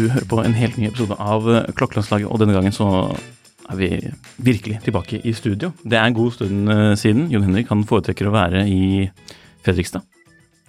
Du 0.00 0.06
hører 0.08 0.24
på 0.24 0.38
en 0.40 0.54
helt 0.56 0.78
ny 0.80 0.86
episode 0.88 1.16
av 1.20 1.44
eh, 1.52 1.66
Klokkelandslaget, 1.76 2.30
og 2.30 2.38
denne 2.40 2.54
gangen 2.56 2.72
så 2.72 2.86
er 3.68 3.76
vi 3.76 3.88
virkelig 4.40 4.78
tilbake 4.86 5.18
i 5.28 5.34
studio. 5.36 5.74
Det 5.84 5.98
er 5.98 6.06
en 6.08 6.16
god 6.16 6.30
stund 6.38 6.70
eh, 6.72 6.92
siden. 6.96 7.26
Jon 7.28 7.44
Henrik 7.44 7.68
han 7.68 7.82
foretrekker 7.84 8.30
å 8.30 8.32
være 8.32 8.62
i 8.64 9.10
Fredrikstad. 9.66 10.06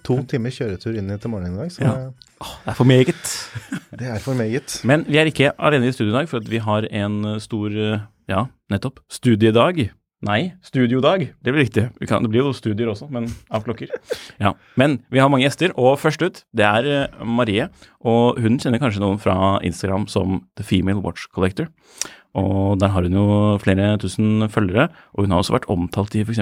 To 0.04 0.18
timer 0.28 0.52
kjøretur 0.52 0.98
inn 1.00 1.08
til 1.14 1.32
morgenen 1.32 1.56
i 1.56 1.62
dag, 1.62 1.72
så 1.72 1.86
Ja. 1.86 1.94
Det 2.42 2.72
er 2.74 2.76
for 2.76 2.90
meget. 2.90 3.32
det 4.02 4.12
er 4.12 4.20
for 4.20 4.36
meget. 4.36 4.76
Men 4.84 5.06
vi 5.08 5.16
er 5.22 5.30
ikke 5.30 5.54
alene 5.56 5.88
i 5.88 5.96
studio 5.96 6.10
i 6.12 6.18
dag, 6.18 6.28
for 6.28 6.44
vi 6.52 6.60
har 6.60 6.90
en 6.90 7.18
stor, 7.40 7.72
eh, 7.72 8.04
ja, 8.28 8.44
nettopp, 8.74 9.00
studiedag. 9.08 9.86
Nei, 10.22 10.52
studiodag. 10.62 11.24
Det 11.42 11.50
blir 11.50 11.64
riktig. 11.64 11.88
Vi 11.98 12.06
kan, 12.06 12.22
det 12.22 12.30
blir 12.30 12.44
jo 12.44 12.52
studier 12.54 12.92
også, 12.92 13.08
men 13.10 13.26
av 13.50 13.64
klokker. 13.66 13.90
Ja, 14.42 14.52
Men 14.78 15.00
vi 15.10 15.18
har 15.18 15.30
mange 15.30 15.48
gjester, 15.48 15.74
og 15.74 15.98
først 15.98 16.22
ut, 16.22 16.42
det 16.54 16.66
er 16.66 16.86
eh, 16.86 17.24
Marie. 17.26 17.66
Og 18.06 18.38
hun 18.42 18.60
kjenner 18.62 18.78
kanskje 18.82 19.02
noen 19.02 19.18
fra 19.22 19.58
Instagram 19.66 20.06
som 20.10 20.44
The 20.58 20.66
Female 20.66 21.02
Watch 21.02 21.26
Collector. 21.34 21.72
Og 22.38 22.78
der 22.80 22.94
har 22.94 23.02
hun 23.04 23.18
jo 23.18 23.26
flere 23.60 23.96
tusen 24.00 24.46
følgere, 24.48 24.88
og 25.12 25.26
hun 25.26 25.34
har 25.34 25.42
også 25.42 25.56
vært 25.58 25.68
omtalt 25.74 26.14
i 26.14 26.22
f.eks. 26.22 26.40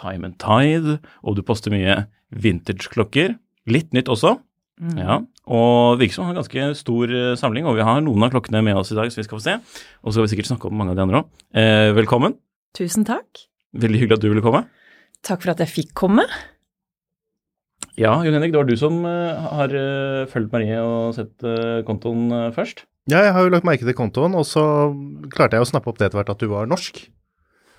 Time 0.00 0.32
and 0.32 0.40
Tide, 0.40 0.98
og 1.20 1.36
du 1.36 1.44
poster 1.44 1.72
mye 1.74 2.06
vintage-klokker. 2.32 3.36
Litt 3.68 3.92
nytt 3.92 4.08
også. 4.08 4.38
Ja, 4.96 5.20
og 5.50 5.98
virker 5.98 6.14
som 6.14 6.24
hun 6.24 6.32
har 6.32 6.36
en 6.38 6.42
ganske 6.42 6.80
stor 6.80 7.12
eh, 7.12 7.36
samling, 7.36 7.68
og 7.68 7.76
vi 7.76 7.84
har 7.84 8.00
noen 8.00 8.24
av 8.24 8.32
klokkene 8.32 8.64
med 8.64 8.80
oss 8.80 8.92
i 8.94 8.98
dag 8.98 9.12
som 9.12 9.20
vi 9.20 9.28
skal 9.28 9.40
få 9.40 9.46
se. 9.50 9.60
Og 10.00 10.12
så 10.12 10.16
skal 10.16 10.30
vi 10.30 10.36
sikkert 10.36 10.54
snakke 10.54 10.72
om 10.72 10.80
mange 10.80 10.96
av 10.96 11.00
de 11.00 11.04
andre 11.04 11.26
òg. 11.26 11.32
Eh, 11.52 11.88
velkommen. 11.98 12.40
Tusen 12.76 13.06
takk. 13.08 13.46
Veldig 13.78 14.02
hyggelig 14.02 14.18
at 14.18 14.24
du 14.24 14.30
ville 14.32 14.44
komme. 14.44 14.64
Takk 15.26 15.42
for 15.44 15.52
at 15.52 15.62
jeg 15.64 15.72
fikk 15.72 15.92
komme. 15.98 16.24
Ja, 17.98 18.12
Jon 18.22 18.36
Henrik, 18.36 18.52
det 18.54 18.60
var 18.60 18.68
du 18.68 18.76
som 18.78 19.00
eh, 19.06 19.46
har 19.58 19.72
eh, 19.74 20.26
fulgt 20.30 20.52
Marie 20.54 20.78
og 20.78 21.16
sett 21.16 21.46
eh, 21.46 21.80
kontoen 21.86 22.30
først. 22.54 22.84
Ja, 23.10 23.24
jeg 23.24 23.32
har 23.34 23.46
jo 23.46 23.52
lagt 23.54 23.66
merke 23.66 23.86
til 23.86 23.96
kontoen, 23.96 24.36
og 24.38 24.44
så 24.46 24.62
klarte 25.32 25.58
jeg 25.58 25.64
å 25.64 25.70
snappe 25.70 25.90
opp 25.90 25.98
det 25.98 26.06
etter 26.06 26.20
hvert 26.20 26.30
at 26.34 26.42
du 26.42 26.50
var 26.50 26.68
norsk. 26.70 27.00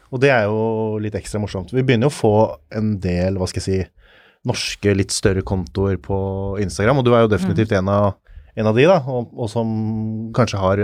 Og 0.10 0.24
det 0.24 0.32
er 0.34 0.48
jo 0.50 0.98
litt 1.00 1.16
ekstra 1.16 1.40
morsomt. 1.40 1.72
Vi 1.72 1.84
begynner 1.86 2.10
jo 2.10 2.12
å 2.12 2.18
få 2.18 2.34
en 2.76 2.96
del, 3.04 3.38
hva 3.38 3.48
skal 3.48 3.62
jeg 3.62 3.68
si, 3.68 4.14
norske, 4.50 4.96
litt 4.96 5.14
større 5.14 5.44
kontoer 5.46 6.00
på 6.02 6.18
Instagram, 6.64 7.00
og 7.00 7.06
du 7.06 7.14
er 7.14 7.24
jo 7.24 7.32
definitivt 7.32 7.76
en, 7.78 7.92
av, 7.94 8.40
en 8.58 8.72
av 8.72 8.76
de, 8.80 8.88
da, 8.90 8.98
og, 9.12 9.30
og 9.38 9.52
som 9.52 9.70
kanskje 10.36 10.62
har 10.64 10.82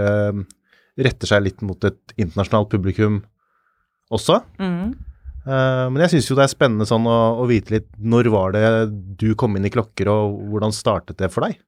retter 0.95 1.31
seg 1.31 1.43
litt 1.47 1.63
mot 1.65 1.87
et 1.87 2.15
internasjonalt 2.19 2.69
publikum 2.71 3.23
også. 4.13 4.41
Mm. 4.61 4.95
Uh, 5.45 5.85
men 5.93 6.01
jeg 6.05 6.15
syns 6.15 6.29
jo 6.31 6.37
det 6.37 6.47
er 6.47 6.53
spennende 6.55 6.87
sånn 6.89 7.05
å, 7.05 7.17
å 7.41 7.45
vite 7.49 7.75
litt 7.75 7.89
når 8.01 8.31
var 8.33 8.55
det 8.55 8.65
du 9.21 9.29
kom 9.37 9.57
inn 9.57 9.67
i 9.67 9.73
klokker, 9.73 10.09
og 10.09 10.39
hvordan 10.49 10.73
startet 10.73 11.21
det 11.21 11.29
for 11.33 11.45
deg? 11.45 11.59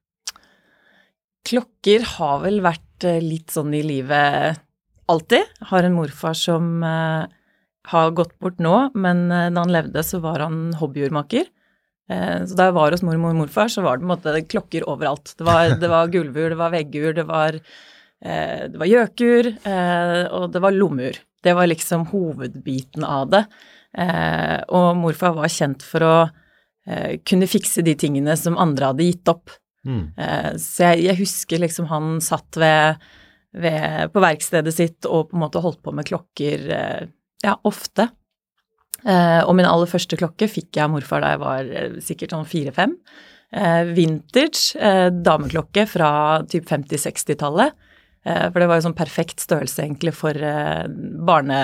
Klokker 1.48 2.04
har 2.16 2.40
vel 2.42 2.58
vært 2.64 3.06
eh, 3.08 3.22
litt 3.22 3.52
sånn 3.54 3.72
i 3.76 3.84
livet 3.86 4.58
alltid. 5.08 5.46
Har 5.70 5.86
en 5.86 5.96
morfar 5.96 6.36
som 6.36 6.82
uh, 6.84 7.24
har 7.88 8.16
gått 8.16 8.34
bort 8.42 8.58
nå, 8.60 8.74
men 8.98 9.28
uh, 9.30 9.46
da 9.46 9.62
han 9.62 9.72
levde, 9.72 10.02
så 10.04 10.20
var 10.24 10.44
han 10.44 10.74
hobbyurmaker. 10.76 11.46
Eh, 12.08 12.40
så 12.48 12.58
da 12.58 12.68
jeg 12.68 12.76
var 12.76 12.92
hos 12.92 13.04
mormor 13.06 13.32
og 13.32 13.44
morfar, 13.44 13.72
så 13.72 13.84
var 13.86 13.96
det 13.96 14.04
på 14.04 14.08
en 14.08 14.14
måte 14.16 14.42
klokker 14.50 14.88
overalt. 14.90 15.32
Det 15.38 15.46
var, 15.48 15.78
det 15.80 15.92
var 15.92 16.12
gulvur, 16.12 16.50
det 16.52 16.60
var 16.60 16.74
veggur, 16.74 17.14
det 17.16 17.24
var, 17.28 17.58
det 18.18 18.80
var 18.80 18.88
gjøkur, 18.90 19.50
og 20.34 20.46
det 20.50 20.62
var 20.64 20.74
lommeur. 20.74 21.20
Det 21.44 21.54
var 21.54 21.68
liksom 21.70 22.06
hovedbiten 22.10 23.04
av 23.06 23.28
det. 23.30 23.44
Eh, 23.98 24.58
og 24.74 24.96
morfar 25.00 25.36
var 25.36 25.48
kjent 25.52 25.84
for 25.86 26.04
å 26.04 26.16
eh, 26.88 27.18
kunne 27.26 27.48
fikse 27.48 27.84
de 27.86 27.94
tingene 27.98 28.34
som 28.36 28.58
andre 28.58 28.90
hadde 28.92 29.06
gitt 29.06 29.30
opp. 29.32 29.54
Eh, 30.18 30.50
Så 30.60 30.84
jeg, 30.90 31.04
jeg 31.06 31.20
husker 31.22 31.62
liksom 31.62 31.86
han 31.88 32.18
satt 32.20 32.58
ved, 32.60 32.98
ved, 33.56 34.10
på 34.12 34.20
verkstedet 34.20 34.74
sitt 34.74 35.06
og 35.08 35.30
på 35.30 35.38
en 35.38 35.44
måte 35.46 35.62
holdt 35.64 35.80
på 35.86 35.94
med 35.96 36.08
klokker 36.10 36.66
eh, 36.74 37.06
ja, 37.46 37.54
ofte. 37.64 38.08
Eh, 39.06 39.40
Og 39.46 39.54
min 39.56 39.68
aller 39.70 39.86
første 39.88 40.18
klokke 40.18 40.50
fikk 40.50 40.74
jeg 40.76 40.84
av 40.88 40.90
morfar 40.92 41.22
da 41.22 41.32
jeg 41.36 41.44
var 41.46 41.72
eh, 41.72 41.98
sikkert 42.04 42.34
sånn 42.34 42.48
fire-fem. 42.50 42.96
Eh, 43.54 43.84
Vintage 43.96 44.74
dameklokke 45.24 45.86
fra 45.88 46.10
typ 46.50 46.66
50-60-tallet. 46.68 47.72
Eh, 48.28 48.46
For 48.52 48.60
det 48.60 48.68
var 48.68 48.80
jo 48.80 48.86
sånn 48.88 48.98
perfekt 48.98 49.40
størrelse 49.44 49.84
egentlig 49.84 50.12
for 50.16 50.36
eh, 50.36 50.84
barne, 51.28 51.62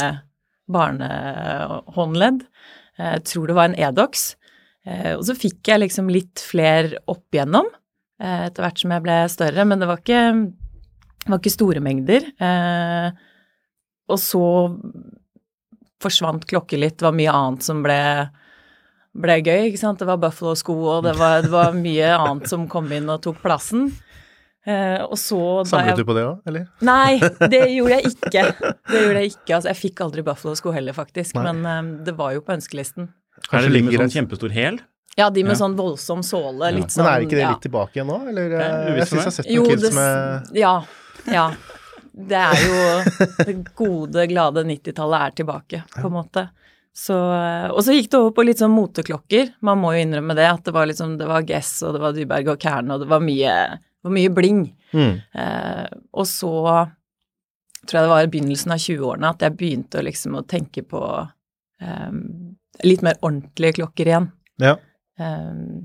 barnehåndledd. 0.70 2.44
Eh, 2.98 3.12
Jeg 3.18 3.24
tror 3.30 3.50
det 3.50 3.56
var 3.58 3.70
en 3.70 3.78
Edox. 3.90 4.32
Og 4.84 5.22
så 5.24 5.32
fikk 5.32 5.64
jeg 5.70 5.80
liksom 5.80 6.10
litt 6.12 6.42
fler 6.44 6.90
opp 7.08 7.32
igjennom 7.32 7.64
etter 8.20 8.60
hvert 8.66 8.82
som 8.82 8.92
jeg 8.92 9.02
ble 9.06 9.14
større, 9.32 9.64
men 9.64 9.80
det 9.80 9.86
var 9.88 10.02
ikke, 10.02 10.18
var 11.24 11.40
ikke 11.40 11.52
store 11.54 11.80
mengder. 11.80 12.26
Og 14.12 14.20
så 14.20 14.42
forsvant 16.04 16.44
klokke 16.50 16.76
litt, 16.76 16.98
det 17.00 17.06
var 17.08 17.16
mye 17.16 17.32
annet 17.32 17.64
som 17.64 17.80
ble, 17.84 17.96
ble 19.24 19.38
gøy, 19.40 19.70
ikke 19.70 19.80
sant. 19.80 20.04
Det 20.04 20.10
var 20.10 20.20
Buffalo-sko, 20.20 20.76
og 20.98 21.08
det 21.08 21.16
var, 21.16 21.40
det 21.46 21.52
var 21.56 21.72
mye 21.80 22.12
annet 22.18 22.52
som 22.52 22.68
kom 22.68 22.92
inn 22.92 23.08
og 23.08 23.22
tok 23.24 23.40
plassen. 23.40 23.88
Eh, 24.66 25.02
og 25.04 25.18
så 25.20 25.38
da 25.62 25.68
Samlet 25.68 25.90
jeg- 25.92 25.96
du 25.98 26.04
på 26.08 26.14
det 26.16 26.22
òg, 26.24 26.38
eller? 26.48 26.66
Nei, 26.80 27.18
det 27.52 27.62
gjorde 27.76 27.98
jeg 28.00 28.12
ikke. 28.14 28.44
Det 28.88 29.02
gjorde 29.02 29.20
jeg 29.20 29.30
ikke. 29.34 29.50
Altså, 29.58 29.68
jeg 29.68 29.76
fikk 29.82 30.00
aldri 30.06 30.22
Buffalo-sko 30.24 30.72
heller, 30.72 30.92
faktisk, 30.96 31.34
Nei. 31.36 31.52
men 31.52 31.66
eh, 31.66 32.04
det 32.06 32.14
var 32.16 32.32
jo 32.32 32.40
på 32.40 32.54
ønskelisten. 32.56 33.10
Er 33.52 33.60
det 33.60 33.68
det 33.68 33.72
de 33.74 33.82
med 33.82 33.92
ligger 33.92 34.04
sånn 34.06 34.14
kjempestor 34.16 34.54
hæl? 34.56 34.80
Ja, 35.18 35.28
de 35.30 35.44
med 35.44 35.52
Ja. 35.54 35.60
sånn 35.66 35.76
voldsom 35.76 36.22
såle, 36.26 36.72
Ja. 36.72 36.86
sånn 36.88 37.04
Men 37.04 37.12
er 37.12 37.20
ikke 37.26 37.36
det 37.36 37.44
ja. 37.44 37.50
litt 37.52 37.62
tilbake 37.68 37.92
igjen 38.00 38.08
nå, 38.08 38.16
eller? 38.32 38.48
Det 38.48 38.60
er 38.64 38.88
eh, 38.88 38.96
Jeg 38.96 39.06
for 39.08 39.16
syns 39.16 39.20
jeg 39.20 39.24
har 39.24 39.36
sett 39.36 39.50
Jo, 39.52 39.62
noen 39.62 39.70
kids 39.78 39.94
med 39.94 40.56
ja, 40.64 40.74
ja. 41.30 41.46
Det 42.14 42.38
er 42.38 42.60
jo 42.62 43.44
Det 43.44 43.54
gode, 43.74 44.26
glade 44.30 44.62
90-tallet 44.64 45.20
er 45.26 45.30
tilbake, 45.42 45.82
på 46.00 46.06
en 46.06 46.12
måte. 46.14 46.48
Så, 46.94 47.14
og 47.74 47.80
så 47.82 47.90
gikk 47.92 48.08
det 48.12 48.18
over 48.20 48.30
på 48.36 48.44
litt 48.46 48.60
sånn 48.62 48.70
moteklokker. 48.70 49.48
Man 49.66 49.80
må 49.82 49.92
jo 49.96 50.04
innrømme 50.06 50.36
det, 50.38 50.46
at 50.46 50.62
det 50.64 50.72
var 50.76 50.86
liksom, 50.86 51.16
det 51.18 51.26
var 51.26 51.42
Guess, 51.42 51.82
og 51.82 51.96
det 51.96 52.00
var 52.04 52.12
Dyberg 52.14 52.52
og 52.52 52.60
Kern, 52.62 52.92
og 52.94 53.00
det 53.02 53.08
var 53.10 53.18
mye, 53.20 53.54
det 54.04 54.10
var 54.10 54.16
mye 54.18 54.34
bling. 54.36 54.60
mm. 54.92 55.14
Eh, 55.40 55.86
og 56.12 56.26
så 56.28 56.52
tror 57.84 57.98
jeg 57.98 58.04
det 58.04 58.12
var 58.12 58.26
i 58.26 58.30
begynnelsen 58.32 58.74
av 58.74 58.82
20-årene 58.84 59.30
at 59.32 59.42
jeg 59.44 59.56
begynte 59.56 60.00
å 60.00 60.04
liksom 60.04 60.36
å 60.36 60.44
tenke 60.48 60.84
på 60.84 61.00
eh, 61.80 62.12
litt 62.84 63.04
mer 63.06 63.16
ordentlige 63.22 63.78
klokker 63.80 64.10
igjen. 64.10 64.28
Ja. 64.60 64.76
Eh, 65.20 65.82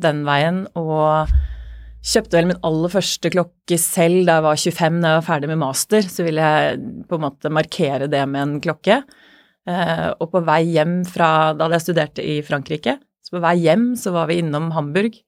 den 0.00 0.20
veien, 0.24 0.64
og 0.78 1.32
kjøpte 2.00 2.38
vel 2.38 2.48
min 2.48 2.62
aller 2.64 2.92
første 2.92 3.32
klokke 3.32 3.76
selv 3.80 4.24
da 4.24 4.38
jeg 4.38 4.46
var 4.46 4.60
25, 4.64 5.00
da 5.02 5.12
jeg 5.12 5.20
var 5.20 5.26
ferdig 5.26 5.50
med 5.50 5.60
master. 5.60 6.06
Så 6.08 6.24
ville 6.26 6.52
jeg 6.52 6.80
på 7.10 7.18
en 7.18 7.26
måte 7.26 7.52
markere 7.52 8.08
det 8.10 8.22
med 8.30 8.42
en 8.46 8.54
klokke. 8.64 9.02
Eh, 9.68 10.08
og 10.16 10.30
på 10.32 10.40
vei 10.40 10.62
hjem 10.72 11.02
fra 11.04 11.52
Da 11.52 11.66
hadde 11.66 11.76
jeg 11.76 11.84
studert 11.84 12.22
i 12.22 12.38
Frankrike. 12.46 12.96
Så 13.20 13.36
på 13.36 13.44
vei 13.44 13.58
hjem 13.66 13.92
så 14.00 14.14
var 14.14 14.30
vi 14.30 14.40
innom 14.40 14.70
Hamburg. 14.76 15.18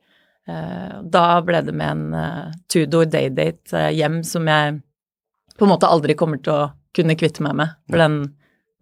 Eh, 0.49 0.95
da 1.03 1.27
ble 1.47 1.61
det 1.63 1.75
med 1.77 1.91
en 1.91 2.15
eh, 2.19 2.55
Tudor 2.71 3.07
Daydate 3.07 3.79
eh, 3.79 3.93
hjem 3.95 4.23
som 4.27 4.49
jeg 4.51 4.81
på 5.55 5.67
en 5.67 5.71
måte 5.71 5.91
aldri 5.91 6.17
kommer 6.19 6.41
til 6.43 6.57
å 6.57 6.71
kunne 6.97 7.17
kvitte 7.19 7.45
meg 7.47 7.55
med. 7.61 7.77
For 7.91 8.03
den 8.03 8.19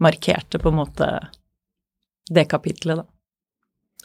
markerte 0.00 0.60
på 0.62 0.72
en 0.72 0.78
måte 0.80 1.10
det 2.30 2.46
kapitlet, 2.48 3.02
da. 3.02 3.06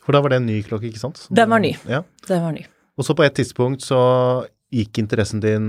For 0.06 0.14
da 0.14 0.22
var 0.22 0.34
det 0.34 0.42
en 0.42 0.50
ny 0.50 0.60
klokke, 0.66 0.90
ikke 0.90 1.02
sant? 1.02 1.24
Den 1.34 1.50
var 1.50 1.64
ny. 1.64 1.72
Ja. 1.90 2.04
Det 2.28 2.42
var 2.42 2.54
ny. 2.54 2.66
Og 2.96 3.08
så 3.08 3.16
på 3.18 3.26
et 3.26 3.36
tidspunkt 3.38 3.86
så 3.86 4.00
gikk 4.76 5.00
interessen 5.00 5.42
din 5.44 5.68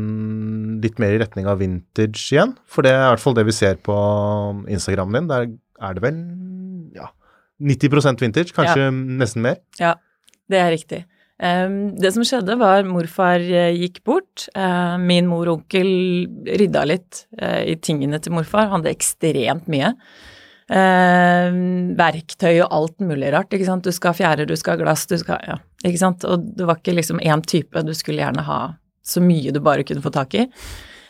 litt 0.83 0.99
mer 1.03 1.15
i 1.15 1.21
retning 1.21 1.47
av 1.49 1.61
vintage 1.62 2.33
igjen? 2.33 2.56
For 2.69 2.85
det 2.85 2.93
er 2.94 3.05
i 3.05 3.11
hvert 3.12 3.23
fall 3.23 3.37
det 3.38 3.47
vi 3.47 3.55
ser 3.55 3.79
på 3.79 3.97
Instagramen 4.73 5.21
din. 5.21 5.31
Der 5.31 5.49
er 5.87 5.97
det 5.97 6.03
vel 6.05 6.19
ja, 6.97 7.11
90% 7.62 8.25
vintage, 8.25 8.55
kanskje 8.56 8.88
nesten 8.91 9.44
mer? 9.47 9.61
Ja, 9.81 9.94
det 10.50 10.61
er 10.62 10.73
riktig. 10.75 11.05
Um, 11.37 11.93
det 12.00 12.15
som 12.15 12.25
skjedde, 12.25 12.55
var 12.56 12.87
morfar 12.88 13.43
uh, 13.44 13.73
gikk 13.77 14.00
bort. 14.09 14.47
Uh, 14.56 14.97
min 15.00 15.29
mor 15.29 15.50
og 15.50 15.61
onkel 15.61 15.91
rydda 16.49 16.87
litt 16.88 17.27
uh, 17.43 17.61
i 17.61 17.77
tingene 17.77 18.21
til 18.23 18.33
morfar. 18.37 18.71
Han 18.71 18.81
hadde 18.81 18.94
ekstremt 18.97 19.69
mye. 19.73 19.93
verktøy 20.67 22.56
og 22.65 22.73
alt 22.75 22.97
mulig 22.99 23.29
rart. 23.31 23.53
ikke 23.53 23.69
sant? 23.69 23.85
Du 23.85 23.94
skal 23.94 24.11
ha 24.11 24.19
fjærer, 24.19 24.49
du 24.49 24.56
skal 24.56 24.75
ha 24.75 24.81
glass, 24.81 25.06
du 25.06 25.15
skal 25.21 25.38
Ja, 25.47 25.61
ikke 25.85 26.00
sant. 26.00 26.25
Og 26.25 26.43
det 26.56 26.67
var 26.67 26.81
ikke 26.81 26.97
liksom 26.97 27.21
én 27.21 27.44
type, 27.47 27.85
du 27.87 27.94
skulle 27.94 28.25
gjerne 28.25 28.43
ha 28.43 28.61
så 29.06 29.23
mye 29.23 29.53
du 29.55 29.61
bare 29.62 29.85
kunne 29.87 30.03
få 30.03 30.11
tak 30.11 30.35
i. 30.35 30.49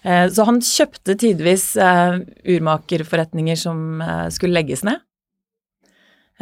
så 0.05 0.45
han 0.45 0.61
kjøpte 0.61 1.17
tidvis 1.17 1.71
urmakerforretninger 2.45 3.57
som 3.57 4.05
skulle 4.29 4.61
legges 4.61 4.85
ned. 4.85 5.01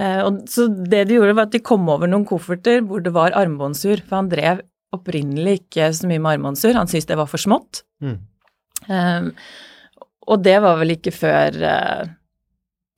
Eh, 0.00 0.20
og 0.26 0.43
så 0.50 0.67
det 0.69 1.05
de 1.08 1.19
gjorde, 1.19 1.37
var 1.38 1.49
at 1.49 1.55
de 1.55 1.62
kom 1.62 1.87
over 1.93 2.11
noen 2.11 2.26
kofferter 2.26 2.82
hvor 2.87 3.05
det 3.05 3.14
var 3.14 3.37
armbåndsur, 3.38 4.02
for 4.02 4.23
han 4.23 4.31
drev 4.32 4.64
opprinnelig 4.94 5.61
ikke 5.62 5.91
så 5.94 6.08
mye 6.11 6.23
med 6.23 6.37
armbåndsur, 6.37 6.75
han 6.79 6.91
syntes 6.91 7.08
det 7.11 7.19
var 7.19 7.31
for 7.31 7.43
smått. 7.43 7.85
Mm. 8.02 8.19
Um, 8.88 9.31
og 10.31 10.44
det 10.44 10.56
var 10.64 10.79
vel 10.81 10.94
ikke 10.96 11.12
før 11.14 11.56
uh, 11.56 12.02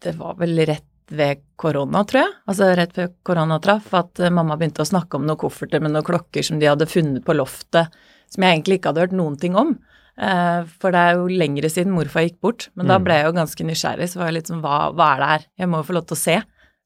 Det 0.02 0.12
var 0.19 0.34
vel 0.40 0.58
rett 0.66 1.14
ved 1.14 1.44
korona, 1.54 2.02
tror 2.02 2.25
jeg. 2.25 2.32
Altså 2.50 2.70
rett 2.75 2.94
før 2.96 3.12
korona 3.26 3.60
traff, 3.62 3.92
at 3.94 4.22
uh, 4.22 4.32
mamma 4.34 4.56
begynte 4.58 4.82
å 4.82 4.88
snakke 4.88 5.19
om 5.19 5.26
noen 5.28 5.40
kofferter 5.40 5.82
med 5.84 5.94
noen 5.94 6.06
klokker 6.06 6.46
som 6.46 6.58
de 6.62 6.70
hadde 6.70 6.88
funnet 6.90 7.25
på 7.26 7.37
loftet, 7.37 7.94
som 8.32 8.42
jeg 8.42 8.56
egentlig 8.56 8.81
ikke 8.81 8.92
hadde 8.92 9.06
hørt 9.06 9.16
noen 9.16 9.38
ting 9.40 9.58
om. 9.58 9.76
Uh, 10.16 10.64
for 10.81 10.96
det 10.96 11.00
er 11.02 11.20
jo 11.20 11.28
lengre 11.28 11.69
siden 11.70 11.94
morfar 11.94 12.25
gikk 12.25 12.40
bort, 12.42 12.70
men 12.75 12.88
mm. 12.88 12.92
da 12.94 13.00
ble 13.04 13.20
jeg 13.20 13.28
jo 13.28 13.37
ganske 13.37 13.69
nysgjerrig. 13.70 14.10
Så 14.10 14.20
var 14.20 14.32
jeg 14.32 14.40
litt 14.40 14.52
sånn 14.52 14.64
hva, 14.64 14.78
hva 14.96 15.12
er 15.12 15.22
det 15.22 15.32
her? 15.34 15.49
Jeg 15.62 15.70
må 15.70 15.82
jo 15.82 15.88
få 15.90 15.99
lov 15.99 16.08
til 16.08 16.16
å 16.16 16.25
se. 16.25 16.37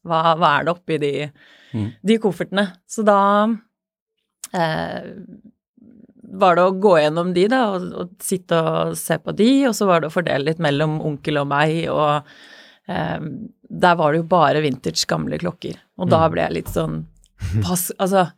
Hva, 0.06 0.20
hva 0.40 0.50
er 0.56 0.66
det 0.66 0.72
oppi 0.72 0.98
de, 1.00 1.14
mm. 1.76 1.88
de 2.08 2.18
koffertene? 2.22 2.66
Så 2.88 3.04
da 3.06 3.20
eh, 4.56 5.08
var 6.40 6.56
det 6.56 6.64
å 6.64 6.76
gå 6.80 6.94
gjennom 7.00 7.32
de, 7.36 7.46
da, 7.50 7.62
og, 7.74 7.86
og, 8.02 8.12
sitte 8.22 8.60
og 8.60 8.96
se 8.98 9.18
på 9.20 9.34
de, 9.36 9.50
og 9.68 9.76
så 9.76 9.88
var 9.90 10.02
det 10.02 10.10
å 10.10 10.14
fordele 10.14 10.50
litt 10.50 10.62
mellom 10.62 11.00
onkel 11.06 11.42
og 11.42 11.48
meg, 11.50 11.82
og 11.92 12.30
eh, 12.90 13.18
der 13.70 13.98
var 13.98 14.12
det 14.12 14.22
jo 14.22 14.28
bare 14.30 14.62
vintage, 14.64 15.04
gamle 15.10 15.40
klokker. 15.40 15.76
Og 16.00 16.08
mm. 16.08 16.12
da 16.14 16.22
ble 16.32 16.46
jeg 16.46 16.56
litt 16.60 16.72
sånn 16.72 17.02
pass, 17.66 17.90
Altså, 17.98 18.28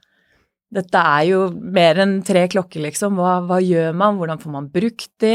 dette 0.73 0.99
er 0.99 1.29
jo 1.29 1.47
mer 1.53 2.01
enn 2.03 2.19
tre 2.27 2.47
klokker, 2.51 2.83
liksom. 2.87 3.19
Hva, 3.21 3.39
hva 3.47 3.61
gjør 3.61 3.95
man? 3.97 4.19
Hvordan 4.21 4.41
får 4.41 4.55
man 4.55 4.69
brukt 4.73 5.11
de? 5.21 5.35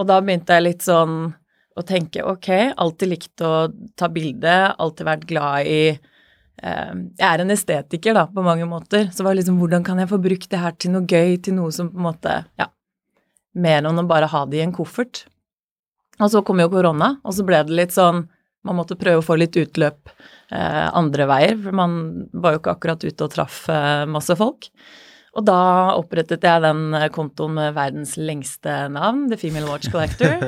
Og 0.00 0.08
da 0.08 0.18
begynte 0.24 0.56
jeg 0.56 0.66
litt 0.66 0.84
sånn 0.84 1.30
og 1.78 1.86
tenke 1.86 2.24
ok, 2.26 2.48
alltid 2.80 3.12
likt 3.12 3.44
å 3.46 3.70
ta 3.98 4.08
bilde, 4.12 4.54
alltid 4.74 5.06
vært 5.06 5.26
glad 5.30 5.68
i 5.70 5.82
eh, 5.90 6.94
Jeg 7.20 7.26
er 7.28 7.44
en 7.44 7.54
estetiker, 7.54 8.16
da, 8.16 8.26
på 8.26 8.44
mange 8.44 8.66
måter. 8.68 9.08
Så 9.14 9.24
var 9.24 9.32
det 9.32 9.42
liksom 9.42 9.60
hvordan 9.62 9.86
kan 9.86 10.00
jeg 10.02 10.10
få 10.10 10.20
brukt 10.22 10.50
det 10.50 10.60
her 10.60 10.74
til 10.76 10.94
noe 10.96 11.06
gøy, 11.06 11.38
til 11.44 11.56
noe 11.58 11.72
som 11.74 11.92
på 11.92 12.00
en 12.00 12.08
måte 12.10 12.40
Ja, 12.60 12.70
mer 13.54 13.86
enn 13.86 14.02
å 14.02 14.08
bare 14.08 14.30
ha 14.30 14.44
det 14.46 14.60
i 14.60 14.64
en 14.66 14.74
koffert. 14.76 15.24
Og 16.20 16.28
så 16.32 16.42
kom 16.44 16.60
jo 16.60 16.68
korona, 16.72 17.14
og 17.24 17.36
så 17.36 17.46
ble 17.46 17.62
det 17.64 17.76
litt 17.76 17.96
sånn 17.96 18.26
Man 18.66 18.76
måtte 18.76 18.98
prøve 19.00 19.22
å 19.22 19.24
få 19.24 19.38
litt 19.40 19.56
utløp 19.56 20.10
eh, 20.52 20.88
andre 20.92 21.24
veier, 21.30 21.54
for 21.62 21.72
man 21.72 21.94
var 22.34 22.52
jo 22.52 22.60
ikke 22.60 22.74
akkurat 22.74 23.06
ute 23.06 23.24
og 23.24 23.32
traff 23.32 23.62
eh, 23.72 24.02
masse 24.04 24.36
folk. 24.36 24.68
Og 25.38 25.46
da 25.46 25.60
opprettet 25.94 26.42
jeg 26.42 26.62
den 26.64 26.94
eh, 26.98 27.08
kontoen 27.14 27.54
med 27.58 27.74
verdens 27.76 28.16
lengste 28.18 28.82
navn, 28.92 29.28
The 29.30 29.38
Female 29.38 29.68
Watch 29.70 29.90
Collector. 29.92 30.40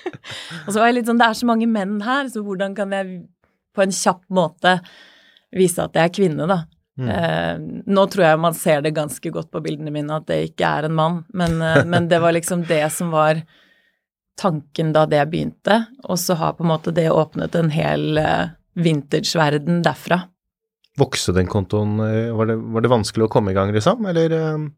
og 0.64 0.70
så 0.70 0.78
var 0.78 0.90
jeg 0.90 1.00
litt 1.00 1.10
sånn 1.10 1.20
Det 1.20 1.30
er 1.30 1.38
så 1.40 1.48
mange 1.50 1.70
menn 1.70 1.98
her, 2.06 2.30
så 2.30 2.44
hvordan 2.46 2.76
kan 2.78 2.94
jeg 2.94 3.22
på 3.74 3.84
en 3.84 3.94
kjapp 3.94 4.22
måte 4.34 4.76
vise 5.56 5.82
at 5.82 5.96
jeg 5.98 6.10
er 6.10 6.14
kvinne, 6.14 6.46
da? 6.50 6.62
Mm. 7.00 7.08
Eh, 7.08 7.82
nå 7.90 8.04
tror 8.12 8.26
jeg 8.26 8.42
man 8.42 8.56
ser 8.56 8.82
det 8.84 8.92
ganske 8.96 9.32
godt 9.32 9.50
på 9.54 9.62
bildene 9.64 9.92
mine 9.94 10.18
at 10.20 10.26
det 10.28 10.40
ikke 10.50 10.68
er 10.68 10.86
en 10.86 10.96
mann, 10.98 11.22
men, 11.34 11.58
eh, 11.64 11.82
men 11.92 12.10
det 12.10 12.20
var 12.22 12.36
liksom 12.36 12.66
det 12.68 12.84
som 12.94 13.10
var 13.14 13.42
tanken 14.40 14.94
da 14.94 15.04
det 15.10 15.26
begynte, 15.32 15.82
og 16.06 16.18
så 16.20 16.36
har 16.38 16.56
på 16.56 16.64
en 16.64 16.72
måte 16.72 16.94
det 16.96 17.10
åpnet 17.12 17.56
en 17.58 17.72
hel 17.74 18.20
eh, 18.20 18.52
vintage-verden 18.78 19.82
derfra 19.84 20.22
vokse 21.00 21.34
den 21.36 21.48
kontoen? 21.50 21.98
Eh, 22.04 22.28
var 22.36 22.50
det, 22.50 22.58
var 22.74 22.84
det, 22.84 22.92
vanskelig 22.92 23.26
å 23.26 23.32
komme 23.32 23.54
i 23.54 23.56
gang, 23.56 23.72
liksom, 23.74 24.06
eller? 24.10 24.36
Eh? 24.36 24.68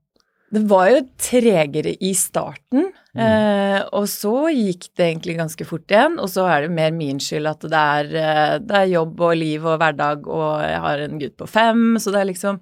Det 0.53 0.61
var 0.69 0.91
jo 0.91 1.05
tregere 1.17 1.95
i 2.05 2.11
starten, 2.17 2.91
mm. 3.17 3.21
eh, 3.25 3.79
og 3.97 4.05
så 4.11 4.51
gikk 4.53 4.91
det 4.99 5.07
egentlig 5.07 5.39
ganske 5.39 5.65
fort 5.65 5.95
igjen. 5.95 6.19
Og 6.21 6.29
så 6.29 6.45
er 6.45 6.67
det 6.67 6.75
mer 6.77 6.93
min 6.93 7.23
skyld 7.23 7.49
at 7.49 7.65
det 7.73 7.85
er, 7.97 8.11
eh, 8.21 8.57
det 8.61 8.83
er 8.83 8.91
jobb 8.93 9.23
og 9.31 9.39
liv 9.41 9.65
og 9.65 9.79
hverdag, 9.81 10.29
og 10.29 10.51
jeg 10.67 10.83
har 10.85 11.07
en 11.07 11.23
gutt 11.23 11.39
på 11.41 11.49
fem, 11.49 11.87
så 11.97 12.13
det 12.13 12.21
er 12.21 12.29
liksom 12.29 12.61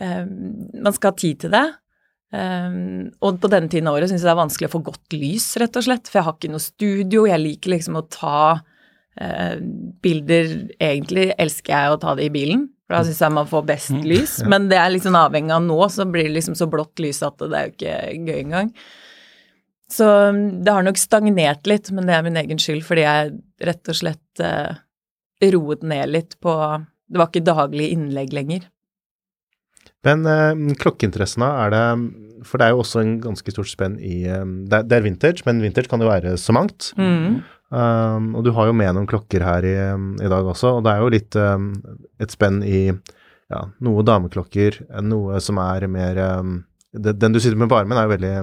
eh, 0.00 0.24
Man 0.24 0.96
skal 0.96 1.12
ha 1.12 1.20
tid 1.20 1.44
til 1.44 1.52
det. 1.52 1.66
Um, 2.28 3.08
og 3.24 3.38
på 3.40 3.48
denne 3.48 3.70
tiden 3.72 3.88
av 3.88 3.96
året 3.96 4.10
syns 4.10 4.20
jeg 4.20 4.28
det 4.28 4.34
er 4.34 4.42
vanskelig 4.42 4.68
å 4.68 4.72
få 4.74 4.82
godt 4.84 5.14
lys, 5.16 5.46
rett 5.60 5.76
og 5.80 5.84
slett. 5.86 6.08
For 6.08 6.20
jeg 6.20 6.26
har 6.26 6.36
ikke 6.36 6.52
noe 6.52 6.64
studio. 6.64 7.28
Jeg 7.28 7.40
liker 7.40 7.72
liksom 7.72 7.96
å 8.00 8.04
ta 8.12 8.40
uh, 8.60 9.54
bilder 10.04 10.52
Egentlig 10.76 11.30
elsker 11.40 11.72
jeg 11.72 11.94
å 11.94 12.00
ta 12.02 12.16
det 12.18 12.28
i 12.28 12.34
bilen. 12.34 12.66
For 12.88 12.96
da 12.96 13.04
syns 13.04 13.20
jeg 13.20 13.36
man 13.36 13.48
får 13.50 13.66
best 13.68 13.92
mm. 13.92 14.04
lys. 14.08 14.38
Men 14.48 14.70
det 14.70 14.78
er 14.80 14.94
liksom 14.94 15.16
avhengig 15.18 15.52
av 15.52 15.60
nå, 15.60 15.76
så 15.92 16.06
blir 16.08 16.24
det 16.24 16.38
liksom 16.38 16.56
så 16.56 16.70
blått 16.72 17.02
lys 17.04 17.20
at 17.26 17.36
det 17.44 17.52
er 17.52 17.66
jo 17.68 17.74
ikke 17.74 17.98
gøy 18.30 18.38
engang. 18.40 18.70
Så 19.92 20.08
um, 20.08 20.40
det 20.64 20.72
har 20.72 20.84
nok 20.84 21.00
stagnert 21.00 21.68
litt, 21.68 21.90
men 21.92 22.08
det 22.08 22.16
er 22.16 22.24
min 22.24 22.40
egen 22.40 22.60
skyld, 22.60 22.80
fordi 22.88 23.04
jeg 23.04 23.36
rett 23.68 23.92
og 23.92 23.98
slett 24.00 24.42
eh, 24.44 24.80
roet 25.52 25.84
ned 25.84 26.12
litt 26.12 26.36
på 26.44 26.54
Det 27.08 27.20
var 27.20 27.30
ikke 27.30 27.44
daglig 27.44 27.90
innlegg 27.94 28.32
lenger. 28.36 28.66
Men 30.06 30.24
eh, 30.28 30.74
klokkeinteressene, 30.80 31.48
er 31.64 31.74
det 31.74 31.84
For 32.46 32.60
det 32.60 32.68
er 32.68 32.76
jo 32.76 32.82
også 32.84 33.02
en 33.02 33.14
ganske 33.24 33.52
stort 33.52 33.68
spenn 33.68 33.96
i 34.00 34.22
eh, 34.28 34.44
det, 34.72 34.88
er 34.88 35.04
vintage, 35.04 35.44
men 35.48 35.64
vintage 35.64 35.92
kan 35.92 36.04
jo 36.04 36.08
være 36.08 36.36
så 36.40 36.56
mangt. 36.56 36.92
Mm. 37.00 37.40
Um, 37.68 38.30
og 38.38 38.46
du 38.46 38.52
har 38.56 38.70
jo 38.70 38.76
med 38.76 38.94
noen 38.96 39.08
klokker 39.08 39.42
her 39.44 39.64
i, 39.68 39.76
i, 39.76 40.28
dag 40.32 40.46
også, 40.48 40.78
og 40.78 40.86
det 40.86 40.92
er 40.94 41.02
jo 41.02 41.10
litt 41.12 41.36
um, 41.36 41.66
et 42.16 42.32
spenn 42.32 42.62
i 42.64 42.86
ja, 42.88 43.60
noe 43.84 44.04
dameklokker, 44.08 44.80
noe 45.04 45.40
som 45.44 45.60
er 45.60 45.84
mer 45.92 46.20
um, 46.40 46.62
det, 46.96 47.18
Den 47.20 47.36
du 47.36 47.40
sitter 47.40 47.60
med 47.60 47.68
på 47.68 47.76
armen, 47.76 47.98
er 48.00 48.08
jo 48.08 48.14
veldig, 48.14 48.34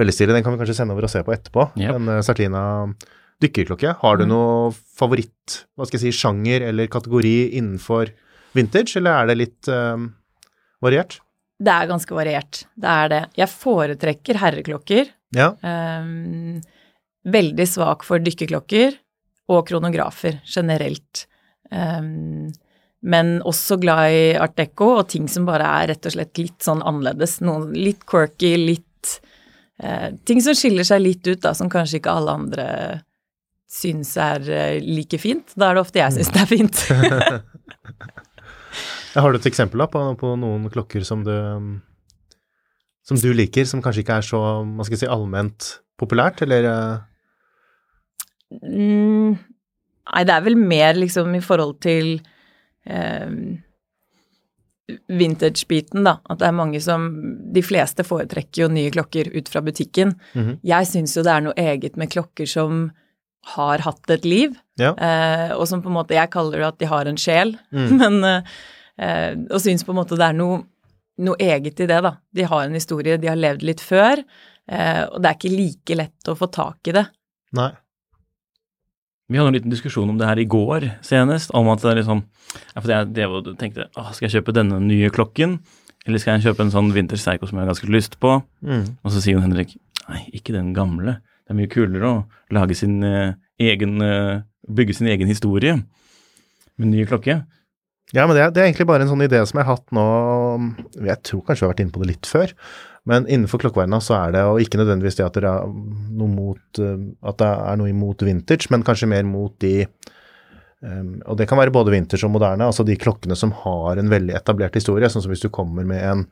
veldig 0.00 0.14
stilig. 0.16 0.36
Den 0.36 0.46
kan 0.46 0.56
vi 0.56 0.62
kanskje 0.62 0.78
sende 0.80 0.96
over 0.96 1.08
og 1.08 1.12
se 1.12 1.20
på 1.26 1.34
etterpå. 1.34 1.68
Yep. 1.76 1.98
En 1.98 2.08
uh, 2.08 2.22
Sartina 2.24 2.62
dykkerklokke. 3.44 3.96
Har 4.00 4.20
du 4.20 4.24
mm. 4.24 4.30
noe 4.32 4.72
favoritt, 4.96 5.62
hva 5.76 5.88
skal 5.88 5.98
jeg 5.98 6.06
si, 6.06 6.22
sjanger 6.22 6.64
eller 6.70 6.88
kategori 6.92 7.36
innenfor 7.58 8.14
vintage, 8.56 8.94
eller 9.00 9.16
er 9.18 9.28
det 9.32 9.38
litt 9.40 9.70
variert? 10.84 11.16
Det 11.62 11.72
er 11.72 11.88
ganske 11.90 12.14
variert. 12.14 12.62
Det 12.78 12.92
er 12.92 13.10
det. 13.10 13.22
Jeg 13.38 13.50
foretrekker 13.50 14.38
herreklokker. 14.40 15.10
Ja. 15.36 15.52
Um, 15.62 16.60
veldig 17.28 17.66
svak 17.68 18.04
for 18.06 18.22
dykkerklokker 18.22 18.96
og 19.52 19.66
kronografer 19.68 20.40
generelt. 20.48 21.26
Um, 21.70 22.50
men 23.02 23.34
også 23.48 23.78
glad 23.82 24.14
i 24.14 24.24
art 24.38 24.56
deco 24.58 24.92
og 25.00 25.08
ting 25.10 25.28
som 25.30 25.46
bare 25.48 25.66
er 25.82 25.88
rett 25.92 26.06
og 26.06 26.14
slett 26.14 26.38
litt 26.38 26.62
sånn 26.62 26.82
annerledes. 26.86 27.40
Noen 27.42 27.72
litt 27.74 28.04
quirky, 28.08 28.54
litt 28.60 29.16
uh, 29.82 30.10
Ting 30.28 30.42
som 30.44 30.54
skiller 30.58 30.86
seg 30.86 31.02
litt 31.02 31.26
ut, 31.26 31.40
da, 31.42 31.54
som 31.58 31.70
kanskje 31.72 31.98
ikke 31.98 32.14
alle 32.14 32.36
andre 32.38 32.68
syns 33.72 34.14
er 34.20 34.46
uh, 34.46 34.78
like 34.82 35.18
fint. 35.18 35.54
Da 35.56 35.70
er 35.70 35.78
det 35.78 35.86
ofte 35.86 36.02
jeg 36.02 36.18
syns 36.18 36.32
det 36.34 36.42
er 36.44 36.50
fint. 36.50 36.76
Har 39.12 39.28
du 39.28 39.36
et 39.36 39.50
eksempel 39.50 39.82
da, 39.82 39.88
på, 39.92 40.00
på 40.16 40.28
noen 40.40 40.70
klokker 40.72 41.02
som 41.04 41.24
du, 41.26 41.34
som 43.04 43.18
du 43.20 43.32
liker, 43.36 43.66
som 43.68 43.82
kanskje 43.84 44.06
ikke 44.06 44.20
er 44.22 44.24
så 44.24 44.40
man 44.64 44.86
skal 44.88 45.02
si, 45.02 45.10
allment 45.10 45.74
populært, 46.00 46.46
eller? 46.46 46.70
Uh 46.70 47.11
Mm, 48.60 49.36
nei, 50.12 50.24
det 50.28 50.34
er 50.34 50.46
vel 50.46 50.58
mer 50.60 50.98
liksom 50.98 51.34
i 51.38 51.42
forhold 51.44 51.78
til 51.84 52.14
eh, 52.84 53.30
vintage-biten, 55.08 56.04
da. 56.06 56.18
At 56.30 56.40
det 56.42 56.48
er 56.48 56.56
mange 56.56 56.80
som 56.82 57.06
De 57.54 57.62
fleste 57.64 58.04
foretrekker 58.06 58.64
jo 58.64 58.72
nye 58.72 58.90
klokker 58.92 59.30
ut 59.34 59.48
fra 59.48 59.62
butikken. 59.62 60.14
Mm 60.34 60.42
-hmm. 60.44 60.58
Jeg 60.62 60.86
syns 60.86 61.16
jo 61.16 61.22
det 61.22 61.32
er 61.32 61.40
noe 61.40 61.54
eget 61.56 61.96
med 61.96 62.10
klokker 62.10 62.46
som 62.46 62.90
har 63.46 63.78
hatt 63.78 64.10
et 64.10 64.24
liv, 64.24 64.54
ja. 64.78 64.94
eh, 64.94 65.52
og 65.56 65.66
som 65.68 65.82
på 65.82 65.90
en 65.90 65.98
måte 65.98 66.14
Jeg 66.14 66.30
kaller 66.30 66.58
det 66.58 66.66
at 66.66 66.78
de 66.78 66.86
har 66.86 67.06
en 67.06 67.18
sjel, 67.18 67.56
mm. 67.72 67.96
men 68.00 68.24
eh, 68.24 69.34
Og 69.50 69.60
syns 69.60 69.84
på 69.84 69.92
en 69.92 69.98
måte 69.98 70.16
det 70.16 70.28
er 70.28 70.38
noe, 70.38 70.62
noe, 71.18 71.36
eget 71.38 71.80
i 71.80 71.86
det, 71.86 72.02
da. 72.02 72.16
De 72.32 72.42
har 72.42 72.64
en 72.64 72.74
historie, 72.74 73.18
de 73.18 73.28
har 73.28 73.36
levd 73.36 73.62
litt 73.62 73.80
før, 73.80 74.22
eh, 74.70 75.04
og 75.08 75.22
det 75.22 75.30
er 75.30 75.38
ikke 75.38 75.56
like 75.56 75.94
lett 75.94 76.28
å 76.28 76.36
få 76.38 76.46
tak 76.46 76.92
i 76.92 76.92
det. 76.92 77.06
Nei. 77.52 77.72
Vi 79.30 79.38
hadde 79.38 79.52
en 79.52 79.56
liten 79.56 79.72
diskusjon 79.72 80.10
om 80.10 80.18
det 80.18 80.26
her 80.28 80.40
i 80.42 80.48
går 80.50 80.88
senest, 81.06 81.52
om 81.56 81.68
at 81.72 81.80
det 81.84 81.90
er 81.92 82.00
liksom 82.02 82.24
For 82.74 82.90
jeg, 82.90 83.12
jeg 83.16 83.56
tenkte 83.60 83.86
åh, 83.96 84.10
skal 84.12 84.26
jeg 84.28 84.34
kjøpe 84.42 84.52
denne 84.56 84.80
nye 84.82 85.08
klokken, 85.14 85.58
eller 86.06 86.18
skal 86.20 86.36
jeg 86.36 86.48
kjøpe 86.50 86.66
en 86.66 86.72
sånn 86.74 86.90
Vintage 86.92 87.22
Seiko 87.22 87.46
som 87.48 87.56
jeg 87.60 87.64
har 87.64 87.70
ganske 87.72 87.88
lyst 87.94 88.18
på? 88.20 88.34
Mm. 88.66 88.84
Og 89.04 89.14
så 89.14 89.22
sier 89.24 89.38
hun 89.38 89.46
Henrik 89.46 89.76
nei, 90.08 90.24
ikke 90.36 90.52
den 90.56 90.72
gamle. 90.76 91.20
Det 91.46 91.54
er 91.54 91.58
mye 91.60 91.70
kulere 91.72 92.10
å 92.10 92.18
lage 92.54 92.74
sin 92.78 92.98
eh, 93.06 93.34
egen 93.62 94.02
uh, 94.02 94.42
Bygge 94.68 94.94
sin 94.98 95.08
egen 95.10 95.26
historie 95.30 95.74
med 96.78 96.90
ny 96.92 97.02
klokke. 97.06 97.40
Ja, 98.14 98.26
men 98.28 98.36
det, 98.36 98.42
er- 98.44 98.52
det 98.54 98.60
er 98.62 98.68
egentlig 98.68 98.86
bare 98.90 99.02
en 99.06 99.10
sånn 99.10 99.24
idé 99.24 99.40
som 99.48 99.58
jeg 99.58 99.66
har 99.66 99.76
hatt 99.78 99.94
nå 99.96 100.04
Jeg 101.06 101.16
tror 101.26 101.42
kanskje 101.46 101.62
vi 101.62 101.66
har 101.66 101.72
vært 101.72 101.82
inne 101.86 101.94
på 101.94 102.02
det 102.02 102.10
litt 102.12 102.28
før. 102.30 102.52
Men 103.08 103.26
innenfor 103.26 103.58
klokkeverdena 103.58 103.98
så 104.02 104.14
er 104.14 104.34
det, 104.36 104.42
og 104.46 104.60
ikke 104.62 104.78
nødvendigvis 104.78 105.18
det 105.18 105.24
at 105.26 105.38
det 105.40 105.48
er 105.50 105.66
noe 105.66 106.30
mot 106.30 106.78
eh, 106.78 107.00
det 107.40 107.48
er 107.48 107.80
noe 107.80 107.90
imot 107.90 108.22
vintage, 108.22 108.70
men 108.70 108.84
kanskje 108.86 109.10
mer 109.10 109.26
mot 109.26 109.56
de 109.64 109.74
eh, 109.82 111.02
Og 111.26 111.36
det 111.40 111.48
kan 111.50 111.58
være 111.58 111.74
både 111.74 111.94
vintage 111.96 112.22
og 112.28 112.34
moderne, 112.36 112.70
altså 112.70 112.86
de 112.86 112.98
klokkene 113.00 113.36
som 113.38 113.54
har 113.64 113.98
en 113.98 114.12
veldig 114.12 114.36
etablert 114.38 114.78
historie. 114.78 115.10
Sånn 115.10 115.24
som 115.24 115.34
hvis 115.34 115.42
du 115.42 115.50
kommer 115.50 115.86
med 115.88 116.02
en, 116.06 116.24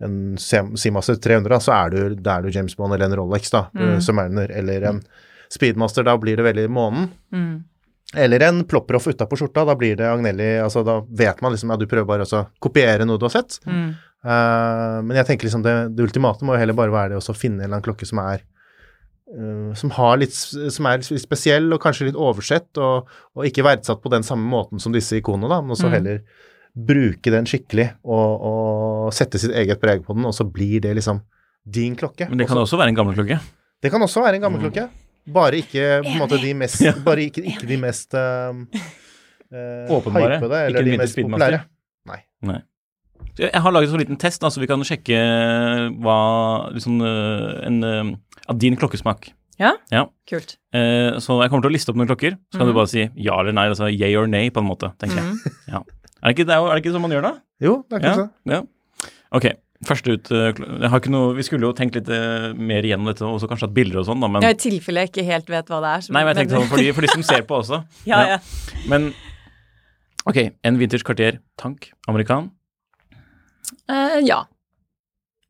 en 0.00 0.18
Seamaster 0.40 1.20
300, 1.20 1.52
da, 1.52 1.60
så 1.60 1.76
er 1.76 1.92
du, 1.92 2.00
da 2.16 2.38
er 2.38 2.46
du 2.46 2.52
James 2.54 2.76
Bond 2.76 2.96
eller 2.96 3.10
en 3.10 3.20
Rolex, 3.20 3.52
da, 3.52 3.66
Mm. 3.76 4.00
Submariner, 4.00 4.52
eller 4.56 4.90
en 4.94 5.04
Speedmaster, 5.52 6.02
da 6.02 6.16
blir 6.18 6.36
det 6.40 6.42
veldig 6.42 6.70
månen. 6.74 7.10
Mm. 7.32 7.64
Eller 8.14 8.40
en 8.40 8.64
plopproff 8.64 9.08
utapå 9.08 9.36
skjorta. 9.38 9.64
Da 9.66 9.74
blir 9.78 9.96
det 9.98 10.06
Agnelli 10.06 10.46
altså 10.62 10.84
Da 10.86 11.00
vet 11.18 11.40
man 11.42 11.52
liksom 11.54 11.72
at 11.74 11.80
du 11.82 11.88
prøver 11.90 12.06
bare 12.06 12.26
å 12.26 12.44
kopiere 12.62 13.06
noe 13.06 13.18
du 13.18 13.26
har 13.26 13.34
sett. 13.34 13.58
Mm. 13.66 13.88
Eh, 14.26 14.98
men 15.06 15.14
jeg 15.20 15.26
tenker 15.28 15.46
liksom 15.46 15.62
det, 15.62 15.74
det 15.94 16.02
ultimate 16.08 16.42
må 16.42 16.56
jo 16.56 16.58
heller 16.64 16.74
bare 16.74 16.90
være 16.94 17.14
det 17.14 17.20
å 17.22 17.34
finne 17.36 17.60
en 17.60 17.68
eller 17.68 17.76
annen 17.78 17.86
klokke 17.86 18.08
som 18.08 18.18
er 18.24 18.40
uh, 19.36 19.70
som, 19.78 19.90
har 19.94 20.16
litt, 20.18 20.34
som 20.34 20.86
er 20.90 20.98
litt 21.02 21.22
spesiell 21.22 21.70
og 21.74 21.80
kanskje 21.82 22.08
litt 22.08 22.18
oversett, 22.18 22.68
og, 22.82 23.08
og 23.36 23.46
ikke 23.48 23.64
verdsatt 23.66 24.02
på 24.02 24.10
den 24.12 24.26
samme 24.26 24.46
måten 24.50 24.82
som 24.82 24.94
disse 24.94 25.18
ikonene, 25.20 25.50
da, 25.52 25.60
men 25.62 25.74
også 25.76 25.88
Mm. 25.90 25.94
heller 25.98 26.20
bruke 26.76 27.30
den 27.32 27.46
skikkelig 27.48 27.86
og, 28.04 28.42
og 28.50 29.12
sette 29.16 29.38
sitt 29.40 29.54
eget 29.56 29.80
preg 29.80 30.02
på 30.04 30.12
den, 30.18 30.26
og 30.28 30.34
så 30.36 30.44
blir 30.44 30.80
det 30.84 30.92
liksom 30.98 31.22
din 31.64 31.94
klokke. 31.96 32.28
Men 32.28 32.38
det 32.38 32.46
kan 32.50 32.56
Også- 32.58 32.74
også 32.76 32.78
være 32.82 32.92
en 32.92 32.98
gammel 32.98 33.14
klokke. 33.16 33.38
det 33.82 33.90
kan 33.94 34.02
også 34.02 34.22
være 34.26 34.34
en 34.36 34.42
gammel 34.48 34.60
Mm. 34.60 34.66
klokke. 34.70 34.88
Bare 35.26 35.58
ikke 35.58 36.02
på 36.04 36.12
en 36.12 36.18
måte 36.22 36.38
de 36.42 36.52
mest 36.54 36.82
Bare 37.04 37.24
ikke, 37.26 37.42
ikke 37.42 37.66
de 37.66 37.76
mest 37.82 38.14
uh, 38.14 38.52
Åpenbare. 39.90 40.36
hypede, 40.38 40.58
Ikke 40.60 40.66
eller 40.66 40.80
ikke 40.80 40.90
de 40.90 40.98
mest 40.98 41.16
populære. 41.18 41.60
Nei. 42.06 42.20
Jeg 42.42 42.62
jeg 43.38 43.62
har 43.62 43.72
laget 43.74 43.88
en 43.90 43.94
sånn 43.96 44.04
liten 44.04 44.20
test, 44.20 44.40
da, 44.40 44.48
så 44.52 44.60
vi 44.62 44.68
kan 44.70 44.80
sjekke 44.86 45.16
hva 46.02 46.18
liksom, 46.74 47.00
en, 47.02 47.82
en, 47.84 48.14
din 48.56 48.76
klokkesmak. 48.78 49.28
din 49.28 49.32
klokkesmak. 49.32 49.32
Kult. 50.26 50.56
Eh, 50.74 51.18
Så 51.22 51.36
jeg 51.42 51.50
kommer 51.52 51.62
til 51.66 51.70
å 51.70 51.74
liste 51.76 51.92
opp 51.92 51.98
noen 52.00 52.08
klokker, 52.10 52.38
så 52.52 52.58
kan 52.58 52.66
mm. 52.66 52.72
du 52.72 52.76
bare 52.76 52.90
si 52.90 53.04
ja 53.26 53.36
eller 53.40 53.54
nei, 53.56 53.68
altså 53.70 53.90
yay 53.92 54.16
or 54.18 54.26
nay, 54.26 54.50
på 54.50 54.62
en 54.62 54.68
måte, 54.68 54.90
tenker 55.00 55.20
jeg. 55.22 55.52
Ja. 55.76 55.82
Er 56.22 56.32
det 56.32 56.38
ikke, 56.38 56.46
det 56.48 56.56
er, 56.56 56.64
er 56.64 56.74
det 56.74 56.82
ikke 56.82 56.94
sånn 56.96 57.04
man 57.04 57.12
gjør 57.14 57.24
da? 57.28 57.34
Jo, 57.62 57.76
det 57.86 57.98
er 57.98 58.02
Ja. 58.02 58.14
kanskje 58.16 58.54
ja. 58.56 58.60
Ok, 59.36 59.46
første 59.86 60.14
ut 60.16 60.30
eh, 60.32 60.48
jeg 60.56 60.90
har 60.90 61.02
ikke 61.02 61.12
noe, 61.12 61.34
Vi 61.36 61.44
skulle 61.46 61.68
jo 61.68 61.76
tenkt 61.76 61.94
litt 61.98 62.08
eh, 62.08 62.48
mer 62.56 62.86
igjennom 62.88 63.10
dette, 63.10 63.22
og 63.28 63.44
kanskje 63.44 63.68
hatt 63.68 63.76
bilder 63.76 64.00
og 64.02 64.08
sånn, 64.08 64.20
da, 64.24 64.30
men 64.32 64.42
Ja, 64.46 64.50
I 64.56 64.58
tilfelle 64.58 65.04
jeg 65.04 65.12
ikke 65.12 65.26
helt 65.28 65.50
vet 65.52 65.70
hva 65.70 65.80
det 65.84 65.92
er. 65.92 66.04
så- 66.06 66.12
Nei, 66.16 66.24
men 66.24 66.32
jeg 66.34 66.40
tenkte 66.40 66.58
sånn 66.58 66.70
for 66.72 66.82
de, 66.82 66.92
for 66.96 67.06
de 67.06 67.12
som 67.12 67.22
ser 67.26 67.46
på 67.46 67.60
også. 67.60 67.82
Ja, 68.10 68.20
ja. 68.34 68.38
Men 68.90 69.12
ok, 70.26 70.42
en 70.64 70.78
vintage 70.80 71.04
Cartier 71.06 71.38
tank, 71.60 71.90
amerikan. 72.08 72.50
Eh, 73.88 74.18
ja. 74.26 74.42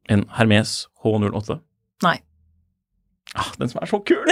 En 0.09 0.25
Hermes 0.37 0.87
H08. 1.05 1.59
Nei. 2.07 2.17
Ah, 3.37 3.51
den 3.59 3.69
som 3.69 3.81
er 3.83 3.91
så 3.91 3.99
kul! 4.07 4.23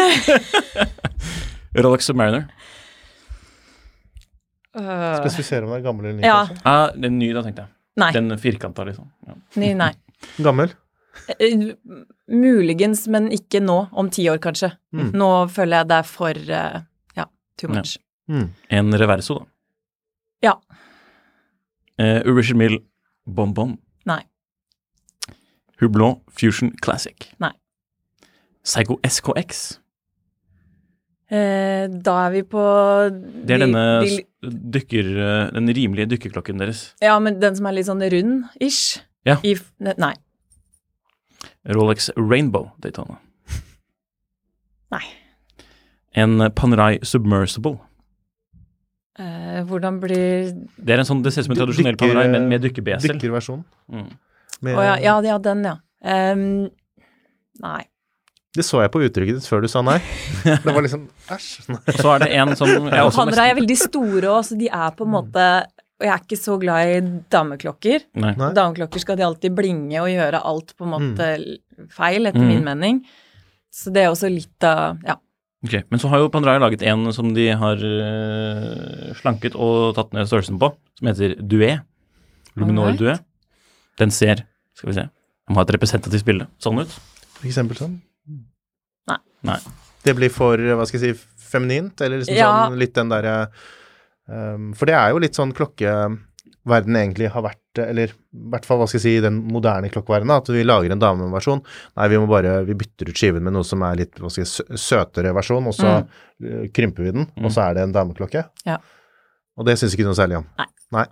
Rolex 1.85 2.07
Submariner. 2.09 2.47
Uh, 4.75 5.17
Spesifisere 5.21 5.67
om 5.67 5.71
det 5.75 5.81
er 5.83 5.85
gammel 5.85 6.09
eller 6.09 6.19
ny. 6.19 6.25
ja. 6.27 6.39
kanskje. 6.49 6.63
Ah, 6.67 6.89
den 6.99 7.19
nye, 7.21 7.35
da, 7.37 7.43
tenkte 7.47 7.65
jeg. 7.67 7.71
Nei. 8.03 8.09
Den 8.17 8.39
firkanta, 8.43 8.87
liksom. 8.89 9.11
Ja. 9.29 9.37
Ny, 9.63 9.69
nei. 9.79 9.91
Gammel. 10.43 10.73
Uh, 11.31 11.69
Muligens, 12.35 13.05
men 13.13 13.29
ikke 13.35 13.61
nå. 13.63 13.77
Om 13.93 14.11
ti 14.15 14.25
år, 14.31 14.41
kanskje. 14.43 14.73
Mm. 14.95 15.13
Nå 15.21 15.29
føler 15.55 15.83
jeg 15.83 15.91
det 15.93 15.99
er 16.01 16.09
for 16.11 16.41
uh, 16.59 16.81
ja, 17.19 17.29
too 17.61 17.71
Ja. 17.71 17.75
much. 17.77 17.97
Mm. 18.31 18.49
En 18.79 18.99
Reverso, 18.99 19.39
da. 19.43 19.47
Ja. 20.49 20.55
Uh, 22.01 22.21
Urishil 22.31 22.59
Bonbon. 23.27 23.79
Nei. 24.07 24.23
Hublot 25.81 26.21
Fusion 26.31 26.71
Classic. 26.83 27.31
Nei. 27.41 27.53
Seigo 28.65 28.99
SKX. 29.05 29.79
Eh, 31.35 31.89
da 31.89 32.15
er 32.27 32.31
vi 32.35 32.43
på 32.43 32.61
Det 33.47 33.51
er 33.57 33.59
de- 33.59 33.65
denne 33.65 33.85
de- 34.05 34.27
dykker... 34.77 35.07
eh, 35.17 35.51
Den 35.57 35.67
rimelige 35.69 36.07
dykkerklokken 36.13 36.59
deres. 36.61 36.95
Ja, 37.03 37.19
men 37.19 37.41
den 37.41 37.57
som 37.57 37.67
er 37.67 37.73
litt 37.73 37.87
sånn 37.87 38.03
rund-ish? 38.03 39.01
Ja. 39.25 39.39
I, 39.43 39.55
nei. 39.81 40.15
Rolex 41.67 42.11
Rainbow 42.17 42.71
Daytona. 42.81 43.19
Nei. 44.93 45.03
En 46.15 46.39
Panerai 46.55 46.99
Submersible. 47.03 47.81
Eh, 49.19 49.61
hvordan 49.69 50.01
blir 50.03 50.51
Det 50.77 50.91
er 50.95 50.99
en 50.99 51.07
sånn, 51.07 51.23
det 51.23 51.33
ser 51.33 51.43
ut 51.45 51.47
som 51.47 51.55
en 51.55 51.61
tradisjonell 51.63 51.95
Dykker- 51.95 52.15
Panerai, 52.15 52.31
men 52.33 52.49
med 52.51 52.63
dykker-besel. 52.67 53.15
Dykkerversjon. 53.15 53.65
Mm. 53.93 54.09
Med- 54.63 54.77
Å 54.79 54.83
ja, 54.83 54.95
ja, 54.99 55.21
ja, 55.23 55.39
den, 55.39 55.63
ja. 55.65 55.77
Um, 56.05 56.71
nei. 57.63 57.85
Det 58.55 58.63
så 58.65 58.83
jeg 58.83 58.91
på 58.95 59.01
uttrykket 59.03 59.39
ditt 59.41 59.47
før 59.51 59.63
du 59.63 59.69
sa 59.71 59.83
nei. 59.83 59.99
Det 60.45 60.65
var 60.67 60.83
liksom 60.83 61.09
æsj. 61.31 61.71
Og 61.75 61.95
så 61.99 62.11
er 62.15 62.19
det 62.25 62.29
en 62.39 62.55
som 62.59 62.69
jeg 62.69 63.03
også 63.07 63.17
Panerai 63.23 63.49
er 63.51 63.57
veldig 63.59 63.77
store 63.81 64.29
òg, 64.35 64.43
så 64.47 64.59
de 64.59 64.69
er 64.69 64.91
på 64.99 65.07
en 65.07 65.11
måte 65.15 65.47
Og 66.01 66.07
jeg 66.09 66.11
er 66.11 66.23
ikke 66.27 66.39
så 66.43 66.57
glad 66.59 66.91
i 66.91 67.01
dameklokker. 67.31 68.01
Nei. 68.19 68.33
Dameklokker 68.55 68.99
skal 69.03 69.17
de 69.17 69.23
alltid 69.23 69.55
blinge 69.55 70.01
og 70.03 70.09
gjøre 70.11 70.41
alt 70.45 70.73
på 70.77 70.87
en 70.89 70.91
måte 70.91 71.29
feil, 71.95 72.27
etter 72.27 72.43
Mm. 72.43 72.49
min 72.51 72.65
mening. 72.67 72.99
Så 73.73 73.93
det 73.95 74.03
er 74.03 74.11
også 74.11 74.27
litt 74.31 74.63
av 74.67 74.99
Ja. 75.07 75.15
Ok, 75.65 75.75
Men 75.91 76.01
så 76.03 76.11
har 76.13 76.21
jo 76.21 76.29
Pandraya 76.29 76.61
laget 76.61 76.83
en 76.85 77.07
som 77.17 77.31
de 77.33 77.47
har 77.57 77.81
eh, 77.81 79.13
slanket 79.17 79.55
og 79.57 79.95
tatt 79.97 80.13
ned 80.13 80.29
størrelsen 80.29 80.59
på, 80.61 80.69
som 80.99 81.09
heter 81.09 81.37
Dué. 81.41 81.79
Luminor 82.59 82.91
Alright. 82.93 83.01
Duet. 83.01 83.25
Den 83.99 84.13
ser 84.15 84.45
Skal 84.77 84.91
vi 84.91 84.97
se. 84.99 85.05
De 85.09 85.55
må 85.55 85.61
ha 85.61 85.65
et 85.67 85.73
representativt 85.77 86.25
bilde. 86.27 86.49
Sånn 86.63 86.81
ut. 86.83 86.91
For 87.39 87.47
eksempel 87.49 87.79
sånn. 87.79 87.97
Nei. 89.09 89.19
Nei. 89.47 89.59
Det 90.05 90.15
blir 90.19 90.33
for, 90.33 90.59
hva 90.59 90.85
skal 90.89 91.01
jeg 91.01 91.15
si, 91.17 91.27
feminint, 91.49 92.01
eller 92.03 92.21
liksom 92.21 92.37
Ja. 92.37 92.51
sånn 92.67 92.79
litt 92.81 92.95
den 92.97 93.13
derre 93.13 93.35
um, 94.27 94.73
For 94.75 94.91
det 94.91 94.97
er 94.99 95.13
jo 95.15 95.21
litt 95.23 95.37
sånn 95.39 95.53
klokkeverden 96.65 96.97
egentlig 96.97 97.29
har 97.31 97.43
vært, 97.45 97.79
eller 97.79 98.09
i 98.09 98.49
hvert 98.51 98.65
fall 98.65 98.79
hva 98.81 98.87
skal 98.89 98.99
jeg 98.99 99.05
si, 99.05 99.21
den 99.21 99.41
moderne 99.53 99.91
klokkeverdenen, 99.93 100.37
at 100.41 100.49
vi 100.49 100.63
lager 100.65 100.91
en 100.95 100.99
dameversjon. 101.03 101.63
Nei, 101.97 102.09
vi 102.09 102.19
må 102.19 102.27
bare, 102.31 102.65
vi 102.65 102.75
bytter 102.75 103.11
ut 103.11 103.17
skiven 103.21 103.45
med 103.45 103.53
noe 103.53 103.65
som 103.65 103.83
er 103.85 103.97
litt, 104.01 104.17
hva 104.19 104.31
skal 104.33 104.45
jeg 104.45 104.51
si, 104.51 104.65
søtere 104.81 105.35
versjon, 105.37 105.67
og 105.69 105.75
så 105.77 106.01
mm. 106.01 106.71
krymper 106.75 107.05
vi 107.05 107.13
den, 107.13 107.27
Mm. 107.37 107.45
og 107.45 107.53
så 107.53 107.69
er 107.69 107.75
det 107.75 107.83
en 107.85 107.93
dameklokke. 107.93 108.45
Ja. 108.67 108.79
Og 109.59 109.67
det 109.67 109.77
syns 109.79 109.95
ikke 109.95 110.05
noe 110.09 110.17
særlig 110.17 110.39
om. 110.41 110.47
Nei. 110.59 110.67
Nei. 110.93 111.07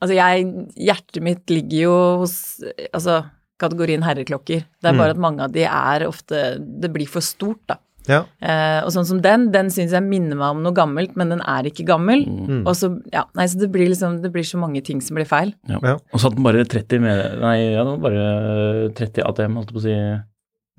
Altså, 0.00 0.14
jeg 0.14 0.44
Hjertet 0.76 1.22
mitt 1.22 1.50
ligger 1.50 1.78
jo 1.80 1.94
hos 2.24 2.34
altså, 2.92 3.24
kategorien 3.58 4.02
herreklokker. 4.02 4.64
Det 4.82 4.86
er 4.88 4.92
Mm. 4.94 4.98
bare 4.98 5.10
at 5.10 5.16
mange 5.18 5.40
av 5.42 5.52
de 5.52 5.64
er 5.64 6.06
ofte 6.06 6.58
Det 6.58 6.92
blir 6.92 7.08
for 7.08 7.20
stort, 7.20 7.62
da. 7.66 7.78
Ja. 8.08 8.22
Eh, 8.40 8.80
og 8.84 8.90
sånn 8.94 9.04
som 9.06 9.20
den, 9.20 9.50
den 9.52 9.68
syns 9.70 9.92
jeg 9.92 10.02
minner 10.02 10.34
meg 10.40 10.56
om 10.56 10.62
noe 10.64 10.72
gammelt, 10.72 11.14
men 11.16 11.28
den 11.34 11.40
er 11.42 11.62
ikke 11.68 11.84
gammel. 11.86 12.24
Mm. 12.26 12.62
Og 12.66 12.74
så, 12.74 12.88
ja, 13.12 13.24
nei, 13.36 13.44
så 13.46 13.58
det 13.60 13.70
blir 13.74 13.88
liksom 13.92 14.22
Det 14.22 14.32
blir 14.32 14.42
så 14.48 14.58
mange 14.58 14.82
ting 14.82 15.00
som 15.04 15.14
blir 15.16 15.26
feil. 15.28 15.52
Ja. 15.68 15.78
Ja. 15.82 15.94
Og 16.12 16.18
så 16.18 16.26
hadde 16.28 16.36
den 16.40 16.44
bare 16.48 16.64
30 16.64 17.00
med, 17.04 17.38
Nei, 17.40 17.56
ja, 17.74 17.84
den 17.84 18.00
var 18.00 18.10
bare 18.10 18.90
30 18.96 19.22
ATM, 19.28 19.56
holdt 19.60 19.70
jeg 19.70 19.76
på 19.76 19.82
å 19.82 19.86
si. 19.86 19.96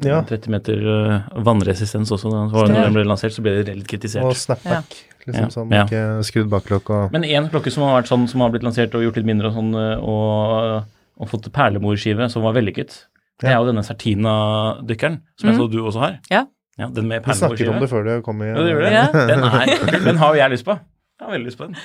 Ja. 0.07 0.21
30 0.24 0.48
meter 0.50 0.79
eh, 0.79 1.41
vannresistens 1.43 2.09
også. 2.15 2.29
Da 2.31 2.45
når 2.50 2.74
den 2.86 2.93
ble 2.95 3.03
lansert, 3.05 3.33
så 3.36 3.41
ble 3.43 3.57
det 3.57 3.67
reelt 3.67 3.88
kritisert. 3.88 4.24
Og 4.24 4.33
snapback, 4.39 4.95
liksom 5.27 5.43
Ja. 5.43 5.50
sånn, 5.51 5.71
Ja. 5.75 5.83
ikke 5.86 6.24
skrudd 6.24 6.50
bakklokke 6.50 6.89
og 7.05 7.12
Men 7.12 7.24
én 7.24 7.50
klokke 7.51 7.69
som 7.71 7.83
har 7.83 8.01
vært 8.01 8.07
sånn, 8.07 8.27
som 8.29 8.39
har 8.41 8.50
blitt 8.50 8.63
lansert 8.63 8.95
og 8.95 9.03
gjort 9.03 9.17
litt 9.17 9.25
mindre 9.27 9.48
og 9.51 9.53
sånn, 9.59 9.74
eh, 9.75 10.00
og, 10.00 10.86
og 11.19 11.27
fått 11.29 11.51
perlemorskive, 11.51 12.29
som 12.31 12.41
var 12.43 12.53
vellykket, 12.55 12.95
det 13.41 13.50
er 13.51 13.55
jo 13.59 13.65
denne 13.67 13.83
Sertina-dykkeren, 13.83 15.19
som 15.38 15.50
jeg 15.50 15.57
Mhm. 15.57 15.59
så 15.59 15.71
du 15.71 15.77
også 15.83 16.00
har. 16.00 16.19
Ja. 16.31 16.45
Den 16.88 17.07
med 17.09 17.25
Vi 17.25 17.33
snakket 17.36 17.67
om 17.67 17.81
det 17.83 17.89
før 17.91 18.05
det 18.07 18.13
kom 18.24 18.39
i 18.41 18.48
Ja, 18.48 18.59
det 18.63 18.71
gjør 18.71 18.86
det. 18.86 18.91
Ja. 18.93 19.07
Den 19.27 19.43
er 19.43 19.74
Den 20.07 20.21
har 20.21 20.38
jeg 20.39 20.53
lyst 20.55 20.65
på. 20.67 20.77
Jeg 21.19 21.25
har 21.27 21.33
veldig 21.36 21.50
lyst 21.51 21.59
på 21.59 21.67
den. 21.67 21.75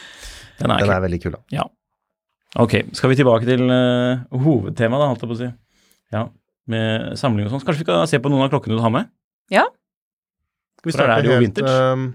Den 0.61 0.71
er 0.71 0.85
Den 0.85 0.93
er 0.95 1.01
veldig 1.03 1.21
kul, 1.25 1.35
da. 1.35 1.65
Ok, 2.63 2.75
skal 2.95 3.11
vi 3.11 3.17
tilbake 3.19 3.49
til 3.49 3.65
uh, 3.67 4.23
hovedtemaet, 4.31 5.01
da, 5.03 5.07
holdt 5.11 5.25
jeg 5.25 5.31
på 5.33 5.35
å 5.35 5.39
si. 5.41 5.49
Ja, 6.15 6.21
med 6.71 7.17
samling 7.19 7.49
og 7.49 7.51
sånn. 7.57 7.65
Kanskje 7.67 7.83
vi 7.83 7.89
kan 7.89 8.07
se 8.07 8.21
på 8.23 8.31
noen 8.31 8.47
av 8.47 8.53
klokkene 8.53 8.79
du 8.79 8.85
har 8.85 8.93
med? 8.95 9.11
Skal 9.51 10.87
vi 10.87 10.93
er 10.93 10.99
starte 11.01 11.25
det 11.25 11.33
jo 11.33 11.41
vintage. 11.43 11.75
øhm, 11.75 12.07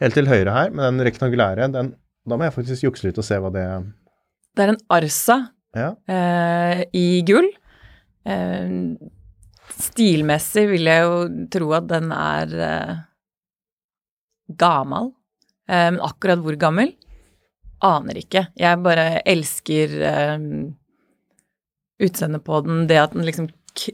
helt 0.00 0.16
til 0.16 0.30
høyre 0.30 0.54
her, 0.54 0.72
med 0.72 0.84
den 0.86 1.04
rektangulære. 1.10 1.68
Den, 1.74 1.92
da 2.24 2.38
må 2.38 2.48
jeg 2.48 2.54
faktisk 2.56 2.86
jukse 2.88 3.08
litt 3.08 3.20
og 3.20 3.26
se 3.26 3.36
hva 3.42 3.52
det 3.52 3.66
Det 4.56 4.64
er 4.64 4.72
en 4.72 4.80
Arsa 4.96 5.38
Ja. 5.76 5.92
uh, 6.08 6.82
i 6.96 7.20
gull. 7.28 7.50
Eh, 8.28 8.72
stilmessig 9.76 10.66
vil 10.70 10.88
jeg 10.88 11.04
jo 11.04 11.20
tro 11.52 11.70
at 11.76 11.88
den 11.90 12.12
er 12.14 12.54
eh, 12.68 12.96
gammel. 14.60 15.12
Eh, 15.68 15.90
men 15.92 16.00
akkurat 16.04 16.42
hvor 16.44 16.58
gammel, 16.60 16.94
aner 17.84 18.18
ikke. 18.20 18.48
Jeg 18.58 18.82
bare 18.84 19.22
elsker 19.28 19.94
eh, 20.12 20.48
utseendet 22.02 22.44
på 22.46 22.60
den, 22.66 22.86
det 22.90 23.00
at 23.02 23.16
den 23.16 23.26
liksom 23.28 23.50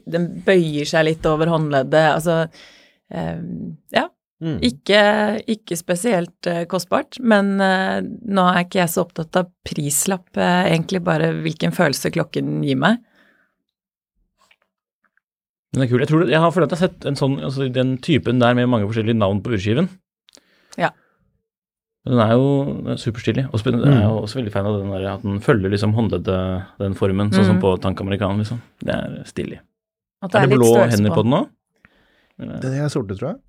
den 0.09 0.31
bøyer 0.45 0.87
seg 0.89 1.05
litt 1.09 1.25
over 1.29 1.51
håndleddet. 1.51 2.11
Altså 2.17 2.43
eh, 3.13 3.41
Ja, 3.95 4.09
Mm. 4.43 4.57
Ikke, 4.67 5.01
ikke 5.47 5.77
spesielt 5.79 6.47
eh, 6.51 6.65
kostbart, 6.67 7.15
men 7.23 7.53
eh, 7.63 8.01
nå 8.03 8.43
er 8.51 8.65
ikke 8.65 8.81
jeg 8.81 8.91
så 8.91 9.05
opptatt 9.05 9.37
av 9.39 9.47
prislapp, 9.63 10.27
egentlig 10.35 10.99
bare 11.07 11.29
hvilken 11.39 11.71
følelse 11.75 12.11
klokken 12.11 12.57
gir 12.67 12.81
meg. 12.81 12.99
Den 15.75 15.83
er 15.83 15.89
kul. 15.91 15.99
Jeg, 15.99 16.07
tror, 16.07 16.27
jeg 16.31 16.39
har 16.39 16.51
følt 16.55 16.69
at 16.69 16.73
jeg 16.73 16.79
har 16.79 16.87
sett 16.87 17.07
en 17.09 17.17
sånn, 17.19 17.39
altså 17.43 17.67
den 17.73 17.97
typen 18.03 18.39
der 18.39 18.55
med 18.55 18.69
mange 18.71 18.87
forskjellige 18.87 19.19
navn 19.19 19.41
på 19.43 19.51
urskiven. 19.57 19.89
Ja. 20.79 20.93
Den 22.05 22.21
er 22.21 22.35
jo 22.37 22.47
er 22.93 22.99
superstilig. 23.01 23.47
Og 23.49 23.59
mm. 23.59 23.81
jeg 23.81 23.97
er 23.97 24.05
jo 24.05 24.21
også 24.21 24.39
veldig 24.39 24.53
fan 24.53 24.69
av 24.69 24.77
den 24.79 24.93
der, 24.93 25.07
at 25.15 25.25
den 25.25 25.41
følger 25.43 25.73
liksom 25.73 25.95
håndleddet, 25.97 26.69
den 26.79 26.95
formen, 26.95 27.33
sånn 27.33 27.49
som 27.49 27.57
Mm. 27.57 27.63
på 27.65 27.73
Tank 27.81 28.01
American, 28.01 28.37
liksom. 28.39 28.61
Det 28.79 28.93
er 28.93 29.23
stilig. 29.25 29.59
At 30.23 30.31
det 30.31 30.39
Er 30.39 30.43
er 30.43 30.49
det 30.49 30.57
blå 30.59 30.71
hender 30.91 31.15
på 31.15 31.23
den 31.25 31.33
nå? 31.35 31.41
Den 32.61 32.73
er 32.73 32.87
sorte, 32.89 33.17
tror 33.17 33.33
jeg. 33.33 33.39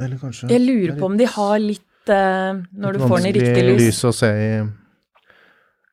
Eller 0.00 0.18
kanskje 0.20 0.50
Jeg 0.50 0.60
lurer 0.60 0.98
på 0.98 1.06
om 1.06 1.16
de 1.16 1.24
har 1.24 1.58
litt 1.58 2.10
uh, 2.12 2.60
Når 2.76 2.92
du 2.92 2.98
får 3.08 3.22
den 3.22 3.26
i 3.26 3.32
riktig 3.38 3.62
lys. 3.64 3.80
lys 3.80 4.04
å 4.04 4.12
se 4.12 4.28
i, 4.28 4.50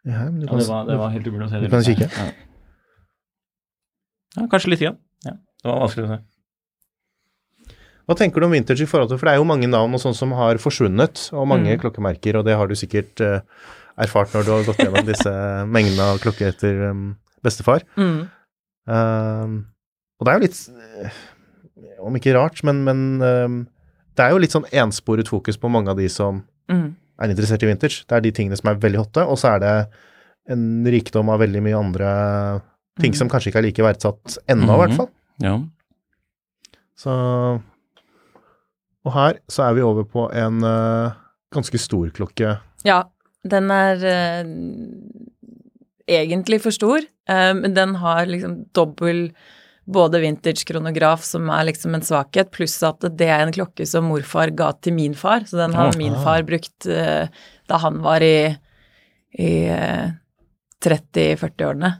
i 0.03 0.11
her, 0.11 0.29
men 0.29 0.41
du 0.41 0.47
Ja, 0.47 0.57
det 0.59 0.67
var, 0.67 0.85
det 0.89 0.97
var 0.99 1.13
helt 1.15 1.27
umulig 1.27 1.47
å 1.47 1.49
se. 1.53 1.61
Du 1.63 1.69
kan 1.71 1.85
kikke. 1.87 2.09
Ja. 2.11 2.25
ja, 4.35 4.47
kanskje 4.51 4.73
litt, 4.75 4.83
ja. 4.83 4.93
Ja. 5.63 5.71
Det 5.71 5.71
var 5.71 5.79
vanskelig 5.87 6.05
å 6.09 6.13
si. 6.17 6.21
Hva 8.03 8.15
tenker 8.19 8.41
du 8.43 8.45
om 8.49 8.51
vintage 8.51 8.83
i 8.83 8.87
forhold 8.89 9.09
til 9.13 9.17
For 9.21 9.29
det 9.29 9.33
er 9.35 9.39
jo 9.39 9.47
mange 9.47 9.69
navn 9.71 9.93
og 9.95 10.01
sånn 10.03 10.15
som 10.17 10.33
har 10.35 10.57
forsvunnet, 10.59 11.29
og 11.31 11.47
mange 11.47 11.71
Mm. 11.71 11.79
klokkemerker, 11.79 12.35
og 12.35 12.45
det 12.45 12.55
har 12.59 12.67
du 12.67 12.75
sikkert 12.75 13.21
uh, 13.23 13.39
erfart 13.97 14.33
når 14.35 14.43
du 14.43 14.51
har 14.51 14.63
gått 14.67 14.77
gjennom 14.83 15.05
disse 15.07 15.31
mengdene 15.75 16.01
av 16.11 16.19
klokker 16.19 16.49
etter 16.51 16.89
um, 16.91 17.15
bestefar. 17.43 17.85
Mm. 17.95 18.27
Um, 18.91 19.53
og 20.19 20.25
det 20.27 20.33
er 20.33 20.35
jo 20.39 20.43
litt 20.43 20.59
eh, 21.07 21.21
Om 22.03 22.15
ikke 22.19 22.33
rart, 22.35 22.59
men, 22.67 22.83
men 22.83 22.99
um, 23.23 23.55
det 24.17 24.25
er 24.25 24.33
jo 24.35 24.41
litt 24.43 24.51
sånn 24.51 24.67
ensporet 24.75 25.29
fokus 25.31 25.55
på 25.57 25.71
mange 25.71 25.89
av 25.93 25.97
de 25.97 26.09
som 26.11 26.43
Mm. 26.71 26.93
er 27.19 27.27
interessert 27.31 27.63
i 27.63 27.67
vintage. 27.67 28.05
Det 28.07 28.15
er 28.15 28.21
de 28.23 28.31
tingene 28.31 28.55
som 28.55 28.69
er 28.71 28.77
veldig 28.79 28.99
hotte, 29.01 29.23
og 29.27 29.35
så 29.39 29.49
er 29.55 29.59
det 29.59 29.71
en 30.51 30.83
rikdom 30.87 31.27
av 31.29 31.39
veldig 31.43 31.59
mye 31.63 31.75
andre 31.79 32.11
ting 32.99 33.11
Mm. 33.11 33.17
som 33.19 33.29
kanskje 33.29 33.51
ikke 33.51 33.59
er 33.59 33.65
like 33.67 33.83
verdsatt 33.83 34.37
ennå, 34.47 34.71
i 34.75 34.79
hvert 34.79 34.89
Mhm. 34.93 34.95
fall. 34.97 35.09
Ja. 35.43 35.57
Så 36.97 37.13
Og 39.03 39.11
her 39.11 39.39
så 39.51 39.65
er 39.67 39.75
vi 39.75 39.83
over 39.83 40.05
på 40.07 40.29
en 40.31 40.63
uh, 40.63 41.11
ganske 41.53 41.79
stor 41.81 42.07
klokke. 42.15 42.53
Ja, 42.87 43.01
den 43.43 43.67
er 43.75 43.99
uh, 43.99 44.53
egentlig 46.07 46.61
for 46.63 46.71
stor, 46.75 47.03
men 47.27 47.65
um, 47.71 47.75
den 47.75 47.97
har 47.99 48.25
liksom 48.27 48.55
dobbel 48.75 49.25
både 49.83 50.21
vintage-kronograf, 50.23 51.23
som 51.27 51.49
er 51.51 51.65
liksom 51.67 51.95
en 51.95 52.05
svakhet, 52.07 52.51
pluss 52.55 52.77
at 52.87 53.03
det 53.03 53.27
er 53.27 53.43
en 53.43 53.51
klokke 53.55 53.85
som 53.87 54.07
morfar 54.07 54.53
ga 54.55 54.71
til 54.79 54.95
min 54.95 55.15
far, 55.15 55.43
så 55.47 55.59
den 55.59 55.75
har 55.75 55.91
Ah. 55.91 55.97
min 55.99 56.15
far 56.23 56.43
brukt 56.47 56.87
uh, 56.87 57.27
da 57.67 57.77
han 57.83 57.99
var 58.03 58.23
i, 58.23 58.55
i 59.39 59.51
uh, 59.67 60.11
30-40-årene. 60.83 61.91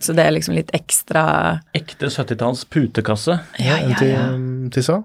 Så 0.00 0.14
det 0.14 0.24
er 0.26 0.30
liksom 0.34 0.54
litt 0.54 0.70
ekstra 0.76 1.22
Ekte 1.74 2.06
70-talls 2.12 2.64
putekasse 2.70 3.34
Ja, 3.58 3.78
ja, 3.80 3.88
ja, 3.88 3.96
til, 3.98 4.14
um, 4.34 4.70
Tissa. 4.70 5.00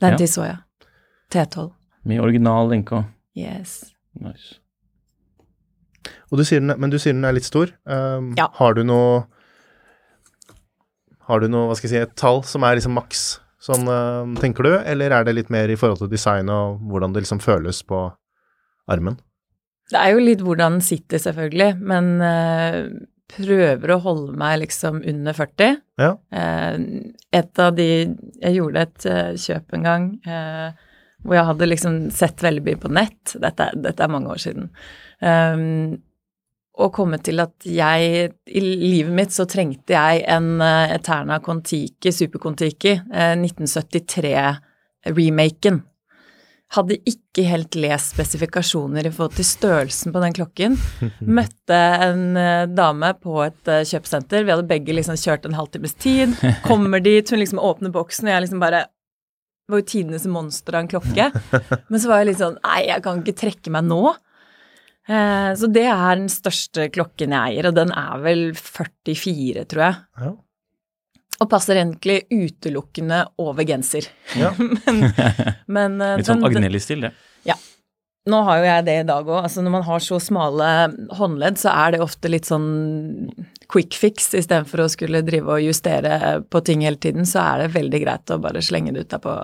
Det 0.00 0.06
er 0.06 0.10
Ja. 0.10 0.16
en 0.16 0.18
Tissot, 0.20 0.46
ja. 0.46 0.56
T12. 1.32 1.70
med 2.04 2.20
original 2.20 2.68
NK. 2.76 2.92
Yes. 3.36 3.92
nice. 4.20 4.58
Og 6.30 6.38
du 6.38 6.44
sier 6.44 6.60
den, 6.60 6.74
men 6.80 6.90
du 6.90 6.98
sier 6.98 7.12
den 7.14 7.24
er 7.24 7.32
litt 7.36 7.44
stor. 7.48 7.70
Um, 7.86 8.34
Ja. 8.38 8.48
Har 8.54 8.74
du 8.74 8.82
noe 8.84 9.26
Har 11.26 11.40
du 11.42 11.48
noe, 11.48 11.66
hva 11.68 11.74
skal 11.76 11.90
jeg 11.90 11.94
si, 11.96 12.02
et 12.06 12.14
tall 12.16 12.42
som 12.46 12.62
er 12.62 12.76
liksom 12.78 12.94
maks, 12.94 13.40
sånn 13.58 13.88
um, 13.90 14.36
tenker 14.38 14.62
du, 14.62 14.72
eller 14.78 15.10
er 15.10 15.24
det 15.26 15.34
litt 15.34 15.48
mer 15.50 15.66
i 15.68 15.74
forhold 15.74 15.98
til 15.98 16.08
design 16.12 16.48
og 16.48 16.78
hvordan 16.86 17.12
det 17.16 17.24
liksom 17.24 17.40
føles 17.42 17.80
på 17.82 18.12
armen? 18.88 19.16
Det 19.90 19.98
er 19.98 20.12
jo 20.14 20.20
litt 20.22 20.40
hvordan 20.46 20.76
den 20.78 20.84
sitter, 20.86 21.18
selvfølgelig, 21.18 21.72
men 21.82 22.20
eh, 22.22 22.78
prøver 23.32 23.92
å 23.92 24.02
holde 24.04 24.32
meg 24.38 24.60
liksom 24.62 24.94
under 25.06 25.32
40. 25.36 25.76
Ja. 26.00 26.10
Eh, 26.30 26.76
et 27.34 27.58
av 27.62 27.74
de 27.76 27.88
Jeg 28.40 28.54
gjorde 28.58 28.82
et 28.86 29.06
eh, 29.10 29.34
kjøp 29.40 29.66
en 29.76 29.86
gang 29.86 30.04
eh, 30.26 30.68
hvor 31.26 31.34
jeg 31.38 31.48
hadde 31.48 31.72
liksom 31.72 31.94
sett 32.14 32.38
veldig 32.44 32.64
mye 32.66 32.82
på 32.82 32.88
nett. 32.92 33.24
Dette, 33.42 33.64
dette 33.82 34.02
er 34.04 34.12
mange 34.12 34.30
år 34.30 34.38
siden. 34.38 34.64
Um, 35.18 35.96
og 36.76 36.92
kommet 36.94 37.22
til 37.24 37.40
at 37.40 37.64
jeg 37.64 38.32
I 38.52 38.60
livet 38.60 39.14
mitt 39.16 39.32
så 39.34 39.44
trengte 39.48 39.94
jeg 39.96 40.24
en 40.28 40.60
Eterna 40.60 41.38
Kon-Tiki, 41.42 42.12
Super 42.12 42.38
Kon-Tiki, 42.42 43.00
eh, 43.10 43.34
1973-remaken. 43.40 45.82
Hadde 46.74 46.96
ikke 47.06 47.44
helt 47.46 47.76
lest 47.78 48.16
spesifikasjoner 48.16 49.06
i 49.06 49.12
forhold 49.14 49.36
til 49.38 49.46
størrelsen 49.46 50.10
på 50.14 50.22
den 50.24 50.34
klokken. 50.34 50.74
Møtte 51.38 51.78
en 52.08 52.24
eh, 52.40 52.66
dame 52.66 53.12
på 53.22 53.36
et 53.44 53.70
eh, 53.70 53.84
kjøpesenter. 53.86 54.42
Vi 54.42 54.50
hadde 54.50 54.66
begge 54.66 54.96
liksom 54.96 55.18
kjørt 55.20 55.46
en 55.46 55.54
halvtimes 55.54 55.94
tid. 56.02 56.34
Kommer 56.66 57.04
dit, 57.04 57.30
hun 57.30 57.42
liksom 57.42 57.62
åpner 57.62 57.94
boksen, 57.94 58.26
og 58.26 58.34
jeg 58.34 58.46
liksom 58.48 58.62
bare 58.64 58.82
Det 58.86 59.74
var 59.74 59.82
jo 59.82 59.90
tidenes 59.92 60.26
monster 60.30 60.74
av 60.74 60.84
en 60.84 60.90
klokke. 60.90 61.30
Men 61.90 62.02
så 62.02 62.10
var 62.10 62.22
jeg 62.22 62.32
litt 62.32 62.42
sånn 62.42 62.58
Nei, 62.62 62.80
jeg 62.90 63.04
kan 63.06 63.22
ikke 63.22 63.38
trekke 63.44 63.74
meg 63.76 63.86
nå. 63.86 64.02
Eh, 65.06 65.52
så 65.54 65.70
det 65.70 65.86
er 65.86 66.18
den 66.18 66.30
største 66.32 66.88
klokken 66.90 67.34
jeg 67.36 67.54
eier, 67.54 67.70
og 67.70 67.78
den 67.78 67.94
er 67.94 68.26
vel 68.26 68.48
44, 68.58 69.66
tror 69.70 69.84
jeg. 69.86 70.02
Ja. 70.18 70.34
Og 71.36 71.48
passer 71.52 71.76
egentlig 71.76 72.22
utelukkende 72.32 73.22
over 73.42 73.66
genser. 73.68 74.08
Ja. 74.38 74.54
men 74.86 75.02
men 75.66 75.98
eh, 76.00 76.18
Litt 76.20 76.30
sånn 76.30 76.44
Agnelli-stil, 76.46 77.04
det. 77.04 77.12
nå 78.30 78.40
har 78.46 78.60
jo 78.60 78.66
jeg 78.66 78.86
det 78.86 78.96
i 79.02 79.06
dag 79.08 79.28
òg. 79.28 79.42
Altså 79.44 79.64
når 79.64 79.74
man 79.76 79.86
har 79.86 80.02
så 80.02 80.18
smale 80.22 80.70
håndledd, 81.18 81.60
så 81.60 81.74
er 81.74 81.94
det 81.94 82.02
ofte 82.04 82.32
litt 82.32 82.48
sånn 82.48 82.66
quick 83.72 83.94
fix 83.98 84.32
istedenfor 84.38 84.84
å 84.84 84.90
skulle 84.90 85.24
drive 85.26 85.58
og 85.58 85.64
justere 85.66 86.40
på 86.50 86.62
ting 86.66 86.84
hele 86.86 87.00
tiden, 87.02 87.28
så 87.28 87.44
er 87.44 87.64
det 87.64 87.76
veldig 87.76 88.02
greit 88.02 88.32
å 88.34 88.40
bare 88.42 88.64
slenge 88.64 88.94
det 88.94 89.06
ut 89.06 89.14
der 89.14 89.22
på 89.22 89.36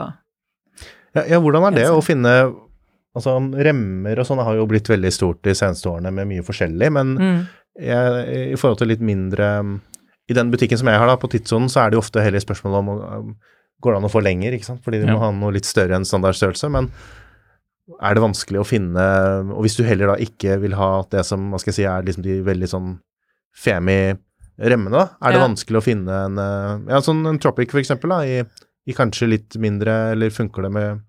Ja, 1.13 1.25
ja, 1.29 1.41
hvordan 1.43 1.69
er 1.69 1.81
det 1.83 1.89
å 1.93 2.05
finne 2.05 2.37
Altså, 3.13 3.35
remmer 3.37 4.23
og 4.23 4.25
sånn 4.25 4.41
har 4.41 4.57
jo 4.57 4.65
blitt 4.65 4.89
veldig 4.89 5.11
stort 5.13 5.43
de 5.45 5.53
seneste 5.53 5.85
årene 5.91 6.09
med 6.17 6.31
mye 6.31 6.45
forskjellig, 6.47 6.87
men 6.97 7.11
mm. 7.21 7.41
jeg, 7.85 8.23
i 8.55 8.57
forhold 8.57 8.81
til 8.81 8.89
litt 8.89 9.03
mindre 9.05 9.49
I 10.31 10.35
den 10.39 10.51
butikken 10.53 10.79
som 10.79 10.87
jeg 10.89 10.99
har 11.03 11.07
da, 11.11 11.17
på 11.17 11.29
tidssonen, 11.33 11.69
så 11.73 11.81
er 11.83 11.91
det 11.91 11.97
jo 11.99 12.03
ofte 12.05 12.23
heller 12.23 12.41
spørsmål 12.45 12.79
om 12.79 12.89
um, 12.95 13.33
Går 13.83 13.93
det 13.93 13.99
an 13.99 14.07
å 14.07 14.13
få 14.13 14.21
lenger, 14.23 14.55
ikke 14.55 14.69
sant, 14.69 14.83
fordi 14.85 15.01
de 15.03 15.09
Ja. 15.11 15.15
må 15.17 15.19
ha 15.25 15.31
noe 15.35 15.51
litt 15.57 15.67
større 15.67 15.97
enn 15.97 16.05
standardstørrelse, 16.07 16.69
men 16.71 16.87
er 18.01 18.15
det 18.15 18.23
vanskelig 18.23 18.61
å 18.63 18.67
finne 18.69 19.03
Og 19.57 19.65
hvis 19.65 19.75
du 19.77 19.83
heller 19.83 20.13
da 20.13 20.15
ikke 20.23 20.55
vil 20.63 20.77
ha 20.79 21.03
det 21.11 21.25
som, 21.27 21.49
hva 21.51 21.59
skal 21.59 21.73
jeg 21.73 21.79
si, 21.81 21.87
er 21.91 22.05
liksom 22.07 22.23
de 22.23 22.37
veldig 22.47 22.69
sånn 22.71 22.93
femi 23.59 24.15
remmene, 24.63 24.95
da, 24.95 25.09
er 25.21 25.33
det 25.35 25.41
Ja. 25.41 25.49
vanskelig 25.49 25.81
å 25.81 25.85
finne 25.85 26.21
en 26.29 26.39
eh, 26.39 26.93
Ja, 26.95 27.01
sånn 27.03 27.27
en 27.27 27.41
Tropic 27.43 27.73
for 27.75 27.81
eksempel, 27.83 28.15
da, 28.15 28.21
i, 28.23 28.45
i 28.87 28.95
kanskje 28.95 29.29
litt 29.29 29.57
mindre, 29.59 30.13
eller 30.15 30.31
funker 30.31 30.63
det 30.63 30.71
med, 30.71 31.03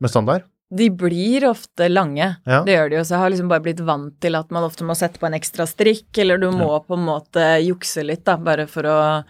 med 0.00 0.10
standard? 0.12 0.44
De 0.70 0.88
blir 0.90 1.44
ofte 1.46 1.86
lange, 1.88 2.36
Ja. 2.46 2.62
det 2.66 2.74
gjør 2.74 2.90
de 2.90 2.96
jo. 2.96 3.02
Så 3.06 3.14
jeg 3.14 3.22
har 3.22 3.30
liksom 3.30 3.48
bare 3.52 3.62
blitt 3.62 3.80
vant 3.86 4.16
til 4.20 4.34
at 4.34 4.50
man 4.50 4.64
ofte 4.66 4.82
må 4.84 4.96
sette 4.98 5.20
på 5.22 5.26
en 5.28 5.36
ekstra 5.38 5.66
strikk, 5.66 6.08
eller 6.18 6.38
du 6.42 6.50
må 6.50 6.72
på 6.86 6.96
en 6.98 7.04
måte 7.06 7.44
jukse 7.62 8.02
litt, 8.02 8.24
da, 8.26 8.34
bare 8.36 8.66
for 8.66 8.82
å 8.90 9.24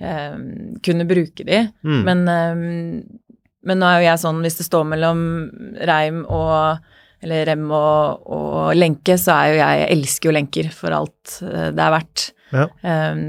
eh, 0.00 0.34
kunne 0.82 1.06
bruke 1.06 1.46
de. 1.46 1.60
Mm. 1.86 2.02
Men, 2.04 2.24
eh, 2.28 2.54
men 3.64 3.78
nå 3.80 3.86
er 3.86 4.00
jo 4.02 4.08
jeg 4.10 4.22
sånn, 4.24 4.42
hvis 4.42 4.58
det 4.58 4.66
står 4.66 4.84
mellom 4.96 5.24
reim 5.86 6.24
og 6.26 6.78
eller 7.24 7.46
rem 7.48 7.70
og, 7.72 8.26
og 8.28 8.74
lenke, 8.76 9.14
så 9.16 9.32
er 9.32 9.46
jo 9.48 9.54
jeg 9.62 9.78
Jeg 9.80 9.92
elsker 9.96 10.28
jo 10.28 10.34
lenker 10.36 10.66
for 10.76 10.92
alt 10.92 11.38
eh, 11.40 11.70
det 11.72 11.80
er 11.86 11.94
verdt. 11.94 12.24
Ja. 12.52 12.66
Um, 12.82 13.22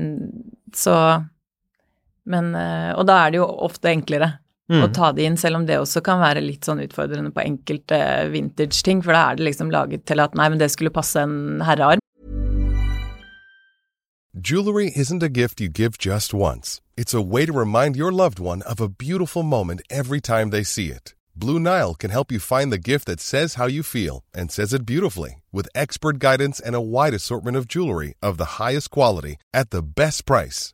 så 0.75 0.95
Men 2.27 2.51
eh, 2.59 2.91
Og 2.99 3.05
da 3.07 3.21
er 3.23 3.31
det 3.31 3.39
jo 3.39 3.45
ofte 3.65 3.89
enklere 3.93 4.33
Mm. 4.71 4.81
Og 4.81 4.93
ta 4.97 5.11
det 5.13 5.27
inn, 5.27 5.37
selv 5.37 5.59
om 5.59 5.65
det 5.67 5.77
også 5.77 6.01
kan 6.05 6.17
være 6.23 6.41
litt 6.41 6.65
sånn 6.65 6.81
utfordrende 6.81 7.29
på 7.35 7.43
enkelte 7.43 7.99
vintage-ting, 8.33 9.03
for 9.05 9.13
da 9.13 9.27
er 9.29 9.37
det 9.37 9.45
liksom 9.51 9.69
laget 9.73 10.07
til 10.09 10.23
at 10.23 10.33
nei, 10.37 10.49
men 10.49 10.61
det 10.61 10.71
skulle 10.73 10.93
passe 10.93 11.21
en 11.21 11.61
herrearm. 11.65 12.01
Jewelry 14.35 14.91
isn't 14.95 15.23
a 15.23 15.29
gift 15.29 15.61
you 15.61 15.69
give 15.69 15.97
just 15.97 16.33
once. 16.33 16.81
It's 16.97 17.13
a 17.13 17.21
way 17.21 17.45
to 17.45 17.53
remind 17.53 17.95
your 17.95 18.11
loved 18.11 18.39
one 18.39 18.63
of 18.63 18.81
a 18.81 18.89
beautiful 18.89 19.43
moment 19.43 19.81
every 19.89 20.19
time 20.19 20.49
they 20.49 20.63
see 20.63 20.89
it. 20.89 21.13
Blue 21.37 21.59
Nile 21.59 21.95
can 21.95 22.11
help 22.11 22.31
you 22.31 22.39
find 22.39 22.71
the 22.71 22.77
gift 22.77 23.05
that 23.07 23.19
says 23.19 23.55
how 23.55 23.67
you 23.67 23.83
feel 23.83 24.23
and 24.33 24.51
says 24.51 24.73
it 24.73 24.85
beautifully 24.85 25.41
with 25.51 25.67
expert 25.75 26.19
guidance 26.19 26.59
and 26.59 26.75
a 26.75 26.81
wide 26.81 27.13
assortment 27.13 27.57
of 27.57 27.67
jewelry 27.67 28.13
of 28.21 28.37
the 28.37 28.59
highest 28.59 28.89
quality 28.89 29.35
at 29.53 29.69
the 29.69 29.81
best 29.81 30.25
price. 30.25 30.73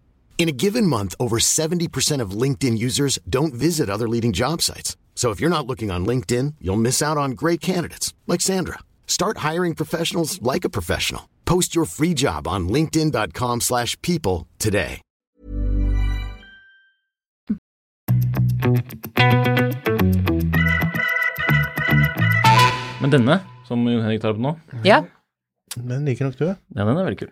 In 0.39 0.49
a 0.49 0.51
given 0.51 0.87
month, 0.87 1.13
over 1.19 1.37
70% 1.37 2.19
of 2.19 2.31
LinkedIn 2.31 2.77
users 2.79 3.19
don't 3.29 3.53
visit 3.53 3.89
other 3.91 4.09
leading 4.09 4.31
job 4.33 4.61
sites. 4.63 4.97
So 5.13 5.29
if 5.29 5.39
you're 5.39 5.51
not 5.55 5.67
looking 5.67 5.91
on 5.91 6.03
LinkedIn, 6.03 6.55
you'll 6.59 6.77
miss 6.81 6.99
out 7.03 7.17
on 7.17 7.31
great 7.31 7.61
candidates 7.61 8.15
like 8.25 8.41
Sandra. 8.41 8.79
Start 9.05 9.37
hiring 9.39 9.75
professionals 9.75 10.41
like 10.41 10.65
a 10.65 10.69
professional. 10.69 11.29
Post 11.45 11.75
your 11.75 11.85
free 11.85 12.13
job 12.15 12.47
on 12.47 12.67
linkedin.com/people 12.69 13.59
slash 13.59 14.01
people 14.01 14.47
today. 14.57 15.01
Men 23.01 23.09
denne, 23.13 23.39
som 23.65 23.81
Jon 23.87 24.03
Henrik 24.03 24.21
tar 24.21 24.35
opp 24.35 24.41
nå, 24.41 24.55
Ja. 24.85 25.01
Men 25.81 26.03
liker 26.05 26.27
nok 26.27 26.35
du. 26.37 26.45
ja, 26.51 26.55
den 26.83 26.97
er 26.97 27.05
veldig 27.07 27.19
kul. 27.21 27.29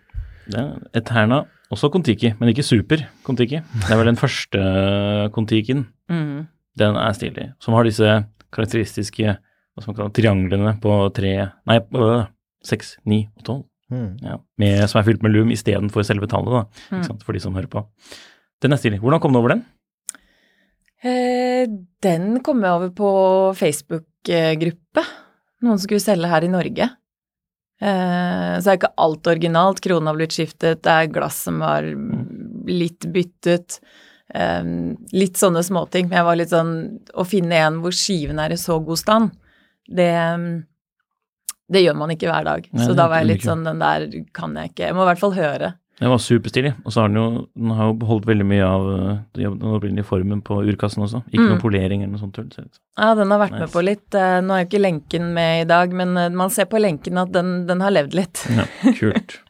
Det 0.50 0.58
er 0.60 0.78
Eterna, 0.96 1.42
også 1.70 1.90
Kon-Tiki, 1.94 2.32
men 2.40 2.50
ikke 2.50 2.66
super 2.66 3.04
Kon-Tiki. 3.26 3.60
Det 3.62 3.90
er 3.90 4.00
vel 4.00 4.10
den 4.10 4.20
første 4.24 4.60
Kon-Tiken. 5.34 5.86
Mm. 6.10 6.48
Den 6.80 6.98
er 6.98 7.16
stilig. 7.16 7.50
Som 7.62 7.76
har 7.78 7.86
disse 7.86 8.20
karakteristiske 8.50 9.36
hva 9.36 9.84
skal 9.84 9.92
man 9.92 9.98
kalle 10.00 10.14
trianglene 10.16 10.72
på 10.82 10.94
tre 11.14 11.34
Nei, 11.70 11.76
øh, 11.96 12.24
seks, 12.66 12.96
ni 13.08 13.22
og 13.38 13.44
tolv. 13.46 13.66
Mm. 13.90 14.10
Ja, 14.22 14.36
med, 14.60 14.82
som 14.90 15.00
er 15.00 15.06
fylt 15.06 15.22
med 15.24 15.32
lum 15.34 15.50
istedenfor 15.54 16.04
selve 16.06 16.28
tallet, 16.30 16.52
da. 16.52 16.82
Ikke 16.92 17.08
sant, 17.08 17.24
for 17.26 17.34
de 17.34 17.42
som 17.42 17.56
hører 17.56 17.70
på. 17.70 17.84
Den 18.62 18.74
er 18.74 18.78
stilig. 18.78 19.00
Hvordan 19.02 19.22
kom 19.22 19.34
du 19.34 19.40
over 19.40 19.54
den? 19.54 19.64
Eh, 21.02 21.64
den 22.04 22.42
kom 22.44 22.62
jeg 22.62 22.76
over 22.76 22.92
på 22.94 23.10
Facebook-gruppe. 23.58 25.04
Noen 25.64 25.80
skulle 25.80 26.02
selge 26.02 26.28
her 26.30 26.44
i 26.46 26.52
Norge. 26.52 26.90
Eh, 27.80 28.54
så 28.60 28.70
er 28.70 28.78
ikke 28.78 28.92
alt 29.00 29.30
originalt. 29.32 29.80
Kronen 29.84 30.10
har 30.10 30.18
blitt 30.18 30.36
skiftet, 30.36 30.82
det 30.84 30.94
er 30.94 31.12
glass 31.12 31.42
som 31.48 31.60
var 31.64 31.86
litt 32.68 33.06
byttet. 33.12 33.80
Eh, 34.34 34.64
litt 35.16 35.40
sånne 35.40 35.62
småting. 35.66 36.10
Men 36.10 36.20
jeg 36.20 36.28
var 36.28 36.38
litt 36.38 36.52
sånn 36.52 36.74
Å 37.18 37.26
finne 37.26 37.62
en 37.64 37.80
hvor 37.82 37.94
skiven 37.96 38.38
er 38.38 38.54
i 38.54 38.60
så 38.60 38.78
god 38.84 39.00
stand, 39.00 39.32
det 39.90 40.12
det 41.70 41.84
gjør 41.84 41.98
man 42.00 42.10
ikke 42.10 42.26
hver 42.26 42.46
dag. 42.46 42.64
Nei, 42.74 42.82
så 42.82 42.96
da 42.98 43.06
var 43.06 43.22
jeg 43.22 43.28
litt 43.28 43.44
sånn 43.46 43.62
Den 43.62 43.78
der 43.82 44.08
kan 44.34 44.56
jeg 44.58 44.72
ikke. 44.72 44.88
Jeg 44.88 44.96
må 44.96 45.04
i 45.04 45.10
hvert 45.12 45.22
fall 45.22 45.36
høre. 45.36 45.68
Den 46.00 46.08
var 46.08 46.16
superstilig. 46.24 46.70
Og 46.86 46.92
så 46.94 47.02
har 47.02 47.08
den 47.10 47.16
jo 47.20 47.24
den 47.54 47.70
har 47.76 47.90
jo 47.90 47.96
beholdt 48.00 48.24
veldig 48.26 48.44
mye 48.48 48.64
av 48.64 48.86
øh, 48.88 49.18
den 49.36 49.58
opprinnelige 49.68 50.06
formen 50.08 50.40
på 50.42 50.56
urkassen 50.64 51.02
også. 51.04 51.20
Ikke 51.28 51.50
Mm. 51.50 51.60
polering 51.60 52.02
eller 52.02 52.14
noe 52.14 52.22
sånt 52.22 52.34
tull. 52.34 52.48
Ja, 52.96 53.14
den 53.14 53.30
har 53.30 53.38
vært 53.42 53.58
med 53.58 53.68
på 53.70 53.82
litt. 53.84 54.14
Eh, 54.14 54.40
Nå 54.40 54.54
er 54.56 54.64
jo 54.64 54.68
ikke 54.70 54.80
lenken 54.80 55.34
med 55.36 55.62
i 55.66 55.68
dag, 55.68 55.92
men 55.92 56.16
eh, 56.16 56.30
man 56.30 56.48
ser 56.50 56.64
på 56.72 56.80
lenken 56.80 57.18
at 57.20 57.32
den, 57.32 57.66
den 57.68 57.80
har 57.84 57.90
levd 57.92 58.14
litt. 58.16 58.46
Ja, 58.48 58.64
kult. 59.00 59.40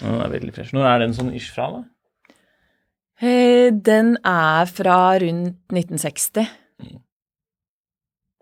Den 0.00 0.16
er 0.24 0.32
veldig 0.32 0.54
fresh. 0.56 0.72
Når 0.72 0.88
er 0.94 0.98
den 1.04 1.12
sånn 1.14 1.34
ish 1.36 1.52
fra, 1.52 1.68
da? 1.76 1.84
Eh, 3.20 3.68
Den 3.70 4.16
er 4.24 4.64
fra 4.72 4.96
rundt 5.20 5.60
1960. 5.68 6.48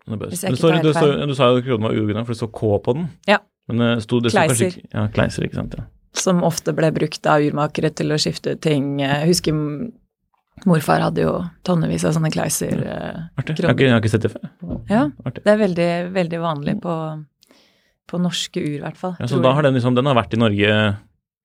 Den 0.07 0.15
er. 0.15 0.25
Hvis 0.31 0.41
jeg 0.47 0.55
ikke 0.55 0.57
står, 0.63 0.71
tar 0.71 0.83
helt 0.87 0.97
feil. 1.03 1.27
du 1.27 1.35
sa 1.35 1.51
jo 1.51 1.59
at 1.59 1.65
kronen 1.67 1.83
var 1.89 1.99
uoriginal, 1.99 2.23
for 2.25 2.33
det 2.33 2.39
står 2.39 2.53
K 2.55 2.77
på 2.87 2.93
den. 2.95 3.09
Ja. 3.27 3.37
Men 3.67 3.77
det 3.83 3.89
sto, 4.07 4.19
det 4.23 4.31
Kleiser. 4.31 4.71
kanskje. 4.71 4.87
Ja, 4.95 5.03
Kleiser, 5.13 5.43
ikke 5.45 5.59
sant. 5.59 5.75
ja. 5.77 5.83
Som 6.15 6.43
ofte 6.43 6.73
ble 6.73 6.89
brukt 6.95 7.25
av 7.29 7.43
urmakere 7.45 7.91
til 7.93 8.11
å 8.11 8.17
skifte 8.17 8.55
ut 8.55 8.61
ting. 8.65 8.95
Jeg 9.03 9.27
husker 9.29 9.53
morfar 10.67 11.03
hadde 11.05 11.23
jo 11.23 11.33
tonnevis 11.67 12.05
av 12.07 12.15
sånne 12.17 12.31
kleiser 12.33 12.73
kroner. 12.73 13.27
Artig. 13.39 13.59
Jeg 13.59 13.67
har, 13.69 13.75
ikke, 13.75 13.85
jeg 13.85 13.93
har 13.93 14.01
ikke 14.01 14.11
sett 14.15 14.25
det 14.25 14.31
før. 14.33 14.49
Ja, 14.89 15.03
Artig. 15.25 15.43
det 15.45 15.53
er 15.53 15.61
veldig, 15.61 15.91
veldig 16.15 16.41
vanlig 16.43 16.75
på, 16.83 16.95
på 18.09 18.21
norske 18.21 18.63
ur, 18.63 18.73
i 18.79 18.81
hvert 18.83 18.99
fall. 18.99 19.15
Ja, 19.21 19.29
så 19.29 19.39
da 19.43 19.53
har 19.55 19.67
den 19.67 19.77
liksom 19.77 19.95
Den 19.95 20.09
har 20.09 20.17
vært 20.17 20.35
i 20.35 20.41
Norge 20.41 20.73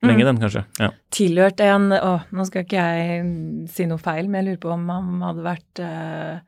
lenge, 0.04 0.24
Mm. 0.24 0.26
den, 0.26 0.40
kanskje. 0.42 0.64
Ja. 0.80 0.90
tilhørt 1.10 1.60
en 1.64 1.92
Å, 1.96 2.10
nå 2.30 2.44
skal 2.44 2.64
ikke 2.66 2.82
jeg 2.82 3.22
mm, 3.24 3.68
si 3.72 3.86
noe 3.88 3.98
feil, 4.02 4.28
men 4.28 4.42
jeg 4.42 4.50
lurer 4.50 4.60
på 4.60 4.72
om 4.74 4.88
han 4.92 5.22
hadde 5.24 5.46
vært 5.46 5.80
eh, 5.80 6.32
eh, 6.34 6.40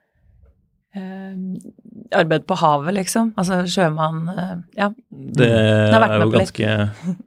Arbeid 2.16 2.44
på 2.48 2.56
havet, 2.61 2.94
liksom. 2.96 3.32
Altså 3.38 3.62
sjømann 3.70 4.28
eh, 4.32 4.52
Ja. 4.78 4.90
Det 5.11 5.48
er 5.50 6.20
jo 6.22 6.30
ganske 6.35 6.74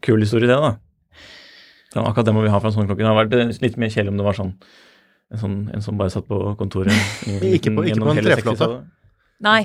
kul 0.05 0.19
historie, 0.23 0.47
det, 0.49 0.57
da. 0.59 0.75
Ja, 1.95 2.03
akkurat 2.05 2.25
det 2.29 2.33
må 2.37 2.43
vi 2.45 2.51
ha 2.53 2.59
fra 2.61 2.69
en 2.69 2.75
sånn 2.75 2.87
klokke. 2.89 3.01
Det 3.01 3.09
hadde 3.09 3.25
vært 3.29 3.61
litt 3.65 3.77
mer 3.81 3.89
kjedelig 3.89 4.13
om 4.13 4.17
det 4.21 4.25
var 4.29 4.37
sånn 4.37 4.53
en, 5.29 5.37
sånn 5.41 5.57
en 5.73 5.81
som 5.85 5.97
bare 5.97 6.09
satt 6.13 6.27
på 6.29 6.37
kontoret 6.57 6.93
i- 7.29 7.55
Ikke 7.57 7.73
på- 7.75 7.85
ikke 7.85 8.01
på 8.01 8.13
en 8.13 8.23
treflåte. 8.25 8.69
Nei. 9.41 9.61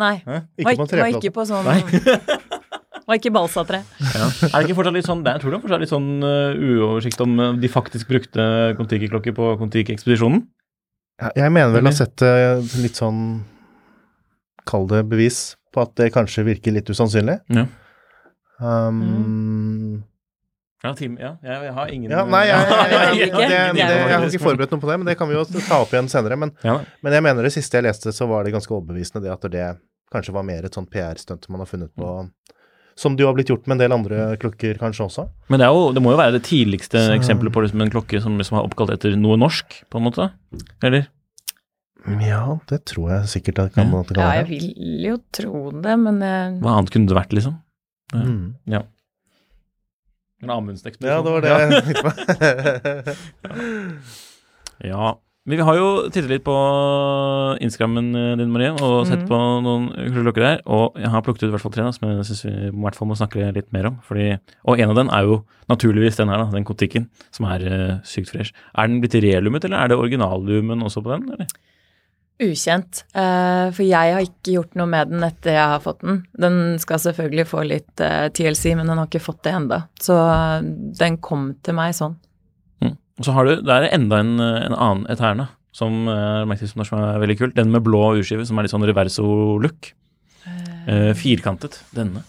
Nei. 0.00 0.14
Hæ? 0.24 0.36
Ikke 0.58 0.64
var, 0.64 0.76
på 0.78 0.96
en 0.96 1.02
var 1.04 1.10
ikke 1.18 1.32
på 1.36 1.44
sånn 1.48 1.66
Nei. 1.68 1.80
Var 3.08 3.16
ikke 3.16 3.30
balsatre. 3.32 3.78
Ja. 4.04 4.26
Er 4.50 4.60
det 4.60 4.66
ikke 4.68 4.74
fortsatt 4.76 4.92
litt 4.98 5.06
sånn 5.08 5.22
Jeg 5.24 5.40
tror 5.40 5.52
det 5.54 5.56
er 5.56 5.62
fortsatt 5.62 5.80
litt 5.80 5.88
sånn 5.94 6.08
uh, 6.20 6.52
uoversikt 6.60 7.22
om 7.24 7.38
uh, 7.40 7.46
de 7.56 7.68
faktisk 7.72 8.10
brukte 8.10 8.44
Kon-Tiki-klokker 8.76 9.32
på 9.32 9.46
Kon-Tiki-ekspedisjonen? 9.62 10.42
Jeg 11.18 11.50
mener 11.50 11.72
vel 11.74 11.90
å 11.90 11.94
sette 11.94 12.26
eh, 12.28 12.76
litt 12.82 12.98
sånn 12.98 13.22
Kall 14.68 14.84
det 14.90 15.00
bevis 15.10 15.56
på 15.74 15.82
at 15.82 15.94
det 15.98 16.10
kanskje 16.14 16.44
virker 16.46 16.74
litt 16.76 16.90
usannsynlig. 16.92 17.38
Ja. 17.56 17.64
Um, 18.60 20.04
Ja, 20.84 20.92
team, 20.94 21.16
ja, 21.18 21.32
jeg, 21.42 21.72
har 21.74 21.90
ingen 21.90 22.12
Ja, 22.12 22.22
nei, 22.28 22.44
jeg, 22.50 22.68
jeg, 22.68 23.16
jeg, 23.18 23.32
det, 23.34 23.48
det, 23.74 23.86
jeg 23.88 24.12
har 24.12 24.26
ikke 24.28 24.44
forberedt 24.44 24.74
noe 24.74 24.82
på 24.82 24.90
det, 24.90 24.98
men 25.00 25.08
det 25.08 25.16
kan 25.18 25.30
vi 25.30 25.34
jo 25.34 25.42
ta 25.56 25.80
opp 25.82 25.94
igjen 25.94 26.10
senere. 26.12 26.38
Men, 26.38 26.52
Ja, 26.62 26.76
men 27.02 27.16
jeg 27.16 27.24
mener 27.26 27.48
det 27.48 27.54
siste 27.56 27.80
jeg 27.80 27.88
leste, 27.88 28.12
så 28.14 28.28
var 28.30 28.46
det 28.46 28.54
ganske 28.54 28.76
overbevisende 28.76 29.24
det 29.24 29.32
at 29.34 29.48
det 29.50 29.66
kanskje 30.12 30.36
var 30.36 30.46
mer 30.46 30.68
et 30.68 30.76
sånt 30.78 30.90
PR-stunt 30.92 31.48
man 31.50 31.64
har 31.64 31.70
funnet 31.70 31.90
på 31.98 32.12
Som 32.98 33.14
det 33.14 33.22
jo 33.22 33.28
har 33.30 33.36
blitt 33.38 33.50
gjort 33.52 33.68
med 33.70 33.76
en 33.76 33.82
del 33.84 33.92
andre 33.94 34.24
klokker 34.42 34.74
kanskje 34.80 35.04
også. 35.06 35.28
Men 35.52 35.60
det, 35.62 35.66
er 35.68 35.76
jo, 35.76 35.92
det 35.94 36.02
må 36.02 36.10
jo 36.10 36.18
være 36.18 36.34
det 36.34 36.42
tidligste 36.48 36.98
Så- 37.04 37.14
eksempelet 37.14 37.52
på 37.54 37.62
liksom 37.62 37.84
en 37.84 37.92
klokke 37.94 38.18
som 38.24 38.34
liksom 38.40 38.58
er 38.58 38.66
oppkalt 38.66 38.90
etter 38.96 39.14
noe 39.16 39.36
norsk, 39.38 39.76
på 39.88 40.00
en 40.00 40.06
måte? 40.08 40.26
Eller? 40.82 41.06
Ja, 42.24 42.58
det 42.70 42.80
tror 42.90 43.10
jeg 43.12 43.28
sikkert 43.30 43.58
at 43.62 43.70
det 43.70 43.74
kan, 43.78 43.90
Ja. 43.92 44.00
at 44.00 44.08
det 44.08 44.16
kan 44.16 44.24
Ja, 44.24 44.32
jeg 44.42 44.46
vil 44.48 44.68
jo 45.06 45.16
tro 45.30 45.70
det, 45.82 45.94
men 46.00 46.18
jeg... 46.24 46.58
Hva 46.62 46.74
annet 46.78 46.90
kunne 46.94 47.06
det 47.10 47.18
vært, 47.20 47.32
liksom? 47.38 47.58
Mm. 48.14 48.54
Ja. 48.66 48.82
En 50.42 50.50
Amundsen-ekspedisjon. 50.54 51.10
Ja, 51.10 51.22
det 51.22 51.32
var 51.34 51.40
det 51.42 51.50
jeg 51.50 51.82
tenkte 51.84 52.02
på. 52.02 52.10
Ja. 54.88 55.18
Men 55.48 55.56
vi 55.56 55.64
har 55.64 55.78
jo 55.78 55.84
tittet 56.12 56.28
litt 56.28 56.42
på 56.44 56.54
Instagrammen 57.64 58.08
eh, 58.12 58.32
din, 58.36 58.50
Marie, 58.52 58.74
og 58.84 59.06
sett 59.08 59.22
mm. 59.22 59.28
på 59.30 59.38
noen 59.64 59.86
klokker 60.12 60.44
der. 60.44 60.58
Og 60.68 60.98
jeg 61.00 61.08
har 61.14 61.24
plukket 61.24 61.46
ut 61.46 61.48
i 61.48 61.54
hvert 61.54 61.64
fall 61.64 61.72
tre 61.72 61.86
da, 61.86 61.92
som 61.96 62.04
jeg 62.10 62.26
syns 62.28 62.44
vi 62.44 62.52
i 62.68 62.72
hvert 62.74 62.98
fall 62.98 63.08
må 63.08 63.16
snakke 63.16 63.48
litt 63.56 63.70
mer 63.72 63.88
om. 63.88 63.96
Fordi, 64.04 64.34
og 64.68 64.82
en 64.82 64.92
av 64.92 65.00
dem 65.00 65.12
er 65.16 65.24
jo 65.24 65.38
naturligvis 65.72 66.20
den 66.20 66.28
her, 66.28 66.42
da, 66.44 66.50
den 66.52 66.68
Kotikken, 66.68 67.08
som 67.32 67.48
er 67.48 67.64
uh, 67.64 67.94
sykt 68.04 68.34
fresh. 68.34 68.52
Er 68.76 68.90
den 68.90 69.00
blitt 69.00 69.16
relumet, 69.24 69.64
eller 69.64 69.80
er 69.80 69.92
det 69.92 69.98
originallummen 70.02 70.84
også 70.84 71.04
på 71.04 71.14
den? 71.14 71.32
Eller? 71.32 71.48
ukjent. 72.38 73.00
Eh, 73.18 73.64
for 73.74 73.82
jeg 73.82 74.12
har 74.14 74.22
ikke 74.22 74.52
gjort 74.52 74.76
noe 74.78 74.86
med 74.86 75.08
den 75.10 75.24
etter 75.26 75.56
jeg 75.56 75.70
har 75.72 75.80
fått 75.82 76.04
den. 76.04 76.20
Den 76.38 76.76
skal 76.78 77.00
selvfølgelig 77.02 77.48
få 77.50 77.64
litt 77.66 77.90
TLC, 77.98 78.76
men 78.78 78.86
den 78.86 79.00
har 79.00 79.08
ikke 79.08 79.24
fått 79.24 79.40
det 79.48 79.56
enda. 79.58 79.80
Så 79.98 80.14
den 80.62 81.18
kom 81.18 81.48
til 81.66 81.74
meg 81.80 81.96
sånn. 81.98 82.14
Og 83.18 83.26
så 83.26 83.34
har 83.34 83.48
du, 83.48 83.54
det 83.66 83.74
er 83.74 83.88
enda 83.92 84.20
en, 84.22 84.34
eh, 84.40 84.66
en 84.68 84.74
annen 84.76 85.06
Eterna 85.10 85.48
som 85.74 86.08
er, 86.08 86.56
som 86.66 86.82
som 86.86 86.98
er 86.98 87.18
veldig 87.22 87.38
kult. 87.38 87.54
Den 87.54 87.70
med 87.70 87.84
blå 87.86 88.00
urskive, 88.18 88.46
som 88.46 88.58
er 88.58 88.66
litt 88.66 88.72
sånn 88.72 88.86
reverso-look. 88.88 89.92
Uh, 90.88 91.12
firkantet. 91.14 91.82
Denne. 91.94 92.22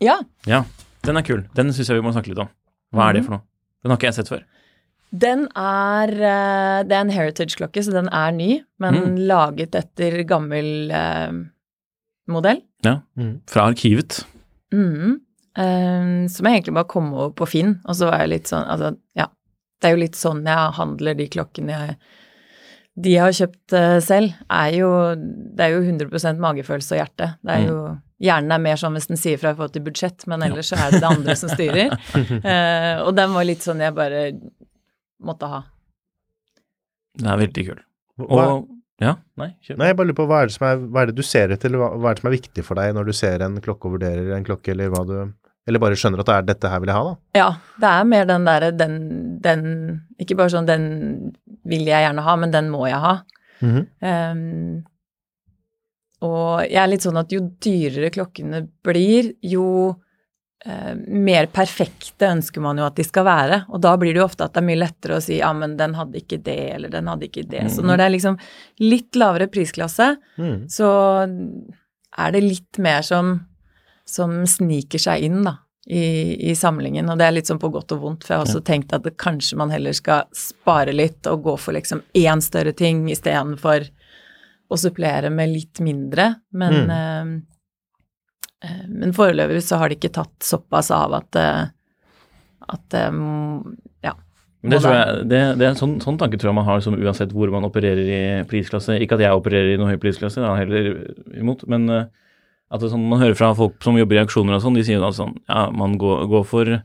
Ja, 0.00 0.16
Ja, 0.46 0.62
den 1.04 1.18
er 1.20 1.22
kul. 1.26 1.42
Den 1.54 1.72
syns 1.74 1.90
jeg 1.90 1.98
vi 1.98 2.06
må 2.06 2.14
snakke 2.14 2.32
litt 2.32 2.40
om. 2.40 2.48
Hva 2.94 3.10
er 3.10 3.18
det 3.18 3.24
for 3.26 3.36
noe? 3.36 3.44
Den 3.82 3.92
har 3.92 3.98
ikke 4.00 4.08
jeg 4.08 4.16
sett 4.18 4.30
før. 4.32 4.42
Den 5.08 5.46
er 5.56 6.10
eh, 6.12 6.82
Det 6.84 6.96
er 6.96 7.00
en 7.04 7.12
heritage-klokke, 7.14 7.82
så 7.84 7.94
den 7.94 8.08
er 8.12 8.32
ny, 8.32 8.50
men 8.78 8.94
Mm. 8.94 9.16
laget 9.28 9.74
etter 9.74 10.22
gammel 10.28 10.90
eh, 10.90 11.32
modell. 12.28 12.62
Mm. 12.84 13.40
Fra 13.46 13.68
arkivet. 13.70 14.24
Mm. 14.72 15.20
Um, 15.58 16.28
som 16.28 16.46
jeg 16.46 16.60
egentlig 16.60 16.74
bare 16.74 16.86
kom 16.86 17.12
over 17.14 17.32
på 17.34 17.48
Finn, 17.48 17.80
og 17.84 17.96
så 17.96 18.10
var 18.10 18.20
jeg 18.20 18.28
litt 18.28 18.46
sånn 18.46 18.66
Altså, 18.68 18.96
ja. 19.16 19.26
Det 19.78 19.88
er 19.88 19.94
jo 19.94 20.02
litt 20.02 20.18
sånn 20.18 20.42
jeg 20.46 20.74
handler 20.78 21.18
de 21.18 21.28
klokkene 21.30 21.76
jeg 21.76 21.96
De 22.98 23.12
jeg 23.14 23.22
har 23.22 23.36
kjøpt 23.36 23.74
eh, 23.78 23.98
selv, 24.02 24.34
er 24.50 24.74
jo 24.74 24.90
Det 25.16 25.66
er 25.66 25.76
jo 25.76 25.82
100 25.84 26.38
magefølelse 26.42 26.96
og 26.96 27.02
hjerte. 27.02 27.32
Det 27.46 27.56
er 27.56 27.66
jo 27.68 27.80
Hjernen 28.18 28.50
er 28.50 28.58
mer 28.58 28.78
sånn 28.80 28.96
hvis 28.98 29.06
den 29.06 29.20
sier 29.20 29.38
fra 29.38 29.52
i 29.52 29.54
forhold 29.54 29.76
til 29.76 29.84
budsjett, 29.86 30.24
men 30.26 30.42
ellers 30.42 30.72
så 30.72 30.78
er 30.82 30.90
det 30.90 30.98
det 31.04 31.06
andre 31.06 31.36
som 31.38 31.52
styrer. 31.52 31.92
uh, 31.94 32.96
og 33.06 33.12
den 33.14 33.30
var 33.30 33.46
litt 33.46 33.62
sånn 33.62 33.78
jeg 33.84 33.94
bare 33.94 34.24
måtte 35.22 35.50
ha. 35.52 35.60
Den 37.18 37.30
er 37.30 37.38
veldig 37.44 37.64
kul. 37.68 37.78
Hva, 38.24 38.48
Og 38.48 38.66
Ja, 38.98 39.12
nei, 39.38 39.52
kjør. 39.62 39.78
nei, 39.78 39.92
jeg 39.92 39.98
bare 40.00 40.10
lurer 40.10 40.18
på 40.18 40.26
hva 40.26 40.40
er, 40.42 40.50
det 40.50 40.56
som 40.56 40.66
er, 40.66 40.80
hva 40.82 41.04
er 41.04 41.12
det 41.12 41.20
du 41.20 41.22
ser 41.22 41.54
etter, 41.54 41.70
eller 41.70 41.84
hva, 41.84 41.92
hva 41.94 42.10
er 42.10 42.18
det 42.18 42.24
som 42.24 42.30
er 42.32 42.34
viktig 42.34 42.64
for 42.66 42.80
deg 42.80 42.96
når 42.96 43.06
du 43.06 43.14
ser 43.14 43.44
en 43.46 43.60
klokke 43.62 43.86
og 43.86 43.94
vurderer 43.94 44.32
en 44.34 44.46
klokke, 44.50 44.74
eller 44.74 44.90
hva 44.90 45.04
du 45.06 45.14
Eller 45.68 45.82
bare 45.82 45.96
skjønner 46.00 46.22
at 46.22 46.28
det 46.30 46.34
er 46.38 46.46
dette 46.48 46.70
her 46.72 46.80
vil 46.80 46.88
jeg 46.90 46.96
ha, 46.96 47.08
da. 47.12 47.16
Ja, 47.38 47.48
det 47.82 47.88
er 47.92 48.06
mer 48.08 48.28
den 48.30 48.46
derre 48.48 48.70
den, 48.72 48.94
den 49.44 49.64
Ikke 50.18 50.36
bare 50.38 50.52
sånn 50.54 50.68
den 50.68 50.86
vil 51.68 51.84
jeg 51.84 52.06
gjerne 52.06 52.24
ha, 52.24 52.36
men 52.40 52.54
den 52.54 52.70
må 52.72 52.86
jeg 52.88 52.98
ha. 53.02 53.18
Mm 53.60 53.70
-hmm. 53.74 53.86
um, 54.32 54.84
og 56.20 56.64
jeg 56.66 56.82
er 56.82 56.90
litt 56.90 57.04
sånn 57.06 57.18
at 57.20 57.30
jo 57.32 57.40
dyrere 57.62 58.10
klokkene 58.10 58.64
blir, 58.82 59.34
jo 59.42 59.94
uh, 60.66 60.94
mer 61.06 61.46
perfekte 61.46 62.26
ønsker 62.26 62.60
man 62.60 62.78
jo 62.78 62.86
at 62.88 62.96
de 62.96 63.04
skal 63.04 63.24
være. 63.24 63.60
Og 63.68 63.80
da 63.80 63.96
blir 63.96 64.14
det 64.14 64.18
jo 64.22 64.26
ofte 64.26 64.44
at 64.44 64.54
det 64.54 64.62
er 64.62 64.66
mye 64.66 64.80
lettere 64.82 65.18
å 65.18 65.22
si 65.22 65.38
ja, 65.38 65.52
men 65.52 65.76
den 65.76 65.94
hadde 65.94 66.18
ikke 66.18 66.40
det, 66.42 66.58
eller 66.74 66.88
den 66.88 67.06
hadde 67.06 67.28
ikke 67.28 67.46
det. 67.48 67.70
Så 67.70 67.82
når 67.86 67.96
det 67.96 68.04
er 68.06 68.14
liksom 68.16 68.38
litt 68.80 69.14
lavere 69.14 69.46
prisklasse, 69.46 70.16
Mhm. 70.38 70.68
så 70.68 70.90
er 72.18 72.32
det 72.32 72.42
litt 72.42 72.78
mer 72.78 73.02
som, 73.02 73.46
som 74.08 74.40
sniker 74.48 75.02
seg 75.02 75.28
inn, 75.28 75.42
da. 75.46 75.58
I, 75.88 76.50
I 76.50 76.52
samlingen, 76.52 77.06
og 77.08 77.16
det 77.16 77.24
er 77.24 77.32
litt 77.32 77.48
sånn 77.48 77.60
på 77.62 77.70
godt 77.72 77.94
og 77.94 78.02
vondt, 78.02 78.24
for 78.26 78.34
jeg 78.34 78.40
har 78.42 78.44
også 78.44 78.60
tenkt 78.60 78.90
at 78.92 79.06
det, 79.06 79.14
kanskje 79.16 79.56
man 79.56 79.70
heller 79.72 79.94
skal 79.96 80.26
spare 80.36 80.92
litt 80.92 81.24
og 81.30 81.46
gå 81.46 81.54
for 81.56 81.72
liksom 81.72 82.02
én 82.18 82.42
større 82.44 82.74
ting 82.76 83.06
istedenfor 83.08 83.86
å 84.68 84.76
supplere 84.76 85.30
med 85.32 85.48
litt 85.54 85.80
mindre, 85.80 86.26
men 86.52 86.92
eh, 86.92 87.30
eh, 88.68 88.84
Men 88.84 89.16
foreløpig 89.16 89.62
så 89.64 89.80
har 89.80 89.88
de 89.88 89.96
ikke 89.96 90.12
tatt 90.12 90.36
såpass 90.44 90.92
av 90.92 91.16
at 91.22 91.40
eh, 91.40 91.64
at 92.68 93.00
eh, 93.00 93.18
ja. 94.04 94.12
Det 94.60 94.82
tror 94.82 94.92
jeg, 94.92 95.26
det, 95.30 95.42
det 95.56 95.66
er 95.70 95.72
en 95.72 95.80
sånn, 95.80 95.98
sånn 96.04 96.20
tanke 96.20 96.36
tror 96.36 96.52
jeg 96.52 96.60
man 96.60 96.68
har 96.68 96.84
som 96.84 97.00
uansett 97.00 97.32
hvor 97.32 97.48
man 97.54 97.64
opererer 97.64 98.04
i 98.12 98.22
prisklasse. 98.50 99.00
Ikke 99.00 99.16
at 99.16 99.24
jeg 99.24 99.40
opererer 99.40 99.72
i 99.72 99.80
noen 99.80 99.94
høy 99.94 100.00
prisklasse, 100.02 100.44
er 100.44 100.66
heller 100.66 100.92
imot, 101.32 101.64
men 101.70 101.88
at 102.70 102.80
det 102.82 102.90
sånn, 102.92 103.08
man 103.08 103.20
hører 103.22 103.36
fra 103.38 103.54
folk 103.56 103.80
som 103.84 103.96
jobber 103.96 104.18
i 104.18 104.22
auksjoner 104.22 104.58
og 104.58 104.62
sånn, 104.64 104.76
de 104.76 104.84
sier 104.84 104.98
jo 104.98 105.04
da 105.06 105.10
sånn 105.16 105.34
ja, 105.48 105.68
man 105.72 105.96
går, 106.00 106.26
går 106.28 106.44
for 106.48 106.78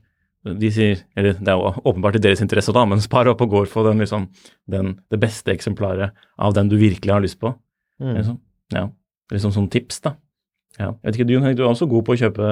de 0.43 0.69
sier, 0.75 0.99
eller 1.15 1.37
Det 1.39 1.47
er 1.47 1.55
jo 1.55 1.69
åpenbart 1.87 2.17
i 2.17 2.23
deres 2.23 2.41
interesse, 2.43 2.73
da, 2.75 2.83
men 2.85 2.99
spar 3.05 3.29
opp 3.31 3.41
og 3.45 3.53
går 3.53 3.69
for 3.71 3.87
den, 3.87 4.01
liksom, 4.03 4.27
den, 4.67 4.97
det 5.11 5.19
beste 5.21 5.53
eksemplaret 5.55 6.11
av 6.37 6.55
den 6.57 6.67
du 6.71 6.75
virkelig 6.79 7.13
har 7.15 7.23
lyst 7.23 7.39
på. 7.39 7.53
Mm. 8.03 8.17
Liksom. 8.17 8.39
Ja. 8.75 8.89
Liksom 9.31 9.53
som 9.55 9.69
tips, 9.71 10.01
da. 10.03 10.17
Ja. 10.79 10.89
Jeg 11.03 11.07
vet 11.07 11.19
ikke, 11.19 11.29
du, 11.29 11.37
du 11.55 11.63
er 11.63 11.69
også 11.69 11.87
god 11.87 12.03
på 12.07 12.15
å 12.15 12.19
kjøpe 12.19 12.49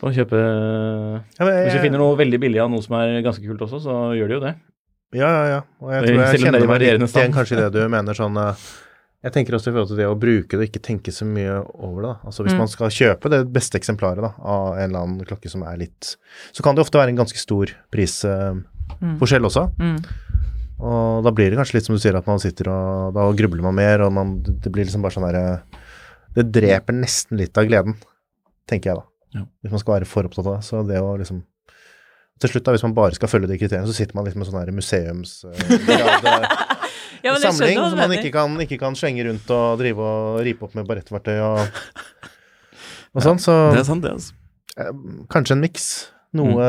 på 0.00 0.08
å 0.08 0.12
kjøpe 0.14 0.38
Ja, 0.38 1.44
jeg- 1.48 1.66
Hvis 1.66 1.74
du 1.76 1.82
finner 1.84 2.00
noe 2.00 2.16
veldig 2.18 2.40
billig 2.40 2.60
av 2.62 2.70
noe 2.70 2.82
som 2.82 2.96
er 2.98 3.20
ganske 3.24 3.44
kult 3.44 3.60
også, 3.66 3.80
så 3.84 3.96
gjør 4.16 4.28
de 4.30 4.34
jo 4.38 4.40
det. 4.44 4.54
Ja, 5.14 5.28
ja, 5.28 5.44
ja. 5.52 5.60
Og 5.80 5.92
jeg 5.92 6.02
tror 6.02 6.14
jeg 6.14 6.34
er 6.34 6.44
kjenner 6.44 6.66
meg 6.66 6.80
litt 6.80 7.12
igjen 7.14 7.34
kanskje 7.34 7.58
i 7.58 7.60
det 7.60 7.72
du 7.76 7.88
mener 7.88 8.16
sånn 8.18 8.36
eh, 8.40 8.64
Jeg 9.24 9.32
tenker 9.32 9.54
også 9.56 9.70
i 9.70 9.72
forhold 9.72 9.88
til 9.88 9.96
det 10.02 10.06
å 10.10 10.16
bruke 10.20 10.52
det 10.52 10.60
og 10.60 10.66
ikke 10.68 10.82
tenke 10.84 11.12
så 11.14 11.24
mye 11.24 11.54
over 11.80 12.02
det. 12.04 12.10
da. 12.10 12.16
Altså 12.28 12.44
Hvis 12.44 12.52
Mm. 12.52 12.58
man 12.60 12.68
skal 12.68 12.90
kjøpe 12.92 13.30
det 13.32 13.40
beste 13.52 13.78
eksemplaret 13.80 14.20
da, 14.20 14.34
av 14.44 14.76
en 14.76 14.90
eller 14.90 15.00
annen 15.00 15.24
klokke 15.24 15.48
som 15.50 15.62
er 15.64 15.78
litt 15.80 16.16
Så 16.52 16.62
kan 16.62 16.74
det 16.76 16.84
ofte 16.84 16.98
være 17.00 17.08
en 17.14 17.16
ganske 17.24 17.38
stor 17.40 17.72
prisforskjell 17.90 19.46
også. 19.48 19.64
Mm. 19.80 19.98
Og 20.84 21.24
da 21.24 21.30
blir 21.30 21.50
det 21.50 21.56
kanskje 21.58 21.78
litt 21.78 21.86
som 21.88 21.94
du 21.96 22.02
sier, 22.02 22.16
at 22.18 22.26
man 22.28 22.38
sitter 22.42 22.68
og 22.68 23.14
da 23.16 23.24
grubler 23.32 23.62
man 23.62 23.74
mer, 23.78 24.02
og 24.04 24.12
man, 24.12 24.36
det 24.42 24.70
blir 24.74 24.84
liksom 24.84 25.02
bare 25.04 25.14
sånn 25.16 25.24
derre 25.32 25.62
Det 26.34 26.48
dreper 26.50 26.92
nesten 26.98 27.38
litt 27.38 27.56
av 27.56 27.64
gleden, 27.68 27.94
tenker 28.66 28.90
jeg 28.90 28.96
da. 28.98 29.04
Ja. 29.38 29.42
Hvis 29.62 29.70
man 29.70 29.78
skal 29.80 29.94
være 30.00 30.06
for 30.10 30.26
opptatt 30.26 30.46
av 30.50 30.56
det. 30.56 30.64
Så 30.66 30.80
det 30.88 30.98
å 31.00 31.12
liksom 31.16 31.44
Til 32.42 32.50
slutt, 32.50 32.64
da, 32.66 32.72
hvis 32.74 32.82
man 32.82 32.94
bare 32.96 33.14
skal 33.14 33.30
følge 33.30 33.46
de 33.52 33.56
kriteriene, 33.60 33.86
så 33.86 33.94
sitter 33.94 34.16
man 34.18 34.24
liksom 34.26 34.42
med 34.42 34.48
sånn 34.50 34.58
her 34.60 34.72
museums... 34.74 35.36
eh, 35.46 35.54
Ja, 37.24 37.32
men 37.32 37.40
samling 37.40 37.78
som 37.78 37.96
man 37.96 38.12
ikke 38.18 38.32
kan, 38.34 38.56
ikke 38.60 38.76
kan 38.82 38.96
slenge 38.98 39.22
rundt 39.24 39.48
og 39.54 39.78
drive 39.80 40.02
og 40.04 40.40
ripe 40.44 40.66
opp 40.66 40.74
med 40.76 40.84
barettverktøy 40.90 41.38
og, 41.40 41.78
og 43.14 43.24
sånn. 43.24 43.38
Så 43.40 43.54
Det 43.72 43.80
er 43.80 43.86
sant, 43.88 44.04
det, 44.04 44.10
altså. 44.12 44.34
eh, 44.76 44.90
kanskje 45.32 45.56
en 45.56 45.62
miks. 45.64 45.86
Noe 46.36 46.66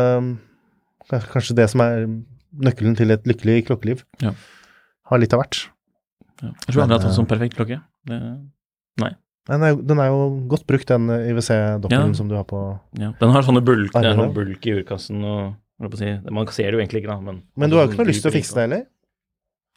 ka- 1.10 1.19
Kanskje 1.34 1.58
det 1.60 1.67
som 1.73 1.84
er 1.84 2.06
nøkkelen 2.56 2.95
til 2.95 3.12
et 3.12 3.25
lykkelig 3.28 3.65
klokkeliv. 3.67 4.06
Ja. 4.23 4.32
Har 5.12 5.19
litt 5.19 5.34
av 5.36 5.43
hvert. 5.43 5.65
Ja. 6.39 6.54
Jeg 6.54 6.71
tror 6.71 6.86
aldri 6.86 6.86
jeg 6.86 6.88
har 6.88 6.99
hatt 7.01 7.10
en 7.12 7.17
sånn 7.19 7.30
perfekt 7.34 7.58
klokke. 7.60 7.82
Det, 8.08 8.21
Den 9.45 9.62
er, 9.62 9.75
den 9.77 9.99
er 10.01 10.08
jo 10.10 10.21
godt 10.49 10.65
brukt, 10.65 10.88
den 10.89 11.05
IWC-doppelen 11.12 12.13
Ja. 12.13 12.17
som 12.17 12.27
du 12.31 12.34
har 12.36 12.47
på 12.49 12.79
ja. 12.97 13.12
Den 13.19 13.29
har 13.36 13.45
sånne 13.45 13.62
bulk, 13.65 13.91
det 13.93 14.01
er 14.01 14.10
Armene. 14.13 14.23
sånn 14.25 14.34
bulk 14.34 14.65
i 14.65 14.73
urkassen 14.79 15.23
og 15.23 15.95
si, 15.99 16.12
Man 16.31 16.47
ser 16.47 16.71
det 16.71 16.73
jo 16.79 16.81
egentlig 16.81 17.03
ikke, 17.03 17.13
da, 17.13 17.19
men 17.21 17.43
Men 17.55 17.69
du 17.69 17.75
har 17.77 17.86
jo 17.86 17.91
ikke 17.93 18.01
noe 18.03 18.10
lyst 18.10 18.23
til 18.25 18.31
å 18.31 18.36
fikse 18.36 18.55
det 18.58 18.63
heller? 18.65 18.86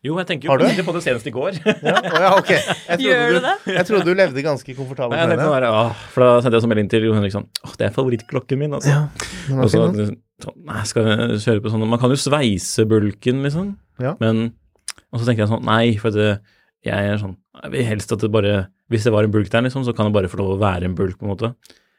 Jo, 0.07 0.15
jeg 0.21 0.29
tenker 0.29 0.47
jo 0.47 0.55
egentlig 0.63 0.85
på 0.87 0.93
det 0.95 1.01
senest 1.03 1.27
i 1.27 1.31
går. 1.35 1.57
Ja, 1.83 1.95
oh, 1.99 2.19
ja 2.23 2.29
ok. 2.39 2.51
Gjør 3.03 3.33
du 3.35 3.39
det? 3.43 3.55
jeg 3.75 3.87
trodde 3.89 4.05
du 4.07 4.15
levde 4.15 4.45
ganske 4.47 4.75
komfortabelt 4.79 5.19
Nei, 5.19 5.25
med 5.27 5.41
det. 5.43 5.47
Bare, 5.51 5.71
åh, 5.75 6.05
for 6.15 6.23
da 6.23 6.29
sendte 6.39 6.55
jeg 6.55 6.63
som 6.63 6.71
melding 6.71 6.91
til 6.93 7.03
Jon 7.09 7.17
Henrik 7.19 7.35
sånn 7.35 7.49
Åh, 7.67 7.73
det 7.81 7.89
er 7.89 7.97
favorittklokken 7.97 8.61
min, 8.63 8.77
altså. 8.79 8.95
Ja, 8.95 9.57
Og 9.59 9.67
så 9.73 9.81
fin, 9.89 9.97
den. 9.99 10.13
sånn, 10.45 10.55
Nei, 10.71 10.85
skal 10.87 11.11
jeg 11.11 11.41
kjøre 11.43 11.65
på 11.65 11.73
sånn 11.75 11.83
Man 11.91 11.99
kan 11.99 12.15
jo 12.15 12.21
sveise 12.23 12.87
bulken, 12.87 13.43
liksom. 13.43 13.73
Ja. 13.99 14.15
Men 14.23 14.53
Og 15.11 15.19
så 15.19 15.27
tenkte 15.27 15.43
jeg 15.45 15.51
sånn 15.51 15.67
Nei, 15.67 15.97
for 15.99 16.15
det, 16.15 16.29
jeg 16.87 17.13
er 17.13 17.19
sånn 17.21 17.37
Jeg 17.63 17.73
vil 17.73 17.87
helst 17.89 18.13
at 18.15 18.23
det 18.23 18.31
bare 18.31 18.69
Hvis 18.89 19.05
det 19.05 19.13
var 19.13 19.27
en 19.27 19.33
bulk 19.35 19.51
der, 19.51 19.65
liksom, 19.67 19.85
så 19.85 19.95
kan 19.97 20.07
det 20.09 20.15
bare 20.15 20.31
få 20.31 20.39
lov 20.41 20.55
å 20.57 20.61
være 20.63 20.89
en 20.89 20.95
bulk, 20.97 21.19
på 21.19 21.27
en 21.27 21.33
måte. 21.35 21.53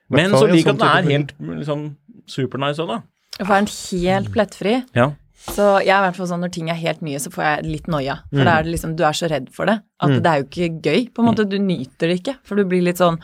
Men 0.10 0.32
så 0.34 0.48
liker 0.50 0.72
jeg 0.72 0.80
at 0.80 0.80
den 0.82 0.88
er 0.90 1.10
helt 1.12 1.34
liksom 1.60 1.84
supernice 2.30 2.82
òg, 2.82 2.96
da. 2.96 3.00
For 3.44 3.54
er 3.54 3.66
den 3.68 3.70
helt 3.70 4.32
plettfri, 4.34 4.74
Ja. 4.98 5.12
Så 5.56 5.66
jeg 5.84 5.92
er 5.92 6.00
i 6.00 6.06
hvert 6.08 6.16
fall 6.20 6.28
sånn 6.30 6.42
når 6.44 6.52
ting 6.56 6.70
er 6.72 6.78
helt 6.80 7.02
nye, 7.06 7.20
så 7.20 7.32
får 7.34 7.44
jeg 7.46 7.66
litt 7.70 7.88
noia. 7.92 8.20
For 8.30 8.40
Mm. 8.42 8.46
da 8.46 8.54
er 8.60 8.64
det 8.68 8.72
liksom, 8.76 8.96
du 8.96 9.04
er 9.04 9.16
så 9.18 9.30
redd 9.32 9.50
for 9.56 9.66
det, 9.70 9.78
at 10.00 10.10
det 10.24 10.30
er 10.32 10.42
jo 10.42 10.46
ikke 10.48 10.82
gøy. 10.86 11.08
På 11.14 11.22
en 11.24 11.28
måte, 11.30 11.46
du 11.50 11.58
nyter 11.60 12.08
det 12.12 12.20
ikke. 12.22 12.36
For 12.48 12.56
du 12.56 12.64
blir 12.70 12.82
litt 12.86 12.98
sånn 13.02 13.18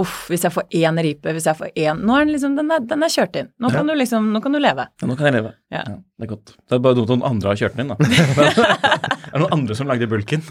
uff, 0.00 0.28
hvis 0.30 0.44
jeg 0.46 0.52
får 0.54 0.64
én 0.80 1.00
ripe, 1.02 1.32
hvis 1.36 1.44
jeg 1.50 1.56
får 1.58 1.72
én 1.76 1.98
Nå 2.06 2.14
er 2.16 2.24
den 2.24 2.32
liksom, 2.34 2.54
den 2.56 2.70
er, 2.72 2.80
den 2.80 3.02
er 3.02 3.08
kjørt 3.12 3.36
inn. 3.36 3.48
Nå 3.60 3.70
kan 3.74 3.86
du 3.86 3.94
liksom, 3.94 4.30
nå 4.32 4.40
kan 4.42 4.52
du 4.52 4.58
leve. 4.62 4.86
ja, 5.00 5.06
nå 5.06 5.16
kan 5.18 5.26
jeg 5.28 5.34
leve. 5.40 5.52
Ja. 5.70 5.82
det 5.84 6.24
er 6.28 6.30
godt. 6.36 6.54
Det 6.68 6.78
er 6.78 6.78
bare 6.86 6.94
dumt 7.00 7.10
om 7.10 7.18
noen 7.20 7.30
andre 7.34 7.48
har 7.54 7.56
kjørt 7.56 7.76
den 7.76 7.86
inn, 7.86 7.94
da. 7.94 7.96
det 8.04 9.34
er 9.34 9.38
noen 9.42 9.52
andre 9.58 9.74
som 9.76 9.86
lagde 9.90 10.08
bulken. 10.08 10.42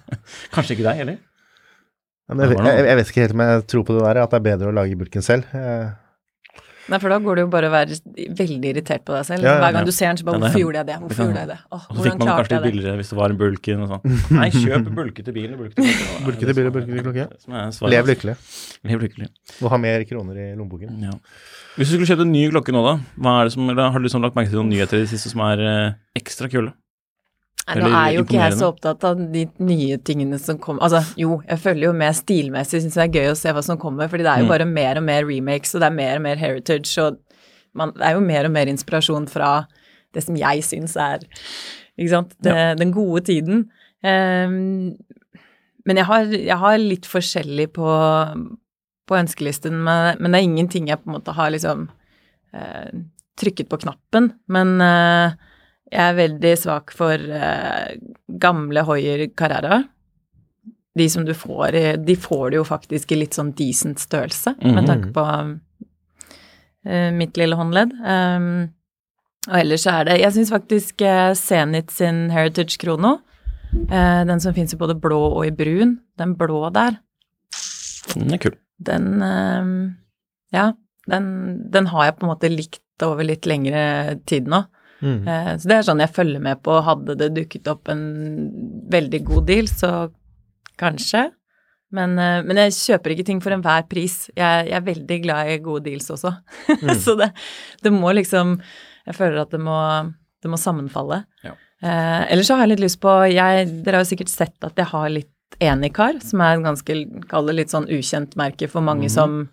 Kanskje 0.54 0.74
ikke 0.78 0.88
deg, 0.90 1.00
eller? 1.06 1.18
Men 2.28 2.40
jeg, 2.42 2.56
Det 2.58 2.64
jeg, 2.66 2.86
jeg 2.90 2.96
vet 2.98 3.10
ikke 3.12 3.22
helt 3.26 3.34
om 3.36 3.42
jeg 3.46 3.66
tror 3.70 3.84
på 3.86 3.94
det 3.94 4.02
der, 4.08 4.18
at 4.24 4.32
det 4.34 4.38
er 4.40 4.46
bedre 4.48 4.70
å 4.72 4.74
lage 4.74 4.96
bulken 4.98 5.22
selv. 5.22 5.44
Nei, 6.86 6.98
for 7.02 7.10
da 7.10 7.16
går 7.22 7.38
det 7.38 7.42
jo 7.42 7.48
bare 7.50 7.66
å 7.66 7.72
være 7.72 7.96
veldig 8.38 8.70
irritert 8.70 9.02
på 9.06 9.14
deg 9.16 9.24
selv. 9.26 9.42
Ja, 9.46 9.56
ja, 9.56 9.62
Hver 9.64 9.74
gang 9.74 9.88
du 9.88 9.92
ser 9.94 10.12
den, 10.12 10.20
så 10.20 10.26
bare 10.28 10.38
Hvorfor 10.44 10.60
gjorde 10.62 10.82
jeg 10.82 10.88
det? 10.90 10.98
Hvorfor 11.02 11.24
gjorde 11.24 11.42
jeg 11.42 11.50
det? 11.50 11.56
Åh, 11.66 11.86
Og 11.90 11.96
så 11.96 12.04
fikk 12.04 12.20
man 12.20 12.30
kanskje 12.30 12.44
litt 12.44 12.52
det? 12.54 12.70
billigere 12.70 13.00
hvis 13.00 13.10
det 13.10 13.18
var 13.18 13.34
en 13.34 13.40
bulken 13.40 13.82
og 13.82 13.90
sånn. 13.92 14.14
Nei, 14.38 14.48
kjøp 14.54 14.88
bulkete 15.00 15.26
til 15.26 15.36
bilen 15.36 15.56
og 15.56 15.66
til 15.66 15.74
klokken. 15.80 16.24
Bulke 16.28 16.46
til 16.46 16.58
bil 16.60 16.70
og 16.70 16.74
bulkete 16.78 17.04
klokke. 17.08 17.26
Er 17.50 17.92
lev 17.96 18.10
lykkelig. 18.12 18.36
Lev 18.86 19.04
lykkelig. 19.06 19.30
Og 19.58 19.70
ha 19.74 19.80
mer 19.82 20.06
kroner 20.06 20.42
i 20.44 20.48
lommeboken. 20.54 21.02
Ja. 21.08 21.16
Hvis 21.76 21.90
du 21.90 21.96
skulle 21.98 22.08
kjøpt 22.12 22.24
en 22.24 22.32
ny 22.32 22.46
klokke 22.54 22.72
nå, 22.72 22.80
da, 22.86 22.94
hva 23.20 23.34
er 23.40 23.48
det 23.50 23.56
som, 23.56 23.66
eller 23.68 23.90
har 23.92 24.00
du 24.00 24.06
liksom 24.06 24.22
lagt 24.24 24.38
merke 24.38 24.52
til 24.54 24.62
noen 24.62 24.70
nyheter 24.72 25.02
i 25.02 25.04
det 25.04 25.10
siste 25.10 25.34
som 25.34 25.42
er 25.44 25.64
eh, 25.66 25.96
ekstra 26.22 26.48
kule? 26.52 26.70
Nei, 27.66 27.76
nå 27.82 27.88
er 27.90 28.10
jo 28.14 28.22
ikke 28.22 28.36
jeg 28.38 28.56
så 28.60 28.68
opptatt 28.70 29.04
av 29.08 29.18
de 29.32 29.40
nye 29.58 29.96
tingene 30.06 30.38
som 30.38 30.58
kommer 30.62 30.84
Altså, 30.86 31.00
jo, 31.18 31.40
jeg 31.48 31.58
følger 31.58 31.88
jo 31.88 31.94
med 31.98 32.14
stilmessig, 32.14 32.82
syns 32.84 32.94
det 32.94 33.02
er 33.08 33.16
gøy 33.16 33.30
å 33.32 33.38
se 33.38 33.54
hva 33.56 33.62
som 33.66 33.78
kommer, 33.82 34.06
fordi 34.12 34.22
det 34.22 34.30
er 34.32 34.44
jo 34.44 34.46
Mm. 34.46 34.52
bare 34.52 34.66
mer 34.70 35.00
og 35.00 35.02
mer 35.08 35.26
remakes, 35.26 35.74
og 35.74 35.82
det 35.82 35.88
er 35.88 35.96
mer 35.96 36.16
og 36.20 36.22
mer 36.22 36.36
heritage, 36.36 36.92
og 37.02 37.18
man, 37.74 37.90
det 37.96 38.06
er 38.06 38.14
jo 38.14 38.20
mer 38.20 38.44
og 38.46 38.52
mer 38.54 38.70
inspirasjon 38.70 39.26
fra 39.28 39.66
det 40.14 40.22
som 40.24 40.36
jeg 40.38 40.62
syns 40.62 40.94
er 40.96 41.26
Ikke 41.98 42.10
sant? 42.12 42.34
Det, 42.44 42.54
Den 42.78 42.92
gode 42.92 43.24
tiden. 43.24 43.70
Um, 44.04 44.94
men 45.86 45.96
jeg 45.96 46.04
har, 46.04 46.24
jeg 46.30 46.58
har 46.60 46.78
litt 46.78 47.06
forskjellig 47.06 47.70
på, 47.72 47.88
på 49.08 49.16
ønskelisten, 49.16 49.72
men, 49.82 50.16
men 50.20 50.32
det 50.32 50.38
er 50.40 50.46
ingenting 50.48 50.88
jeg 50.90 50.98
på 51.02 51.10
en 51.10 51.16
måte 51.18 51.34
har 51.36 51.50
liksom 51.54 51.88
uh, 52.54 52.90
trykket 53.40 53.68
på 53.70 53.78
knappen. 53.84 54.30
Men 54.48 54.80
eh, 54.80 55.32
jeg 55.92 56.00
er 56.02 56.16
veldig 56.18 56.52
svak 56.58 56.90
for 56.96 57.14
eh, 57.14 57.96
gamle 58.42 58.82
Hoier 58.88 59.26
Carrera. 59.36 59.84
De 60.96 61.08
som 61.12 61.24
du 61.28 61.34
får 61.36 61.74
i 61.76 61.84
De 62.00 62.14
får 62.16 62.50
du 62.50 62.56
jo 62.56 62.64
faktisk 62.64 63.12
i 63.12 63.18
litt 63.20 63.34
sånn 63.36 63.52
decent 63.54 63.98
størrelse, 64.00 64.54
med 64.62 64.82
Mhm. 64.82 64.86
tanke 64.88 65.12
på 65.12 65.24
eh, 66.86 67.10
mitt 67.12 67.36
lille 67.36 67.56
håndledd. 67.58 67.92
Um, 68.00 68.70
og 69.48 69.58
ellers 69.60 69.84
så 69.86 70.00
er 70.00 70.04
det 70.08 70.20
Jeg 70.20 70.32
syns 70.34 70.50
faktisk 70.50 71.02
uh, 71.06 71.32
Zenit 71.38 71.90
sin 71.94 72.30
Heritage 72.30 72.78
Krono, 72.82 73.20
eh, 73.90 74.24
den 74.26 74.40
som 74.40 74.54
fins 74.54 74.72
i 74.74 74.76
både 74.80 74.96
blå 74.98 75.20
og 75.36 75.44
i 75.46 75.50
brun, 75.54 75.98
den 76.18 76.34
blå 76.34 76.72
der, 76.74 76.96
Den 78.14 78.32
er 78.34 78.38
kul. 78.38 78.56
den 78.82 79.22
eh, 79.22 79.92
Ja, 80.56 80.72
den, 81.08 81.30
den 81.70 81.86
har 81.92 82.04
jeg 82.08 82.16
på 82.18 82.26
en 82.26 82.32
måte 82.32 82.50
likt 82.50 82.80
over 83.02 83.22
litt 83.26 83.44
lengre 83.46 84.18
tid 84.26 84.46
nå. 84.48 84.64
Mm. 85.02 85.26
Eh, 85.28 85.50
Så 85.60 85.68
det 85.68 85.76
er 85.76 85.86
sånn 85.88 86.02
jeg 86.02 86.14
følger 86.16 86.42
med 86.42 86.62
på. 86.64 86.76
Hadde 86.84 87.16
det 87.20 87.32
dukket 87.36 87.68
opp 87.72 87.90
en 87.92 88.04
veldig 88.92 89.24
god 89.24 89.46
deal, 89.50 89.68
så 89.68 89.90
kanskje. 90.80 91.30
Men, 91.96 92.18
eh, 92.18 92.42
men 92.42 92.56
jeg 92.64 92.74
kjøper 92.76 93.14
ikke 93.14 93.26
ting 93.28 93.40
for 93.44 93.54
enhver 93.54 93.86
pris. 93.88 94.26
Jeg, 94.36 94.68
jeg 94.70 94.76
er 94.78 94.88
veldig 94.88 95.18
glad 95.22 95.52
i 95.52 95.58
gode 95.64 95.86
deals 95.86 96.10
også. 96.10 96.34
så 97.04 97.16
det, 97.18 97.30
det 97.82 97.92
må 97.94 98.12
liksom 98.16 98.56
Jeg 99.06 99.14
føler 99.14 99.44
at 99.44 99.52
det 99.54 99.60
må, 99.62 99.78
det 100.42 100.50
må 100.50 100.58
sammenfalle. 100.58 101.22
Ja. 101.46 101.54
Eh, 101.84 102.22
ellers 102.32 102.48
så 102.48 102.56
har 102.56 102.66
jeg 102.66 102.74
litt 102.74 102.86
lyst 102.88 102.98
på 103.02 103.12
jeg, 103.30 103.68
Dere 103.84 104.00
har 104.00 104.06
jo 104.06 104.08
sikkert 104.08 104.32
sett 104.32 104.66
at 104.66 104.78
jeg 104.80 104.88
har 104.90 105.10
litt 105.12 105.30
Enikar, 105.62 106.18
som 106.26 106.42
er 106.42 106.56
en 106.56 106.64
ganske 106.66 106.94
kall 107.30 107.46
det 107.48 107.54
litt 107.54 107.72
sånn 107.72 107.86
ukjent 107.92 108.34
merke 108.36 108.66
for 108.68 108.84
mange 108.84 109.06
som 109.12 109.44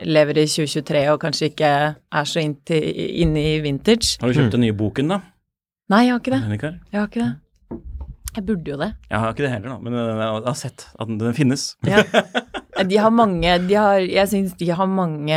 lever 0.00 0.42
i 0.42 0.46
2023 0.48 1.04
og 1.12 1.20
kanskje 1.22 1.50
ikke 1.52 1.70
er 1.92 2.28
så 2.28 2.42
inn 2.42 2.56
inne 2.72 3.44
i 3.52 3.60
vintage. 3.64 4.16
Har 4.22 4.32
du 4.32 4.38
kjøpt 4.38 4.56
den 4.56 4.64
nye 4.66 4.76
boken, 4.76 5.12
da? 5.12 5.20
Nei, 5.92 6.06
jeg 6.06 6.14
har 6.14 6.22
ikke 6.22 6.34
det. 6.34 6.42
Jeg 6.92 7.00
har 7.00 7.10
ikke 7.10 7.24
det. 7.24 7.32
Jeg 8.32 8.44
burde 8.48 8.72
jo 8.72 8.80
det. 8.80 8.90
Jeg 9.10 9.20
har 9.20 9.34
ikke 9.34 9.44
det 9.44 9.52
heller, 9.52 9.74
da, 9.74 9.78
men 9.84 9.96
eh, 10.00 10.20
jeg 10.22 10.44
har 10.48 10.56
sett 10.56 10.86
at 10.96 11.08
den, 11.10 11.20
den 11.20 11.36
finnes. 11.36 11.72
Ja. 11.88 12.04
De 12.88 12.96
har 12.98 13.12
mange 13.14 13.50
de 13.68 13.74
har, 13.76 14.00
Jeg 14.00 14.26
syns 14.26 14.54
de 14.58 14.66
har 14.74 14.88
mange 14.90 15.36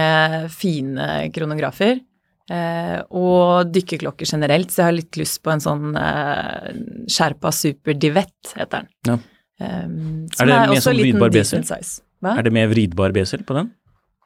fine 0.50 1.28
kronografer. 1.36 2.00
Eh, 2.46 2.98
og 3.18 3.70
dykkerklokker 3.74 4.30
generelt, 4.30 4.72
så 4.72 4.82
jeg 4.82 4.88
har 4.88 4.96
litt 4.96 5.18
lyst 5.20 5.42
på 5.46 5.52
en 5.54 5.62
sånn 5.62 5.96
eh, 6.00 6.72
Sherpa 7.12 7.52
Super 7.54 7.98
Divett, 7.98 8.54
heter 8.56 8.86
den. 8.86 8.90
Ja. 9.10 9.18
Um, 9.56 10.26
Er 10.40 10.50
det 10.50 10.58
med 10.72 10.84
sånn 10.84 11.00
vridbar 11.00 11.36
size. 11.38 12.02
Hva? 12.24 12.36
Er 12.40 12.48
det 12.48 12.52
med 12.56 12.72
vridbar 12.72 13.14
besel 13.16 13.46
på 13.48 13.56
den? 13.58 13.70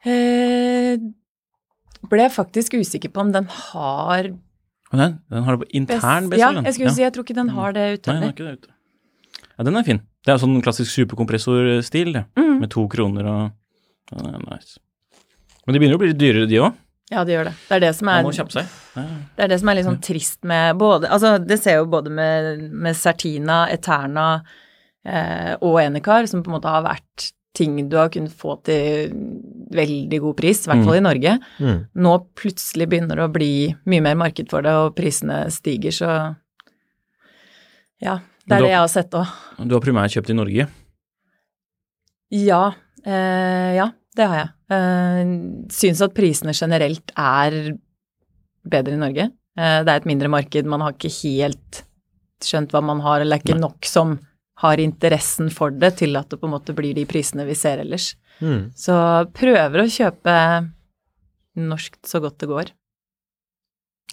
Eh, 0.08 1.00
ble 2.10 2.24
jeg 2.24 2.32
faktisk 2.32 2.78
usikker 2.80 3.12
på 3.12 3.22
om 3.22 3.32
den 3.34 3.48
har 3.52 4.30
den, 4.90 5.18
den 5.30 5.44
har 5.46 5.54
det 5.54 5.62
på 5.62 5.70
intern 5.76 6.30
best, 6.32 6.40
Ja, 6.40 6.50
jeg 6.64 6.74
skulle 6.74 6.92
si 6.96 7.04
jeg 7.04 7.12
tror 7.14 7.26
ikke 7.26 7.36
den 7.36 7.52
har 7.54 7.74
det 7.76 7.86
Nei, 7.92 7.98
den 8.08 8.22
har 8.24 8.32
ikke 8.32 8.46
det 8.46 8.54
ute. 8.58 8.72
Ja, 9.54 9.64
den 9.68 9.76
er 9.76 9.84
fin. 9.86 10.00
Det 10.26 10.32
er 10.32 10.40
sånn 10.42 10.58
klassisk 10.64 10.90
superkompressorstil, 10.90 12.14
det. 12.16 12.24
Mm. 12.40 12.56
Med 12.62 12.70
to 12.72 12.86
kroner 12.90 13.28
og 13.30 13.42
ja, 14.10 14.38
nice. 14.48 14.80
Men 15.62 15.76
de 15.76 15.82
begynner 15.82 16.00
å 16.00 16.02
bli 16.02 16.10
litt 16.10 16.20
dyrere, 16.20 16.48
de 16.50 16.58
òg. 16.64 16.78
Ja, 17.10 17.24
det 17.26 17.34
gjør 17.34 17.48
det. 17.50 17.54
Det 17.66 17.76
er 17.76 17.82
det 17.82 17.90
som 17.98 18.10
er. 18.10 18.26
Ja. 18.30 19.04
det 19.36 19.44
er 19.44 19.50
det 19.50 19.58
som 19.60 19.70
er 19.70 19.78
litt 19.78 19.86
sånn 19.88 20.02
trist 20.02 20.44
med 20.46 20.78
både 20.78 21.08
Altså, 21.10 21.32
det 21.42 21.58
ser 21.58 21.80
jo 21.80 21.88
både 21.90 22.12
med, 22.14 22.68
med 22.70 22.98
Sertina, 22.98 23.64
Eterna 23.70 24.26
eh, 25.04 25.56
og 25.58 25.80
Enikar, 25.82 26.28
som 26.30 26.44
på 26.44 26.52
en 26.52 26.56
måte 26.58 26.70
har 26.70 26.86
vært 26.86 27.32
ting 27.56 27.88
du 27.90 27.96
har 27.98 28.10
kunnet 28.14 28.34
få 28.36 28.56
til 28.66 29.14
veldig 29.74 30.20
god 30.22 30.36
pris, 30.38 30.62
i 30.64 30.70
hvert 30.70 30.84
fall 30.86 30.98
i 30.98 31.04
Norge. 31.04 31.36
Mm. 31.58 31.80
Nå 32.04 32.12
plutselig 32.38 32.86
begynner 32.90 33.18
det 33.18 33.26
å 33.26 33.32
bli 33.32 33.52
mye 33.90 34.04
mer 34.04 34.18
marked 34.18 34.50
for 34.52 34.66
det, 34.66 34.74
og 34.74 34.94
prisene 34.98 35.42
stiger, 35.54 35.94
så 35.94 36.12
ja. 38.00 38.20
Det 38.46 38.56
er 38.56 38.62
har, 38.62 38.64
det 38.64 38.72
jeg 38.72 38.80
har 38.80 38.90
sett 38.90 39.18
òg. 39.18 39.34
Du 39.68 39.74
har 39.76 39.82
primært 39.84 40.14
kjøpt 40.14 40.32
i 40.32 40.38
Norge. 40.38 40.64
Ja. 42.34 42.62
Eh, 43.04 43.74
ja, 43.76 43.90
det 44.16 44.30
har 44.30 44.40
jeg. 44.40 44.50
Eh, 44.74 45.34
syns 45.74 46.00
at 46.06 46.16
prisene 46.16 46.54
generelt 46.56 47.12
er 47.18 47.76
bedre 48.70 48.96
i 48.96 49.02
Norge. 49.02 49.28
Eh, 49.58 49.78
det 49.84 49.92
er 49.92 50.00
et 50.00 50.08
mindre 50.08 50.30
marked, 50.32 50.66
man 50.70 50.82
har 50.86 50.96
ikke 50.96 51.12
helt 51.20 51.84
skjønt 52.40 52.72
hva 52.72 52.82
man 52.82 53.02
har, 53.04 53.20
eller 53.20 53.38
er 53.38 53.44
ikke 53.44 53.60
nok 53.60 53.86
som 53.86 54.16
har 54.60 54.80
interessen 54.82 55.48
for 55.52 55.70
det 55.72 55.94
til 56.02 56.16
at 56.20 56.28
det 56.32 56.40
på 56.40 56.48
en 56.48 56.52
måte 56.54 56.74
blir 56.76 56.94
de 56.96 57.06
prisene 57.08 57.46
vi 57.48 57.54
ser 57.56 57.80
ellers. 57.80 58.10
Mm. 58.40 58.70
Så 58.76 58.94
prøver 59.36 59.82
å 59.84 59.88
kjøpe 59.88 60.34
norskt 61.60 62.06
så 62.08 62.20
godt 62.22 62.38
det 62.42 62.48
går. 62.50 62.70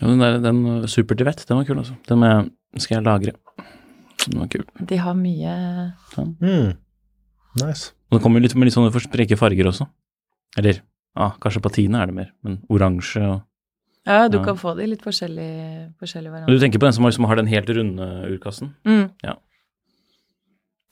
Ja, 0.02 0.08
den 0.12 0.22
der, 0.22 0.38
den 0.44 0.88
Superdivett, 0.92 1.44
den 1.50 1.58
var 1.60 1.66
kul, 1.68 1.80
altså. 1.82 1.96
Den 2.08 2.20
med, 2.22 2.52
skal 2.78 3.00
jeg 3.00 3.06
lagre. 3.08 3.34
Den 4.28 4.42
var 4.44 4.50
kul. 4.54 4.66
De 4.92 5.00
har 5.02 5.16
mye 5.18 5.54
Mm. 6.18 6.76
Nice. 7.58 7.92
Og 8.12 8.20
det 8.20 8.24
kommer 8.24 8.44
litt 8.44 8.54
med 8.56 8.68
litt 8.70 8.76
sånne 8.76 8.92
spreke 9.02 9.38
farger 9.40 9.66
også. 9.72 9.88
Eller, 10.60 10.82
ja, 11.18 11.32
kanskje 11.42 11.62
patina 11.64 12.04
er 12.04 12.12
det 12.12 12.16
mer, 12.16 12.32
men 12.46 12.60
oransje 12.70 13.24
og 13.26 13.42
Ja, 14.08 14.28
du 14.32 14.38
Ja. 14.38 14.44
kan 14.46 14.56
få 14.56 14.76
det 14.78 14.86
i 14.86 14.88
litt 14.94 15.02
forskjellige, 15.04 15.94
forskjellig 16.00 16.30
hverandre. 16.32 16.48
du 16.48 16.60
tenker 16.60 16.80
på 16.80 16.86
den 16.88 16.94
som 16.94 17.04
har, 17.04 17.12
som 17.12 17.26
har 17.26 17.36
den 17.36 17.48
helt 17.48 17.68
runde 17.68 18.06
urkassen? 18.32 18.74
Mm. 18.86 19.10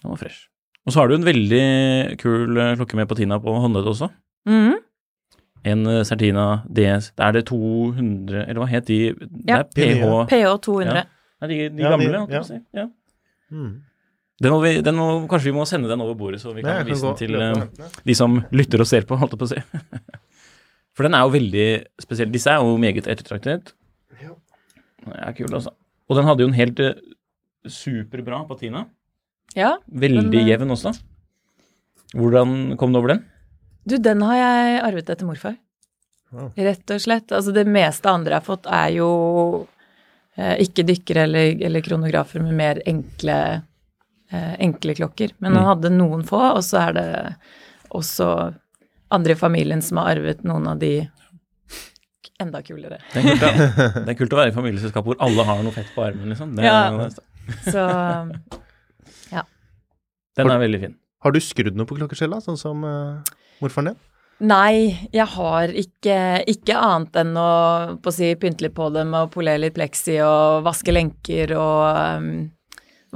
Den 0.05 0.13
var 0.13 0.19
fresh. 0.21 0.43
Og 0.85 0.93
så 0.93 1.01
har 1.01 1.09
du 1.09 1.15
en 1.17 1.25
veldig 1.25 1.61
kul 2.21 2.59
eh, 2.61 2.75
klokke 2.77 2.97
med 2.99 3.09
patina 3.09 3.39
på 3.41 3.55
håndleddet 3.63 3.89
også. 3.95 4.11
Mhm. 4.45 4.75
En 5.65 5.79
Sertina 6.05 6.05
Certina 6.05 6.43
DS 6.69 7.07
Er 7.17 7.31
det 7.33 7.45
200 7.49 8.43
Eller 8.45 8.59
hva 8.61 8.67
het 8.69 8.85
de? 8.85 8.97
Det 9.17 9.49
Ja. 9.49 9.63
er 9.63 9.63
PH 9.73 10.27
PH 10.29 10.51
200. 10.61 10.93
Ja. 10.99 11.03
Nei, 11.41 11.47
de, 11.49 11.57
de 11.73 11.81
Ja, 11.81 11.89
gamle, 11.95 12.19
holdt 12.19 12.29
jeg 12.35 12.43
på 12.43 12.45
å 12.45 12.49
si. 12.51 12.59
Ja. 12.77 12.85
Mm. 13.51 13.71
Den 14.43 14.51
må 14.53 14.59
vi, 14.61 14.75
den 14.85 14.95
må, 14.99 15.07
kanskje 15.31 15.49
vi 15.49 15.55
må 15.57 15.65
sende 15.65 15.89
den 15.89 16.01
over 16.03 16.13
bordet, 16.19 16.41
så 16.43 16.53
vi 16.53 16.61
kan 16.61 16.69
Nei, 16.69 16.83
kan 16.83 16.91
vise 16.91 17.01
gå 17.01 17.07
den 17.07 17.17
til 17.17 17.33
løpe 17.33 17.63
og 17.65 17.81
eh, 17.81 17.97
de 18.05 18.15
som 18.19 18.37
lytter 18.51 18.83
og 18.83 18.87
ser 18.89 19.07
på, 19.09 19.17
holdt 19.17 19.33
jeg 19.33 19.39
på 19.41 19.47
å 19.47 19.51
si. 19.55 19.63
For 20.95 21.07
den 21.07 21.15
er 21.17 21.23
jo 21.25 21.33
veldig 21.33 21.65
spesiell. 22.03 22.29
Disse 22.31 22.51
er 22.53 22.61
jo 22.61 22.77
meget 22.79 23.07
ettertraktet. 23.11 23.73
Ja. 24.21 24.35
Den 25.01 25.17
er 25.17 25.33
kul, 25.37 25.49
altså. 25.49 25.73
Og 26.09 26.19
den 26.19 26.27
hadde 26.29 26.45
jo 26.45 26.51
en 26.51 26.57
helt 26.61 26.79
eh, 26.83 26.93
superbra 27.67 28.43
patina. 28.47 28.85
Ja. 29.55 29.77
Veldig 29.87 30.23
Den, 30.31 30.39
eh, 30.41 30.47
jevn 30.51 30.71
også. 30.75 30.91
Hvordan 32.15 32.75
kom 32.79 32.93
du 32.93 32.99
over 32.99 33.13
den? 33.15 33.23
Du, 33.85 33.97
den 34.01 34.21
har 34.25 34.35
jeg 34.39 34.81
arvet 34.87 35.09
etter 35.13 35.27
morfar. 35.27 35.55
Wow. 36.33 36.51
Rett 36.57 36.91
og 36.91 36.99
slett. 37.03 37.31
Altså 37.31 37.53
det 37.55 37.67
meste 37.69 38.09
andre 38.11 38.35
jeg 38.35 38.41
har 38.41 38.47
fått, 38.49 38.65
er 38.67 38.89
jo 38.97 39.09
eh, 40.37 40.55
ikke 40.65 40.83
dykkere 40.87 41.23
eller, 41.27 41.61
eller 41.63 41.81
kronografer, 41.85 42.41
med 42.43 42.57
mer 42.57 42.81
enkle, 42.89 43.37
eh, 44.31 44.55
enkle 44.59 44.95
klokker. 44.97 45.31
Men 45.39 45.53
han 45.55 45.63
Mm. 45.63 45.69
hadde 45.69 45.91
noen 45.95 46.23
få, 46.27 46.41
og 46.57 46.63
så 46.65 46.81
er 46.89 46.93
det 46.97 47.35
også 47.95 48.53
andre 49.15 49.31
i 49.31 49.39
familien 49.39 49.81
som 49.85 49.97
har 50.01 50.15
arvet 50.17 50.43
noen 50.43 50.67
av 50.67 50.79
de 50.81 51.07
enda 52.41 52.59
kulere. 52.65 52.97
Det 53.13 53.21
er 53.21 53.29
kult, 53.29 53.39
det 54.05 54.09
er 54.11 54.17
kult 54.19 54.33
å 54.35 54.41
være 54.41 54.51
i 54.51 54.55
familieselskap 54.57 55.05
hvor 55.07 55.15
alle 55.23 55.45
har 55.47 55.61
noe 55.63 55.71
fett 55.71 55.93
på 55.95 56.03
armen, 56.03 56.27
liksom. 56.33 56.55
Det, 56.57 56.65
Ja. 56.65 56.89
Det. 56.97 57.13
Så 57.71 57.85
Den 60.37 60.51
er 60.51 60.59
veldig 60.61 60.81
fin. 60.81 60.95
Har 61.25 61.31
du 61.33 61.39
skrudd 61.41 61.77
noe 61.79 61.87
på 61.89 61.95
klokkeskjella, 61.97 62.41
sånn 62.43 62.57
som 62.59 62.83
uh, 62.85 63.21
morfaren 63.63 63.93
din? 63.93 64.01
Nei, 64.45 65.07
jeg 65.15 65.25
har 65.31 65.71
ikke, 65.79 66.17
ikke 66.51 66.75
annet 66.75 67.15
enn 67.21 67.37
å, 67.39 67.45
på 68.03 68.11
å 68.11 68.13
si, 68.13 68.33
pynte 68.35 68.65
litt 68.65 68.73
på 68.75 68.89
dem 68.91 69.13
og 69.15 69.29
polere 69.31 69.61
litt 69.63 69.77
pleksi 69.77 70.17
og 70.25 70.65
vaske 70.65 70.91
lenker 70.91 71.53
og 71.55 72.19
um, 72.19 72.27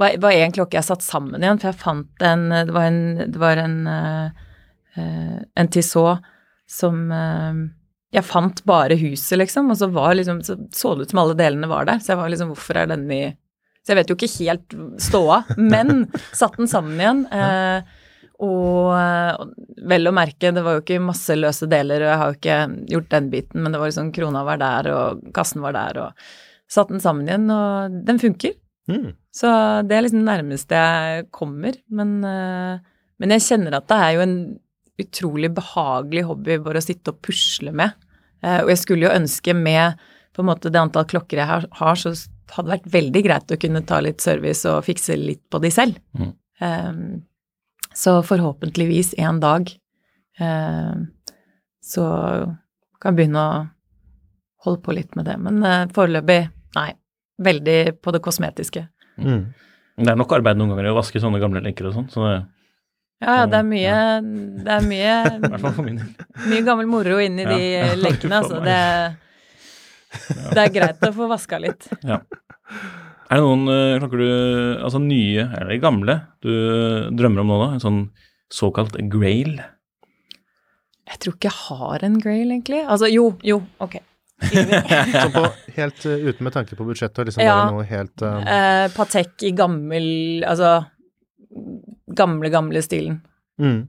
var- 0.00 0.16
var 0.22 0.32
en 0.32 0.54
klokke 0.56 0.78
jeg 0.78 0.86
satt 0.88 1.04
sammen 1.04 1.42
igjen, 1.44 1.60
for 1.60 1.68
jeg 1.74 1.80
fant 1.82 2.24
en 2.24 2.46
Det 2.48 2.72
var 2.72 2.86
en, 2.88 3.02
det 3.34 3.42
var 3.42 3.60
en, 3.60 3.76
uh, 3.84 4.30
uh, 4.96 5.36
en 5.60 5.68
Tissot 5.68 6.24
som 6.66 7.12
uh, 7.12 7.52
Jeg 8.16 8.24
fant 8.24 8.64
bare 8.64 8.96
huset, 8.96 9.36
liksom, 9.42 9.68
og 9.70 9.76
så 9.76 9.90
var 9.92 10.16
liksom 10.16 10.40
Så 10.42 10.56
så 10.72 10.94
det 10.96 11.04
ut 11.04 11.12
som 11.12 11.20
alle 11.26 11.36
delene 11.36 11.68
var 11.68 11.84
der, 11.84 12.00
så 12.00 12.14
jeg 12.14 12.22
var 12.22 12.32
liksom 12.32 12.54
Hvorfor 12.54 12.80
er 12.80 12.88
den 12.96 13.04
i 13.12 13.22
Så 13.80 13.92
jeg 13.94 14.00
vet 14.00 14.12
jo 14.12 14.16
ikke 14.18 14.30
helt 14.36 14.76
ståa, 15.00 15.40
men 15.56 16.04
satt 16.36 16.58
den 16.60 16.70
sammen 16.70 17.00
igjen. 17.00 17.26
Eh, 17.40 17.96
og 18.40 19.50
vel 19.84 20.08
å 20.08 20.12
merke, 20.16 20.48
det 20.56 20.62
var 20.64 20.78
jo 20.78 20.80
ikke 20.80 20.96
masse 21.04 21.34
løse 21.36 21.66
deler, 21.68 22.00
og 22.00 22.08
jeg 22.08 22.20
har 22.20 22.30
jo 22.30 22.36
ikke 22.38 22.86
gjort 22.94 23.10
den 23.12 23.26
biten, 23.34 23.60
men 23.60 23.74
det 23.74 23.80
var 23.82 23.90
liksom 23.90 24.12
krona 24.16 24.44
var 24.48 24.62
der, 24.62 24.88
og 24.96 25.26
kassen 25.36 25.60
var 25.60 25.76
der, 25.76 25.98
og 26.00 26.72
satt 26.72 26.88
den 26.88 27.02
sammen 27.04 27.28
igjen, 27.28 27.44
og 27.52 27.98
den 28.08 28.20
funker. 28.22 28.54
Mm. 28.88 29.10
Så 29.36 29.50
det 29.86 29.96
er 29.96 30.06
liksom 30.06 30.22
det 30.22 30.30
nærmeste 30.30 30.80
jeg 30.80 31.28
kommer. 31.36 31.76
Men, 31.92 32.16
eh, 32.24 32.80
men 33.20 33.36
jeg 33.36 33.46
kjenner 33.50 33.76
at 33.76 33.90
det 33.90 33.98
er 34.00 34.16
jo 34.16 34.24
en 34.24 34.36
utrolig 35.00 35.52
behagelig 35.56 36.24
hobby 36.28 36.58
bare 36.64 36.80
å 36.80 36.84
sitte 36.84 37.12
og 37.12 37.20
pusle 37.24 37.72
med. 37.76 37.92
Eh, 38.42 38.62
Og 38.64 38.72
jeg 38.72 38.82
skulle 38.82 39.08
jo 39.08 39.16
ønske 39.16 39.54
med 39.56 40.00
på 40.32 40.42
en 40.42 40.48
måte 40.50 40.70
det 40.72 40.80
antall 40.80 41.04
klokker 41.10 41.42
jeg 41.42 41.68
har, 41.76 41.94
så 41.98 42.14
hadde 42.56 42.72
vært 42.74 42.86
veldig 42.92 43.22
greit 43.26 43.52
å 43.54 43.58
kunne 43.60 43.82
ta 43.86 44.00
litt 44.04 44.20
service 44.24 44.64
og 44.70 44.84
fikse 44.86 45.16
litt 45.18 45.42
på 45.50 45.60
de 45.62 45.70
selv. 45.74 45.98
Mm. 46.18 46.32
Um, 46.60 47.02
Så 47.96 48.20
forhåpentligvis 48.22 49.14
en 49.18 49.40
dag 49.42 49.70
um, 50.40 51.06
så 51.82 52.04
kan 53.00 53.10
jeg 53.12 53.16
begynne 53.18 53.40
å 53.42 53.66
holde 54.66 54.82
på 54.84 54.94
litt 54.94 55.16
med 55.18 55.26
det. 55.26 55.36
Men 55.42 55.62
uh, 55.64 55.86
foreløpig, 55.96 56.42
nei. 56.76 56.90
Veldig 57.40 57.78
på 58.04 58.12
det 58.12 58.20
kosmetiske. 58.20 58.82
Mm. 59.16 59.46
Det 60.00 60.10
er 60.12 60.16
nok 60.20 60.32
arbeid 60.36 60.58
noen 60.60 60.70
ganger 60.74 60.90
å 60.92 60.98
vaske 61.00 61.20
sånne 61.20 61.40
gamle 61.40 61.60
lenker 61.64 61.88
og 61.88 61.94
sånn, 61.96 62.08
så 62.12 62.26
det 62.28 62.34
Ja, 63.20 63.32
ja, 63.42 63.46
det 63.52 63.58
er 63.58 63.66
mye, 63.68 63.96
det 64.64 64.76
er 64.76 64.84
mye, 64.86 65.14
mye 66.52 66.62
gammel 66.64 66.86
moro 66.88 67.18
inni 67.20 67.44
de 67.48 67.58
Ja. 67.80 67.90
lenkene, 68.00 68.38
altså. 68.42 68.60
Det, 68.64 68.76
det 70.54 70.62
er 70.64 70.72
greit 70.74 71.04
å 71.06 71.12
få 71.14 71.28
vaska 71.30 71.60
litt. 71.62 71.86
Ja. 72.06 72.20
Er 73.30 73.38
det 73.38 73.44
noen 73.44 73.68
eh, 73.70 73.96
klokker 74.02 74.18
du, 74.18 74.30
altså 74.82 74.98
nye 75.02 75.44
eller 75.60 75.76
gamle, 75.82 76.16
du 76.42 76.50
drømmer 77.14 77.44
om 77.44 77.52
nå, 77.52 77.58
da? 77.62 77.68
En 77.76 77.82
sånn 77.84 78.00
såkalt 78.50 78.96
grail? 79.12 79.60
Jeg 81.10 81.18
tror 81.22 81.36
ikke 81.36 81.50
jeg 81.50 81.58
har 81.68 82.04
en 82.06 82.16
grail, 82.22 82.50
egentlig. 82.50 82.80
Altså, 82.86 83.06
jo, 83.10 83.28
jo, 83.46 83.60
ok. 83.82 83.98
Så 85.20 85.26
på 85.34 85.42
helt 85.76 86.04
uh, 86.08 86.26
uten 86.30 86.46
med 86.46 86.54
tanke 86.54 86.76
på 86.78 86.86
budsjettet, 86.88 87.26
liksom 87.28 87.42
Ja. 87.44 87.56
bare 87.58 87.72
noe 87.74 87.86
helt 87.86 88.22
uh, 88.24 88.38
Eh, 88.40 88.86
Patek 88.94 89.44
i 89.46 89.50
gammel, 89.58 90.06
altså 90.48 90.78
gamle, 92.16 92.50
gamle 92.50 92.82
stilen. 92.86 93.20
mm. 93.60 93.80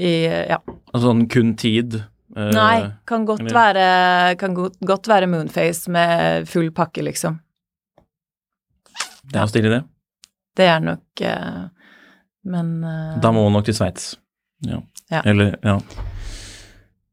I, 0.00 0.10
ja. 0.48 0.56
Altså 0.94 1.10
sånn 1.10 1.24
kun 1.28 1.50
tid? 1.58 1.96
Eh, 2.36 2.50
Nei, 2.54 2.90
kan 3.06 3.26
godt 3.26 3.40
eller- 3.44 3.54
være, 3.58 4.38
kan 4.38 4.54
godt, 4.54 4.78
godt 4.86 5.08
være 5.08 5.26
moonface 5.30 5.90
med 5.90 6.48
full 6.48 6.70
pakke, 6.70 7.02
liksom. 7.06 7.40
Det 9.30 9.36
er 9.36 9.44
jo 9.44 9.50
stilig, 9.52 9.70
det. 9.70 9.82
Det 10.56 10.66
er 10.66 10.80
nok 10.82 11.20
eh, 11.22 11.60
Men 12.50 12.70
eh, 12.84 13.20
Da 13.22 13.30
må 13.32 13.44
hun 13.46 13.52
nok 13.54 13.64
til 13.68 13.76
Sveits. 13.76 14.16
Ja. 14.66 14.80
Ja. 15.10 15.20
Eller, 15.24 15.56
ja. 15.62 15.76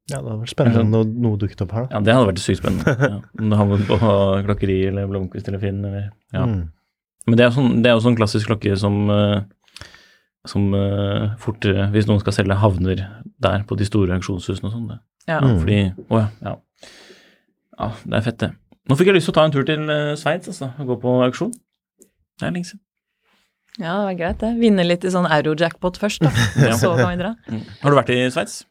Ja, 0.07 0.22
det 0.22 0.30
hadde 0.30 0.39
vært 0.39 0.53
spennende 0.53 0.82
om 0.86 0.91
noe, 0.93 1.03
noe 1.28 1.38
dukket 1.39 1.61
opp 1.65 1.74
her, 1.76 1.88
da. 1.89 1.97
Ja, 1.97 1.99
det 2.05 2.13
hadde 2.15 2.30
vært 2.30 2.39
sykt 2.43 2.61
spennende. 2.61 2.93
Ja. 3.11 3.18
Om 3.41 3.49
det 3.51 3.59
havnet 3.59 3.88
på 3.89 3.97
klokkeri 4.47 4.78
eller 4.88 5.09
Blomkvist 5.11 5.49
eller 5.51 5.59
Finn 5.59 5.82
eller 5.84 6.05
ja. 6.34 6.45
Mm. 6.47 6.61
Men 7.28 7.36
det 7.36 7.43
er 7.43 7.49
jo 7.49 7.57
sånn, 7.57 7.74
sånn 8.05 8.15
klassisk 8.15 8.47
klokke 8.47 8.78
som 8.80 9.01
eh, 9.11 9.41
som 10.50 10.70
uh, 10.76 11.36
fort, 11.41 11.66
eh, 11.68 11.89
hvis 11.93 12.08
noen 12.10 12.22
skal 12.24 12.36
selge, 12.36 12.58
havner 12.62 13.04
der 13.43 13.66
på 13.68 13.78
de 13.80 13.88
store 13.88 14.16
auksjonshusene 14.18 14.70
og 14.70 14.74
sånn. 14.74 14.89
Ja. 15.28 15.41
Mm. 15.43 15.60
Fordi 15.62 15.80
Å 16.08 16.22
ja, 16.22 16.28
ja. 16.45 16.56
Ja, 17.78 17.91
det 18.04 18.18
er 18.18 18.26
fett, 18.26 18.39
det. 18.41 18.52
Nå 18.88 18.95
fikk 18.98 19.12
jeg 19.12 19.18
lyst 19.20 19.28
til 19.30 19.36
å 19.36 19.38
ta 19.38 19.45
en 19.48 19.54
tur 19.54 19.68
til 19.68 19.84
uh, 19.91 20.16
Sveits, 20.20 20.50
altså. 20.54 20.72
Og 20.82 20.93
gå 20.93 21.00
på 21.04 21.18
auksjon. 21.28 21.52
Det 22.38 22.48
er 22.48 22.56
lenge 22.56 22.72
siden. 22.72 22.82
ja, 23.78 23.91
det 23.91 24.08
var 24.08 24.18
greit, 24.22 24.39
det. 24.41 24.54
Vinne 24.62 24.88
litt 24.88 25.06
i 25.06 25.14
sånn 25.14 25.28
euro-jackpot 25.30 26.00
først, 26.02 26.26
da. 26.26 26.32
Ja. 26.70 26.80
Så 26.80 26.95
kan 26.98 27.12
vi 27.12 27.22
dra. 27.22 27.36
Mm. 27.52 27.62
Har 27.84 27.93
du 27.93 28.00
vært 28.00 28.16
i 28.16 28.20
Sveits? 28.34 28.64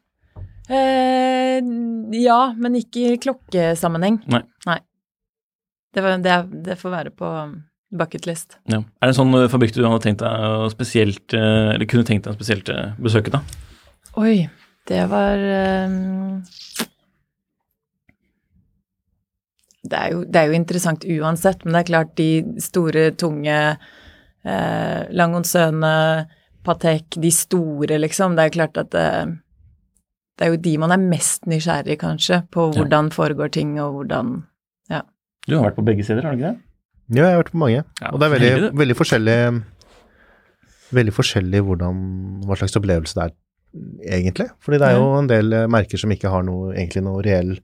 Eh, 0.67 1.61
ja, 2.19 2.41
men 2.59 2.75
ikke 2.81 3.13
i 3.13 3.19
klokkesammenheng. 3.23 4.19
Nei. 4.27 4.79
Det, 5.95 6.03
var, 6.03 6.19
det, 6.21 6.35
det 6.65 6.75
får 6.81 6.93
være 6.93 7.13
på 7.15 7.29
bucketlist. 7.91 8.57
Ja. 8.67 8.81
Er 8.81 9.07
det 9.07 9.13
en 9.13 9.19
sånn 9.21 9.35
eh, 9.37 9.47
fabrikk 9.51 9.75
du 9.75 9.83
hadde 9.85 10.03
tenkt 10.03 10.23
deg 10.23 10.71
spesielt, 10.73 11.33
eh, 11.35 11.73
eller 11.75 11.87
kunne 11.89 12.07
tenkt 12.07 12.27
deg 12.27 12.35
spesielt 12.35 12.69
eh, 12.73 12.91
besøke, 12.99 13.31
da? 13.33 13.41
Oi, 14.19 14.47
det 14.89 15.03
var 15.11 15.39
um... 15.87 16.41
det, 19.87 20.01
er 20.01 20.11
jo, 20.11 20.25
det 20.25 20.41
er 20.41 20.51
jo 20.51 20.57
interessant 20.57 21.07
uansett, 21.07 21.63
men 21.63 21.77
det 21.77 21.83
er 21.85 21.91
klart 21.93 22.13
de 22.19 22.29
store, 22.63 23.09
tunge 23.19 23.55
eh, 23.55 25.01
Langonsøne, 25.15 25.95
Patek, 26.67 27.15
de 27.23 27.31
store, 27.31 28.01
liksom. 28.03 28.35
Det 28.35 28.43
er 28.43 28.55
klart 28.57 28.79
at 28.81 28.91
det, 28.91 29.07
det 30.35 30.43
er 30.47 30.51
jo 30.51 30.59
de 30.65 30.77
man 30.83 30.91
er 30.91 30.99
mest 30.99 31.47
nysgjerrig, 31.47 31.95
kanskje, 32.03 32.43
på 32.51 32.67
Ja. 32.73 32.81
hvordan 32.81 33.13
foregår 33.15 33.53
ting, 33.55 33.77
og 33.79 34.01
hvordan 34.01 34.41
Du 35.47 35.55
har 35.55 35.69
vært 35.69 35.77
på 35.77 35.85
begge 35.87 36.03
steder, 36.03 36.25
har 36.27 36.35
du 36.35 36.41
ikke 36.41 36.49
det? 36.51 36.66
Ja, 37.07 37.23
jeg 37.23 37.37
har 37.37 37.41
vært 37.41 37.53
på 37.53 37.61
mange. 37.61 37.81
Ja, 38.01 38.11
og 38.11 38.19
det 38.19 38.27
er 38.27 38.33
veldig, 38.35 38.53
det. 38.65 38.69
veldig 38.83 38.95
forskjellig 38.99 39.39
Veldig 40.95 41.11
forskjellig 41.11 41.59
hvordan, 41.67 41.97
hva 42.47 42.55
slags 42.55 42.77
opplevelse 42.79 43.17
det 43.17 43.23
er, 43.25 43.31
egentlig. 44.15 44.45
Fordi 44.63 44.77
det 44.79 44.87
er 44.87 44.95
jo 44.95 45.07
en 45.17 45.27
del 45.27 45.51
eh, 45.51 45.65
merker 45.67 45.99
som 45.99 46.13
ikke 46.15 46.31
har 46.31 46.45
noe, 46.47 46.69
egentlig 46.77 47.03
noe 47.03 47.19
reell 47.25 47.57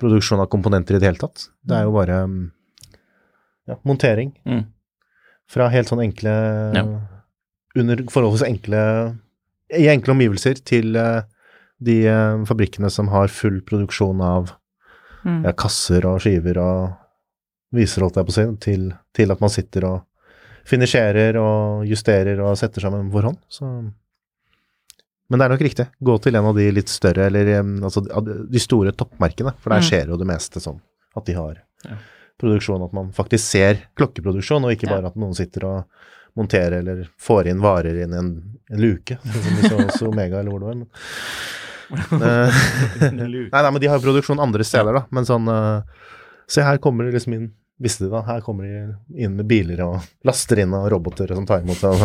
produksjon 0.00 0.40
av 0.40 0.48
komponenter 0.48 0.96
i 0.96 1.00
det 1.02 1.10
hele 1.10 1.20
tatt. 1.20 1.44
Det 1.60 1.76
er 1.76 1.84
jo 1.84 1.92
bare 1.92 2.22
mm, 2.24 2.38
ja, 3.68 3.76
montering. 3.84 4.32
Mm. 4.48 4.62
Fra 5.50 5.68
helt 5.72 5.90
sånn 5.90 6.04
enkle 6.06 6.32
Ja. 6.78 6.86
Under 7.78 8.00
forholdsvis 8.10 8.48
enkle 8.48 8.78
I 9.78 9.84
enkle 9.92 10.16
omgivelser 10.16 10.58
til 10.66 10.96
eh, 10.98 11.20
de 11.84 12.00
eh, 12.10 12.40
fabrikkene 12.48 12.90
som 12.90 13.12
har 13.12 13.30
full 13.32 13.60
produksjon 13.66 14.24
av 14.24 14.54
mm. 15.22 15.44
ja, 15.44 15.52
kasser 15.52 16.08
og 16.08 16.22
skiver 16.24 16.58
og 16.62 16.96
viser, 17.72 18.02
holdt 18.02 18.16
jeg 18.20 18.26
på 18.28 18.32
å 18.34 18.36
si, 18.36 18.44
til, 18.66 18.86
til 19.14 19.30
at 19.34 19.40
man 19.40 19.52
sitter 19.52 19.84
og 19.88 20.00
finisjerer 20.70 21.36
og 21.40 21.86
justerer 21.88 22.40
og 22.44 22.56
setter 22.58 22.80
sammen 22.84 23.10
for 23.12 23.22
hånd. 23.30 23.38
Så. 23.48 23.66
Men 25.30 25.38
det 25.38 25.46
er 25.46 25.52
nok 25.54 25.62
riktig. 25.64 25.86
Gå 26.02 26.16
til 26.22 26.34
en 26.36 26.48
av 26.50 26.56
de 26.58 26.66
litt 26.74 26.90
større, 26.90 27.28
eller 27.30 27.50
altså 27.62 28.02
de 28.50 28.62
store 28.62 28.92
toppmerkene, 28.98 29.52
for 29.62 29.70
der 29.70 29.80
Mm. 29.84 29.88
skjer 29.88 30.06
jo 30.10 30.16
det 30.18 30.26
meste 30.26 30.60
sånn 30.62 30.80
at 31.16 31.24
de 31.26 31.32
har 31.34 31.62
Ja. 31.86 31.96
produksjon, 32.38 32.82
at 32.84 32.92
man 32.92 33.12
faktisk 33.12 33.44
ser 33.44 33.78
klokkeproduksjon, 33.96 34.64
og 34.64 34.72
ikke 34.74 34.88
Ja. 34.88 34.96
bare 34.96 35.06
at 35.06 35.16
noen 35.16 35.34
sitter 35.34 35.64
og 35.66 35.84
monterer 36.36 36.78
eller 36.78 37.08
får 37.18 37.46
inn 37.48 37.60
varer 37.60 38.02
inn 38.02 38.12
i 38.12 38.16
en, 38.16 38.58
en 38.70 38.80
luke, 38.80 39.18
som 39.22 39.56
vi 39.56 39.68
så 39.68 39.78
hos 39.82 40.02
Omega, 40.02 40.38
eller 40.40 40.50
hvor 40.50 40.60
det 40.60 40.66
var. 40.68 40.74
Men, 40.74 40.86
Eh, 41.90 43.10
nei, 43.10 43.48
nei, 43.50 43.70
men 43.70 43.80
de 43.80 43.88
har 43.88 43.98
jo 43.98 44.04
produksjon 44.12 44.38
andre 44.40 44.62
steder, 44.62 44.92
da. 44.94 45.06
Men 45.10 45.24
sånn 45.24 45.48
eh, 45.48 45.82
Se, 46.50 46.62
her 46.62 46.78
kommer 46.78 47.04
det 47.04 47.14
liksom 47.14 47.34
inn 47.34 47.52
Visste 47.80 48.04
du 48.04 48.10
da? 48.12 48.20
Her 48.26 48.42
kommer 48.44 48.66
de 48.68 49.22
inn 49.24 49.38
med 49.38 49.46
biler 49.48 49.80
og 49.86 50.02
laster 50.28 50.60
inn 50.60 50.74
av 50.76 50.84
roboter 50.92 51.30
som 51.32 51.46
tar 51.48 51.62
imot. 51.64 51.80
Og, 51.88 52.02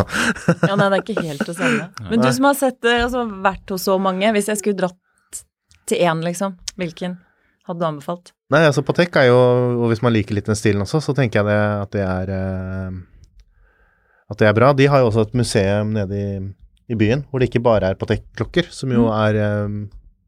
Ja, 0.69 0.77
nei, 0.79 0.87
det 0.93 1.01
er 1.01 1.03
ikke 1.03 1.25
helt 1.25 1.43
det 1.49 1.55
samme. 1.57 1.89
Men 2.07 2.21
du 2.23 2.29
som 2.31 2.47
har 2.47 2.55
sett 2.59 2.77
det, 2.85 2.93
altså 3.03 3.25
vært 3.43 3.73
hos 3.75 3.83
så 3.89 3.97
mange, 3.99 4.29
hvis 4.37 4.47
jeg 4.53 4.61
skulle 4.61 4.79
dratt 4.79 5.41
til 5.89 5.99
én, 6.07 6.23
liksom, 6.23 6.55
hvilken 6.79 7.17
hadde 7.67 7.81
du 7.81 7.85
anbefalt? 7.89 8.31
nei, 8.53 8.61
altså 8.69 8.83
Patek 8.85 9.15
er 9.17 9.27
jo 9.31 9.37
Og 9.81 9.87
hvis 9.89 10.03
man 10.05 10.13
liker 10.13 10.37
litt 10.37 10.45
den 10.45 10.57
stilen 10.57 10.83
også, 10.85 10.99
så 11.01 11.15
tenker 11.17 11.41
jeg 11.41 11.47
det, 11.49 11.59
at 11.81 11.91
det 11.95 12.03
er 12.05 12.31
eh, 12.35 12.97
At 14.29 14.37
det 14.41 14.47
er 14.49 14.53
bra. 14.57 14.71
De 14.77 14.85
har 14.89 15.01
jo 15.01 15.07
også 15.09 15.23
et 15.25 15.33
museum 15.37 15.91
nede 15.97 16.19
i, 16.21 16.27
i 16.93 16.97
byen 16.97 17.23
hvor 17.29 17.41
det 17.41 17.49
ikke 17.49 17.63
bare 17.65 17.89
er 17.91 17.97
Patek-klokker, 17.99 18.69
som 18.73 18.93
jo 18.93 19.07
er 19.13 19.39
eh, 19.41 19.79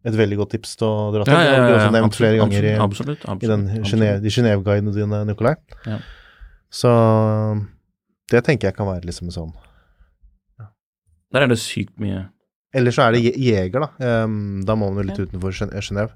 et 0.08 0.16
veldig 0.16 0.38
godt 0.40 0.54
tips 0.56 0.76
til 0.80 0.88
å 0.88 1.12
dra 1.16 1.26
til. 1.28 1.34
det 1.36 1.48
har 1.52 1.66
du 1.68 1.74
også 1.76 1.92
nevnt 1.98 2.16
flere 2.18 2.38
ganger 2.40 2.64
i, 2.70 2.74
absolutt, 2.80 3.26
absolutt, 3.28 3.44
i 3.44 3.50
den 3.52 3.66
absolutt. 3.68 3.90
Genev, 3.92 4.22
de 4.24 4.32
Genéve-guidene 4.32 4.94
dine, 4.96 5.20
Nikolai. 5.28 5.56
Ja. 5.86 5.98
Så 6.72 6.92
det 8.32 8.42
tenker 8.48 8.70
jeg 8.72 8.76
kan 8.78 8.88
være 8.90 9.08
liksom 9.08 9.30
sånn 9.32 9.54
Der 11.32 11.44
er 11.46 11.48
det 11.52 11.58
sykt 11.60 11.94
mye 12.00 12.26
Eller 12.76 12.92
så 12.96 13.06
er 13.06 13.16
det 13.16 13.22
Je- 13.24 13.40
Jeger, 13.52 13.84
da. 13.86 14.24
Um, 14.26 14.64
da 14.68 14.76
må 14.76 14.90
man 14.92 15.04
jo 15.04 15.08
litt 15.10 15.20
utenfor 15.28 15.52
Genéve, 15.56 16.12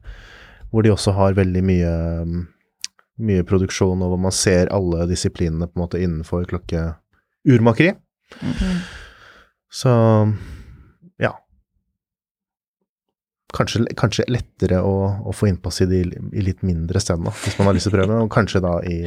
Hvor 0.71 0.83
de 0.83 0.91
også 0.91 1.13
har 1.15 1.33
veldig 1.35 1.63
mye, 1.63 1.91
um, 2.23 2.47
mye 3.19 3.43
produksjon, 3.47 4.01
og 4.03 4.11
hvor 4.13 4.19
man 4.19 4.31
ser 4.31 4.67
alle 4.71 5.07
disiplinene 5.07 5.67
på 5.67 5.75
en 5.79 5.83
måte 5.85 5.99
innenfor 6.01 6.45
klokke 6.47 6.95
urmakeri. 7.47 7.91
Så 9.71 9.91
ja. 9.91 10.31
Kanskje, 13.51 13.81
kanskje 13.99 14.23
lettere 14.31 14.77
å, 14.87 14.93
å 15.27 15.33
få 15.35 15.49
innpass 15.49 15.81
i 15.83 15.87
de 15.91 15.97
i 16.07 16.43
litt 16.45 16.61
mindre 16.63 17.01
stedene, 17.03 17.33
hvis 17.43 17.57
man 17.59 17.67
har 17.67 17.75
lyst 17.75 17.89
til 17.89 17.93
å 17.93 17.97
prøve. 17.99 18.19
Og 18.23 18.29
kanskje 18.31 18.61
da 18.63 18.77
i 18.87 19.01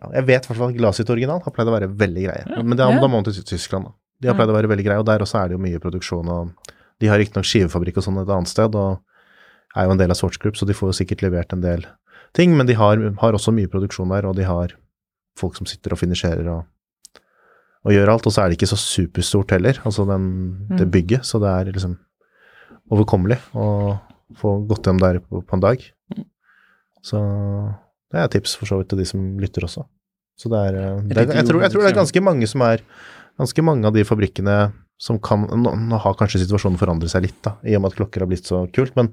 ja, 0.00 0.08
Jeg 0.16 0.26
vet 0.26 0.44
i 0.46 0.50
hvert 0.50 0.58
fall 0.58 0.72
at 0.72 0.78
Glasit 0.80 1.12
original 1.14 1.42
har 1.44 1.54
pleid 1.54 1.70
å 1.70 1.74
være 1.76 1.88
veldig 2.00 2.24
greie. 2.26 2.44
Men 2.62 2.74
det, 2.76 2.82
da 2.82 3.08
må 3.08 3.10
man 3.12 3.26
til 3.28 3.38
Tyskland, 3.46 3.86
da. 3.90 3.94
De 4.22 4.30
har 4.30 4.36
pleid 4.38 4.50
å 4.52 4.56
være 4.56 4.70
veldig 4.70 4.84
greie, 4.86 4.98
og 5.02 5.06
der 5.08 5.22
også 5.24 5.40
er 5.40 5.50
det 5.50 5.56
jo 5.58 5.62
mye 5.62 5.80
produksjon. 5.82 6.28
og 6.30 6.74
De 7.02 7.08
har 7.10 7.18
riktignok 7.18 7.46
skivefabrikk 7.48 7.98
og 7.98 8.04
sånn 8.06 8.20
et 8.22 8.30
annet 8.30 8.50
sted, 8.50 8.74
og 8.78 9.00
er 9.78 9.86
jo 9.88 9.94
en 9.94 9.98
del 10.02 10.12
av 10.14 10.18
Swatch 10.18 10.38
Group, 10.42 10.58
så 10.58 10.66
de 10.68 10.76
får 10.76 10.92
jo 10.92 10.98
sikkert 11.00 11.24
levert 11.24 11.54
en 11.56 11.62
del 11.64 11.86
ting. 12.36 12.54
Men 12.58 12.66
de 12.68 12.76
har, 12.78 13.00
har 13.22 13.34
også 13.38 13.54
mye 13.56 13.70
produksjon 13.72 14.10
der, 14.14 14.26
og 14.30 14.36
de 14.38 14.46
har 14.46 14.74
folk 15.38 15.56
som 15.58 15.66
sitter 15.66 15.94
og 15.94 15.98
finisjerer 16.02 16.50
og, 16.52 16.66
og 17.86 17.94
gjør 17.96 18.12
alt. 18.14 18.26
Og 18.30 18.34
så 18.34 18.44
er 18.44 18.50
det 18.52 18.58
ikke 18.60 18.70
så 18.74 18.78
superstort 18.78 19.54
heller, 19.56 19.78
altså 19.86 20.06
den, 20.10 20.26
det 20.70 20.86
Mm. 20.86 20.92
bygget, 20.98 21.26
så 21.26 21.38
det 21.42 21.50
er 21.50 21.72
liksom 21.74 21.98
overkommelig 22.92 23.38
å 23.56 23.66
få 24.38 24.58
gått 24.68 24.88
hjem 24.88 25.00
der 25.02 25.20
på, 25.24 25.42
på 25.44 25.56
en 25.56 25.64
dag. 25.64 25.82
Så 27.02 27.18
det 28.12 28.20
er 28.20 28.30
tips 28.32 28.54
for 28.60 28.68
så 28.68 28.78
vidt 28.80 28.92
til 28.92 29.00
de 29.02 29.08
som 29.08 29.24
lytter 29.40 29.66
også. 29.66 29.84
Så 30.38 30.50
det 30.52 30.60
er, 30.68 30.78
eh, 30.78 31.02
det 31.08 31.18
er 31.18 31.34
jeg, 31.40 31.48
tror, 31.48 31.62
jeg 31.64 31.72
tror 31.72 31.84
det 31.84 31.90
er 31.92 32.00
ganske 32.02 32.24
mange 32.24 32.48
som 32.50 32.64
er 32.68 32.84
Ganske 33.40 33.62
mange 33.64 33.88
av 33.88 33.94
de 33.96 34.02
fabrikkene 34.04 34.54
som 35.00 35.16
kan 35.22 35.46
Nå, 35.48 35.70
nå 35.88 36.00
har 36.04 36.16
kanskje 36.18 36.42
situasjonen 36.42 36.76
forandret 36.80 37.08
seg 37.08 37.24
litt, 37.24 37.38
da, 37.44 37.54
i 37.64 37.72
og 37.78 37.80
med 37.82 37.94
at 37.94 37.96
klokker 37.96 38.22
har 38.22 38.28
blitt 38.28 38.44
så 38.46 38.66
kult, 38.76 38.92
men 38.98 39.08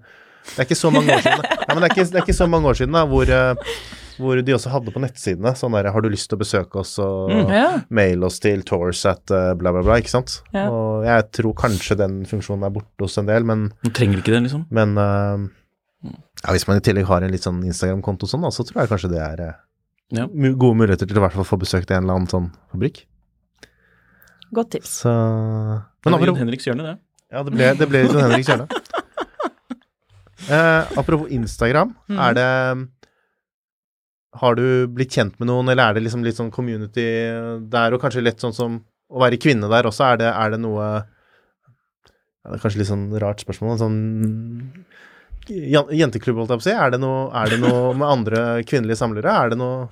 det 0.50 0.58
er 0.58 0.68
ikke 0.68 0.78
så 0.78 0.92
mange 0.92 1.16
år 1.16 1.24
siden 1.24 1.40
da, 1.46 1.56
men 1.72 1.80
det 1.80 1.88
er 1.88 1.94
ikke, 1.96 2.06
det 2.12 2.20
er 2.20 2.26
ikke 2.26 2.36
så 2.36 2.48
mange 2.52 2.70
år 2.70 2.78
siden 2.82 2.98
da, 2.98 3.06
hvor, 3.10 3.32
eh, 3.32 3.78
hvor 4.20 4.40
de 4.44 4.54
også 4.56 4.70
hadde 4.74 4.92
på 4.94 5.00
nettsidene 5.02 5.54
sånn 5.58 5.74
der 5.78 5.88
Har 5.96 6.04
du 6.04 6.10
lyst 6.12 6.28
til 6.30 6.38
å 6.38 6.42
besøke 6.44 6.82
oss 6.82 6.98
og 7.00 7.30
Mm. 7.32 7.50
Ja. 7.56 7.68
mail 7.90 8.24
oss 8.28 8.40
til 8.44 8.62
tours 8.68 9.06
at 9.10 9.32
eh, 9.32 9.54
bla, 9.56 9.72
bla, 9.72 9.82
bla, 9.86 9.98
ikke 10.02 10.12
sant? 10.12 10.42
Ja. 10.54 10.68
Og 10.70 11.06
jeg 11.08 11.30
tror 11.40 11.56
kanskje 11.56 11.98
den 11.98 12.20
funksjonen 12.30 12.66
er 12.68 12.74
borte 12.76 13.06
hos 13.08 13.18
en 13.18 13.30
del, 13.32 13.48
men, 13.48 13.70
Man 13.84 13.96
trenger 13.96 14.20
ikke 14.22 14.36
den, 14.36 14.44
liksom. 14.50 14.66
men 14.76 14.94
uh, 15.00 15.48
ja, 16.04 16.54
hvis 16.56 16.68
man 16.70 16.78
i 16.80 16.84
tillegg 16.86 17.08
har 17.10 17.24
en 17.26 17.32
litt 17.34 17.44
sånn 17.48 17.64
Instagram-konto 17.68 18.28
sånn, 18.30 18.44
da, 18.46 18.52
så 18.56 18.64
tror 18.68 18.84
jeg 18.84 18.92
kanskje 18.94 19.12
det 19.16 19.24
er 19.24 19.42
eh, 19.48 19.58
Ja. 20.20 20.26
gode 20.28 20.76
muligheter 20.80 21.06
til 21.08 21.18
å 21.18 21.22
i 21.22 21.26
hvert 21.28 21.36
fall 21.40 21.48
få 21.48 21.60
besøkt 21.62 21.92
en 21.92 22.04
eller 22.04 22.16
annen 22.20 22.30
sånn 22.32 22.52
fabrikk. 22.72 23.06
Godt 24.52 24.72
tips. 24.74 24.94
Så 25.04 25.12
Men 26.06 26.16
Men 26.16 26.24
Jon 26.26 26.40
Henriks 26.40 26.66
hjørne, 26.66 26.84
det. 26.88 26.96
ja, 27.32 27.44
det 27.44 27.54
ble, 27.54 27.74
det 27.78 27.88
ble 27.92 28.00
Jon 28.08 28.24
Henrik 28.28 28.48
hjørne. 28.50 28.68
Eh, 30.50 30.84
apropos 30.98 31.28
Instagram, 31.30 31.92
mm. 32.10 32.18
er 32.18 32.34
det 32.34 32.46
Har 34.38 34.56
du 34.56 34.86
blitt 34.94 35.16
kjent 35.16 35.40
med 35.40 35.48
noen, 35.50 35.70
eller 35.72 35.90
er 35.90 35.94
det 35.98 36.04
liksom 36.06 36.24
litt 36.24 36.38
sånn 36.38 36.52
community 36.54 37.06
der, 37.74 37.94
og 37.96 38.02
kanskje 38.04 38.22
litt 38.22 38.40
sånn 38.44 38.54
som 38.54 38.76
å 39.10 39.24
være 39.24 39.40
kvinne 39.42 39.66
der 39.72 39.88
også, 39.90 40.06
er 40.14 40.18
det, 40.22 40.28
er 40.30 40.52
det 40.54 40.60
noe 40.62 40.84
ja, 40.86 42.46
Det 42.46 42.60
er 42.60 42.62
kanskje 42.62 42.80
litt 42.84 42.92
sånn 42.92 43.08
rart 43.22 43.42
spørsmål, 43.42 43.80
sånn 43.82 43.98
Jenteklubb, 45.50 46.38
holdt 46.44 46.52
jeg 46.54 46.60
på 46.60 46.62
å 46.62 46.68
si. 46.68 46.74
Er 46.78 46.92
det 46.94 47.00
noe, 47.02 47.24
er 47.34 47.50
det 47.50 47.58
noe 47.64 47.94
med 47.98 48.06
andre 48.06 48.42
kvinnelige 48.70 49.00
samlere? 49.00 49.32
Er 49.34 49.50
det 49.54 49.58
noe 49.58 49.88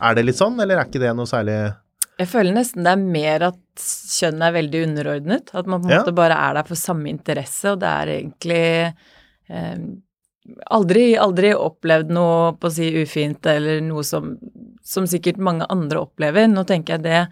Er 0.00 0.16
det 0.16 0.24
litt 0.24 0.38
sånn, 0.40 0.56
eller 0.62 0.80
er 0.80 0.88
ikke 0.88 1.02
det 1.02 1.12
noe 1.18 1.28
særlig 1.28 1.56
Jeg 2.22 2.30
føler 2.30 2.56
nesten 2.56 2.86
det 2.86 2.94
er 2.94 3.02
mer 3.18 3.44
at 3.50 3.84
kjønn 4.16 4.40
er 4.46 4.54
veldig 4.56 4.80
underordnet. 4.86 5.52
At 5.52 5.66
man 5.68 5.82
på 5.82 5.90
en 5.90 5.92
Ja. 5.92 6.00
måte 6.00 6.14
bare 6.16 6.38
er 6.48 6.54
der 6.54 6.64
for 6.68 6.80
samme 6.80 7.08
interesse, 7.12 7.72
og 7.74 7.80
det 7.84 7.88
er 7.92 8.06
egentlig 8.14 8.64
eh, 9.52 9.78
aldri, 10.70 11.16
aldri 11.16 11.52
opplevd 11.54 12.10
noe 12.10 12.52
på 12.58 12.66
å 12.68 12.72
si 12.74 12.90
ufint 13.02 13.46
eller 13.46 13.80
noe 13.80 14.02
som, 14.04 14.36
som 14.82 15.06
sikkert 15.06 15.38
mange 15.38 15.66
andre 15.70 16.00
opplever. 16.02 16.48
Nå 16.50 16.64
tenker 16.68 16.98
jeg 16.98 17.02
det 17.08 17.26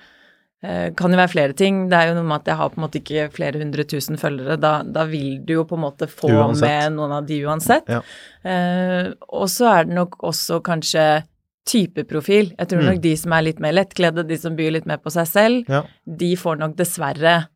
Eh, 0.62 0.90
kan 0.92 1.08
jo 1.08 1.16
være 1.16 1.30
flere 1.32 1.54
ting. 1.56 1.88
Det 1.88 1.96
er 1.96 2.08
jo 2.11 2.16
noe 2.18 2.26
med 2.28 2.42
at 2.42 2.48
jeg 2.50 2.56
har 2.58 2.68
på 2.68 2.76
en 2.76 2.82
måte 2.84 2.98
ikke 3.00 3.30
flere 3.32 3.56
hundre 3.62 3.80
tusen 3.88 4.18
følgere. 4.20 4.58
Da, 4.61 4.82
da 4.84 5.06
vil 5.08 5.38
du 5.40 5.54
jo 5.54 5.62
på 5.64 5.72
en 5.78 5.80
måte 5.86 6.04
få 6.04 6.28
Uansett. 6.28 6.68
med 6.68 6.92
noen 6.98 7.14
av 7.16 7.24
de 7.24 7.38
uansett. 7.48 7.88
Ja. 7.88 8.02
Eh, 8.44 9.08
og 9.32 9.48
så 9.48 9.70
er 9.72 9.84
det 9.88 9.94
nok 9.96 10.18
også 10.20 10.58
kanskje 10.61 11.22
typeprofil. 11.64 12.52
Jeg 12.58 12.68
tror 12.68 12.82
Mm. 12.82 12.86
nok 12.90 13.00
de 13.00 13.14
som 13.16 13.32
er 13.32 13.42
litt 13.42 13.58
mer 13.58 13.72
lettkledde, 13.72 14.26
de 14.28 14.36
som 14.36 14.54
byr 14.56 14.72
litt 14.72 14.84
mer 14.86 14.98
på 14.98 15.11
seg 15.11 15.26
selv, 15.26 15.64
Ja. 15.66 15.82
de 16.06 16.34
får 16.36 16.58
nok 16.58 16.76
dessverre 16.76 17.46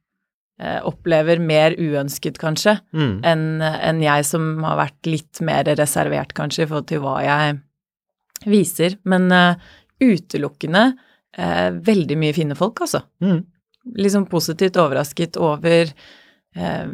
opplever 0.86 1.40
mer 1.42 1.74
uønsket, 1.74 2.36
kanskje, 2.38 2.76
Mm. 2.94 3.16
enn 3.26 3.62
en 3.62 4.00
jeg 4.00 4.24
som 4.24 4.62
har 4.62 4.76
vært 4.78 5.08
litt 5.10 5.40
mer 5.42 5.64
reservert, 5.64 6.30
kanskje, 6.32 6.62
i 6.62 6.66
forhold 6.70 6.86
til 6.86 7.00
hva 7.02 7.16
jeg 7.24 7.56
viser. 8.46 8.94
Men 9.04 9.26
uh, 9.32 9.54
utelukkende 9.98 10.84
uh, 11.38 11.70
veldig 11.74 12.16
mye 12.20 12.36
fine 12.36 12.54
folk, 12.54 12.84
altså. 12.86 13.02
Mm. 13.20 13.40
Liksom 13.98 14.28
positivt 14.30 14.78
overrasket 14.78 15.36
over 15.42 15.90
uh, 16.56 16.86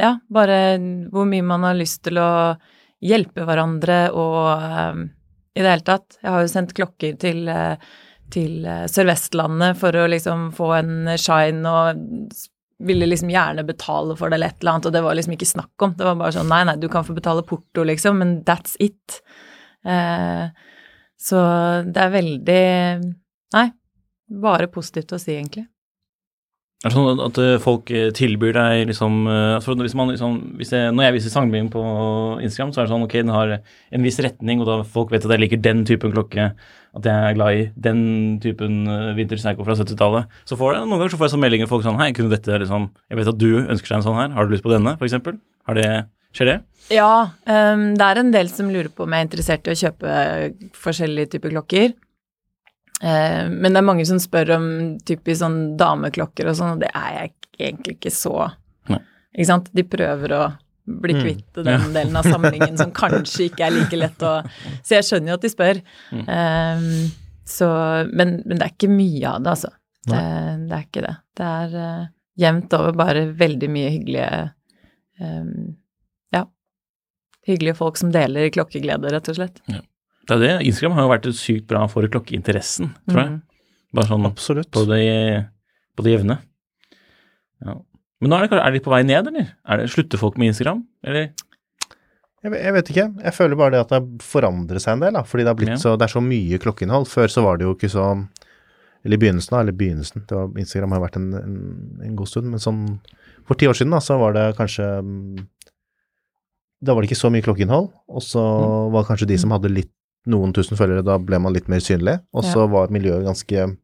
Ja, 0.00 0.14
bare 0.32 0.60
hvor 1.12 1.26
mye 1.28 1.42
man 1.44 1.64
har 1.64 1.74
lyst 1.76 2.02
til 2.06 2.20
å 2.20 2.30
hjelpe 3.00 3.44
hverandre 3.48 4.10
og 4.12 4.36
eh, 4.60 5.00
i 5.56 5.60
det 5.64 5.70
hele 5.72 5.84
tatt. 5.84 6.18
Jeg 6.22 6.30
har 6.32 6.40
jo 6.44 6.50
sendt 6.52 6.72
klokker 6.76 7.18
til 7.20 7.48
eh, 7.48 7.76
til 8.32 8.64
eh, 8.68 8.86
Sør-Vestlandet 8.90 9.78
for 9.80 9.96
å 9.96 10.08
liksom 10.10 10.48
få 10.56 10.72
en 10.78 11.12
shine 11.20 11.68
og 11.68 12.32
ville 12.80 13.08
liksom 13.08 13.30
gjerne 13.32 13.64
betale 13.68 14.16
for 14.16 14.30
det 14.30 14.38
eller 14.38 14.54
et 14.54 14.62
eller 14.62 14.72
annet, 14.72 14.88
og 14.88 14.94
det 14.94 15.02
var 15.04 15.16
liksom 15.18 15.34
ikke 15.36 15.48
snakk 15.50 15.84
om. 15.84 15.94
Det 15.98 16.06
var 16.06 16.16
bare 16.20 16.34
sånn 16.36 16.48
nei, 16.48 16.62
nei, 16.68 16.78
du 16.80 16.88
kan 16.92 17.04
få 17.04 17.16
betale 17.16 17.44
porto, 17.46 17.84
liksom, 17.84 18.20
men 18.22 18.38
that's 18.48 18.78
it. 18.80 19.20
Eh, 19.84 20.46
så 21.20 21.40
det 21.84 22.00
er 22.00 22.14
veldig 22.14 22.62
Nei, 23.50 23.64
bare 24.40 24.68
positivt 24.70 25.10
å 25.12 25.18
si, 25.18 25.32
egentlig. 25.34 25.64
Er 26.80 26.88
det 26.88 26.96
sånn 26.96 27.20
at 27.20 27.38
folk 27.60 27.90
eh, 27.92 28.08
tilbyr 28.16 28.54
deg 28.56 28.86
liksom 28.88 29.26
eh, 29.28 29.56
for 29.60 29.82
hvis 29.84 29.96
man 29.98 30.14
liksom, 30.14 30.38
hvis 30.56 30.70
jeg, 30.72 30.94
Når 30.94 31.04
jeg 31.04 31.16
viser 31.18 31.32
sangen 31.34 31.68
på 31.72 31.82
Instagram, 32.40 32.70
så 32.72 32.80
er 32.80 32.86
det 32.86 32.92
sånn 32.94 33.04
ok, 33.04 33.16
den 33.18 33.34
har 33.34 33.52
en 33.58 34.06
viss 34.06 34.20
retning, 34.24 34.62
og 34.62 34.70
da 34.70 34.78
folk 34.86 35.12
vet 35.12 35.26
at 35.26 35.34
jeg 35.34 35.42
liker 35.42 35.60
den 35.60 35.84
typen 35.88 36.14
klokke, 36.14 36.54
at 36.98 37.06
jeg 37.06 37.26
er 37.30 37.36
glad 37.36 37.56
i 37.56 37.66
den 37.78 38.00
typen 38.42 38.80
uh, 38.90 39.12
Vintage 39.18 39.54
fra 39.58 39.76
70-tallet. 39.78 40.38
Så 40.48 40.58
får 40.58 40.74
jeg, 40.74 40.86
noen 40.86 40.98
ganger 40.98 41.12
så 41.14 41.20
får 41.20 41.28
jeg 41.28 41.34
sånn 41.36 41.44
meldinger 41.44 41.70
folk 41.70 41.84
sånn 41.86 42.00
Hei, 42.00 42.10
kunne 42.16 42.32
dette 42.32 42.56
liksom 42.62 42.88
Jeg 43.10 43.20
vet 43.20 43.30
at 43.30 43.38
du 43.38 43.50
ønsker 43.60 43.92
deg 43.92 43.98
en 44.00 44.06
sånn 44.08 44.18
her. 44.18 44.32
Har 44.34 44.48
du 44.48 44.54
lyst 44.54 44.66
på 44.66 44.72
denne, 44.72 44.96
eksempel? 44.98 45.38
Har 45.68 45.78
det 45.78 45.90
Skjer 46.36 46.46
det? 46.46 46.58
Ja, 46.94 47.30
Um, 47.50 47.96
det 47.98 48.06
er 48.06 48.20
en 48.20 48.30
del 48.30 48.48
som 48.52 48.68
lurer 48.70 48.90
på 48.94 49.02
om 49.02 49.14
jeg 49.14 49.22
er 49.22 49.26
interessert 49.26 49.66
i 49.66 49.72
å 49.72 49.78
kjøpe 49.78 50.10
forskjellige 50.78 51.32
typer 51.34 51.50
klokker. 51.56 51.94
Uh, 53.02 53.50
men 53.50 53.72
det 53.72 53.80
er 53.80 53.86
mange 53.86 54.06
som 54.06 54.20
spør 54.22 54.54
om 54.58 54.66
typisk 55.08 55.40
sånn 55.40 55.58
dameklokker 55.80 56.50
og 56.50 56.58
sånn, 56.58 56.76
og 56.76 56.84
det 56.84 56.90
er 56.94 57.16
jeg 57.16 57.32
egentlig 57.70 57.96
ikke 57.98 58.14
så 58.14 58.34
Nei. 58.90 59.00
Ikke 59.34 59.48
sant? 59.50 59.70
De 59.76 59.84
prøver 59.86 60.34
å 60.36 60.44
bli 61.00 61.14
Mm. 61.14 61.22
kvitt 61.22 61.60
den 61.64 61.92
delen 61.94 62.16
av 62.18 62.26
samlingen 62.26 62.78
som 62.78 62.92
kanskje 62.96 63.48
ikke 63.50 63.66
er 63.66 63.74
like 63.76 63.96
lett 63.98 64.22
å 64.26 64.32
Så 64.82 64.96
jeg 64.98 65.06
skjønner 65.08 65.32
jo 65.32 65.38
at 65.38 65.44
de 65.44 65.50
spør. 65.52 65.80
Mm. 66.12 66.24
Um, 66.28 67.10
så, 67.50 67.68
men, 68.12 68.40
men 68.46 68.58
det 68.60 68.66
er 68.66 68.74
ikke 68.74 68.90
mye 68.92 69.26
av 69.32 69.42
det, 69.44 69.50
altså. 69.56 69.70
Det, 70.10 70.22
det 70.70 70.76
er 70.76 70.84
ikke 70.86 71.04
det. 71.04 71.14
Det 71.36 71.46
er 71.50 71.74
uh, 71.76 72.08
jevnt 72.40 72.74
over 72.78 72.96
bare 72.96 73.26
veldig 73.36 73.68
mye 73.74 73.90
hyggelige 73.96 74.50
um, 75.20 75.76
Ja. 76.32 76.44
Hyggelige 77.48 77.76
folk 77.78 77.98
som 78.00 78.12
deler 78.14 78.50
klokkeglede, 78.54 79.10
rett 79.12 79.28
og 79.32 79.36
slett. 79.40 79.60
Det 79.66 80.36
er 80.36 80.42
det. 80.44 80.52
Instagram 80.68 80.96
har 80.98 81.06
jo 81.06 81.12
vært 81.14 81.30
sykt 81.36 81.66
bra 81.70 81.86
for 81.90 82.06
klokkeinteressen, 82.06 82.92
tror 83.08 83.22
jeg. 83.24 83.30
Mm. 83.34 83.40
Bare 83.98 84.06
sånn 84.06 84.26
Absolutt. 84.28 84.70
på 84.70 84.84
det, 84.86 85.46
på 85.98 86.04
det 86.06 86.12
jevne. 86.14 86.36
Ja. 87.66 87.74
Men 88.20 88.30
nå 88.30 88.36
er 88.36 88.48
det, 88.48 88.58
er 88.60 88.70
de 88.76 88.80
på 88.84 88.90
vei 88.92 89.02
ned, 89.02 89.28
eller? 89.30 89.46
Er 89.64 89.80
det, 89.80 89.90
slutter 89.90 90.18
folk 90.20 90.36
med 90.38 90.50
Instagram, 90.52 90.82
eller? 91.04 91.30
Jeg, 92.42 92.50
vet- 92.52 92.62
jeg 92.64 92.72
vet 92.76 92.90
ikke. 92.92 93.06
Jeg 93.24 93.34
føler 93.36 93.56
bare 93.56 93.70
det 93.74 93.80
at 93.80 93.88
det 93.92 93.98
har 94.00 94.08
forandret 94.24 94.80
seg 94.84 94.92
en 94.96 95.00
del, 95.06 95.12
da. 95.16 95.22
Fordi 95.28 95.44
det, 95.44 95.48
har 95.52 95.58
blitt 95.60 95.72
Ja. 95.74 95.76
så, 95.80 95.96
det 95.98 96.04
er 96.08 96.12
så 96.14 96.20
mye 96.24 96.58
klokkeinnhold. 96.60 97.06
Før 97.08 97.28
så 97.32 97.42
var 97.44 97.56
det 97.60 97.64
jo 97.68 97.74
ikke 97.74 97.90
så 97.92 98.04
Eller 99.04 99.16
i 99.16 99.20
begynnelsen, 99.20 99.50
da. 99.56 99.60
Eller 99.64 99.72
begynnelsen. 99.72 100.26
Det 100.28 100.36
var, 100.36 100.50
Instagram 100.60 100.92
har 100.92 101.00
vært 101.00 101.16
en, 101.16 101.28
en, 101.34 102.00
en 102.04 102.16
god 102.16 102.28
stund. 102.28 102.50
Men 102.52 102.60
sånn 102.60 102.82
for 103.48 103.56
ti 103.56 103.64
år 103.66 103.72
siden, 103.78 103.90
da, 103.96 104.00
så 104.04 104.18
var 104.20 104.32
det 104.36 104.42
kanskje 104.58 104.84
Da 106.84 106.94
var 106.94 107.02
det 107.02 107.10
ikke 107.10 107.20
så 107.20 107.30
mye 107.32 107.44
klokkeinnhold. 107.44 107.90
Og 108.08 108.22
så 108.24 108.40
Mm. 108.44 108.92
var 108.92 109.04
kanskje 109.08 109.26
de 109.28 109.38
som 109.38 109.50
hadde 109.52 109.68
litt 109.72 109.92
noen 110.26 110.52
tusen 110.52 110.76
følgere, 110.76 111.04
da 111.04 111.16
ble 111.18 111.38
man 111.40 111.52
litt 111.52 111.68
mer 111.68 111.80
synlig. 111.80 112.18
Og 112.34 112.44
så 112.44 112.66
var 112.68 112.88
miljøet 112.92 113.24
ganske 113.24 113.76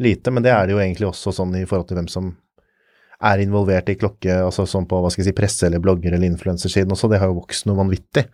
lite. 0.00 0.30
Men 0.32 0.42
det 0.42 0.52
er 0.52 0.66
det 0.66 0.72
jo 0.76 0.80
egentlig 0.80 1.08
også 1.08 1.32
sånn 1.32 1.54
i 1.56 1.64
forhold 1.64 1.88
til 1.88 1.96
hvem 1.96 2.08
som 2.08 2.36
er 3.24 3.40
involvert 3.44 3.88
i 3.88 3.96
klokke, 3.96 4.34
altså 4.44 4.66
sånn 4.68 4.86
på 4.90 4.98
hva 5.00 5.10
skal 5.10 5.22
jeg 5.24 5.30
si, 5.32 5.36
presse- 5.38 5.66
eller 5.68 5.80
blogger- 5.80 6.12
eller 6.16 6.28
influensersiden 6.28 6.92
også, 6.92 7.08
det 7.10 7.20
har 7.22 7.30
jo 7.32 7.38
vokst 7.40 7.66
noe 7.66 7.76
vanvittig. 7.78 8.26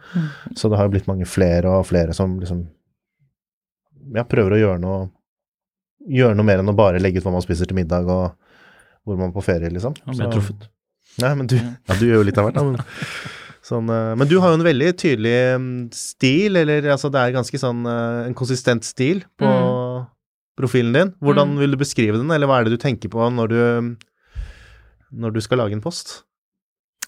Så 0.58 0.68
det 0.70 0.76
har 0.80 0.88
jo 0.88 0.94
blitt 0.96 1.06
mange 1.10 1.26
flere 1.30 1.70
og 1.78 1.86
flere 1.86 2.14
som 2.16 2.38
liksom 2.42 2.64
ja, 4.16 4.24
prøver 4.26 4.56
å 4.56 4.60
gjøre 4.64 4.80
noe 4.82 5.00
gjøre 6.10 6.34
noe 6.34 6.46
mer 6.48 6.62
enn 6.62 6.70
å 6.72 6.76
bare 6.76 6.98
legge 7.02 7.20
ut 7.20 7.26
hva 7.28 7.34
man 7.34 7.42
spiser 7.44 7.68
til 7.68 7.76
middag 7.76 8.08
og 8.08 8.32
hvor 9.04 9.18
man 9.20 9.28
er 9.30 9.34
på 9.36 9.42
ferie, 9.44 9.68
liksom. 9.72 9.94
Han 10.06 10.16
ble 10.16 10.26
Så- 10.26 10.32
truffet. 10.34 10.68
Nei, 11.20 11.34
men 11.34 11.46
du, 11.50 11.56
ja, 11.56 11.94
du 11.98 12.04
gjør 12.06 12.20
jo 12.20 12.26
litt 12.28 12.38
av 12.38 12.46
hvert, 12.48 12.54
da. 12.56 12.62
Men, 12.64 12.76
sånn, 13.70 13.88
eh, 13.92 14.14
men 14.16 14.28
du 14.30 14.38
har 14.40 14.52
jo 14.54 14.58
en 14.60 14.64
veldig 14.64 14.90
tydelig 14.96 15.34
mm, 15.60 15.90
stil, 15.92 16.56
eller 16.56 16.86
altså 16.94 17.10
det 17.12 17.20
er 17.20 17.34
ganske 17.36 17.58
sånn 17.60 17.84
eh, 17.86 18.26
en 18.28 18.36
konsistent 18.38 18.86
stil 18.88 19.22
på 19.38 19.50
profilen 20.60 20.92
din. 20.96 21.12
Hvordan 21.20 21.54
Mm. 21.54 21.58
vil 21.60 21.70
du 21.76 21.76
beskrive 21.80 22.16
den, 22.20 22.30
eller 22.30 22.46
hva 22.48 22.60
er 22.60 22.64
det 22.68 22.76
du 22.78 22.80
tenker 22.82 23.08
på 23.12 23.28
når 23.32 23.48
du 23.52 23.60
når 25.10 25.34
du 25.34 25.40
skal 25.44 25.62
lage 25.62 25.76
en 25.76 25.84
post? 25.84 26.22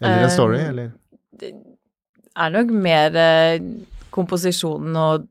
Eller 0.01 0.25
en 0.27 0.31
story, 0.35 0.59
Eh, 0.59 0.69
eller? 0.69 0.93
Det 1.39 1.53
er 1.53 2.51
nok 2.55 2.73
mer 2.75 3.17
eh, 3.17 3.63
komposisjonen 4.11 4.97
og 4.99 5.29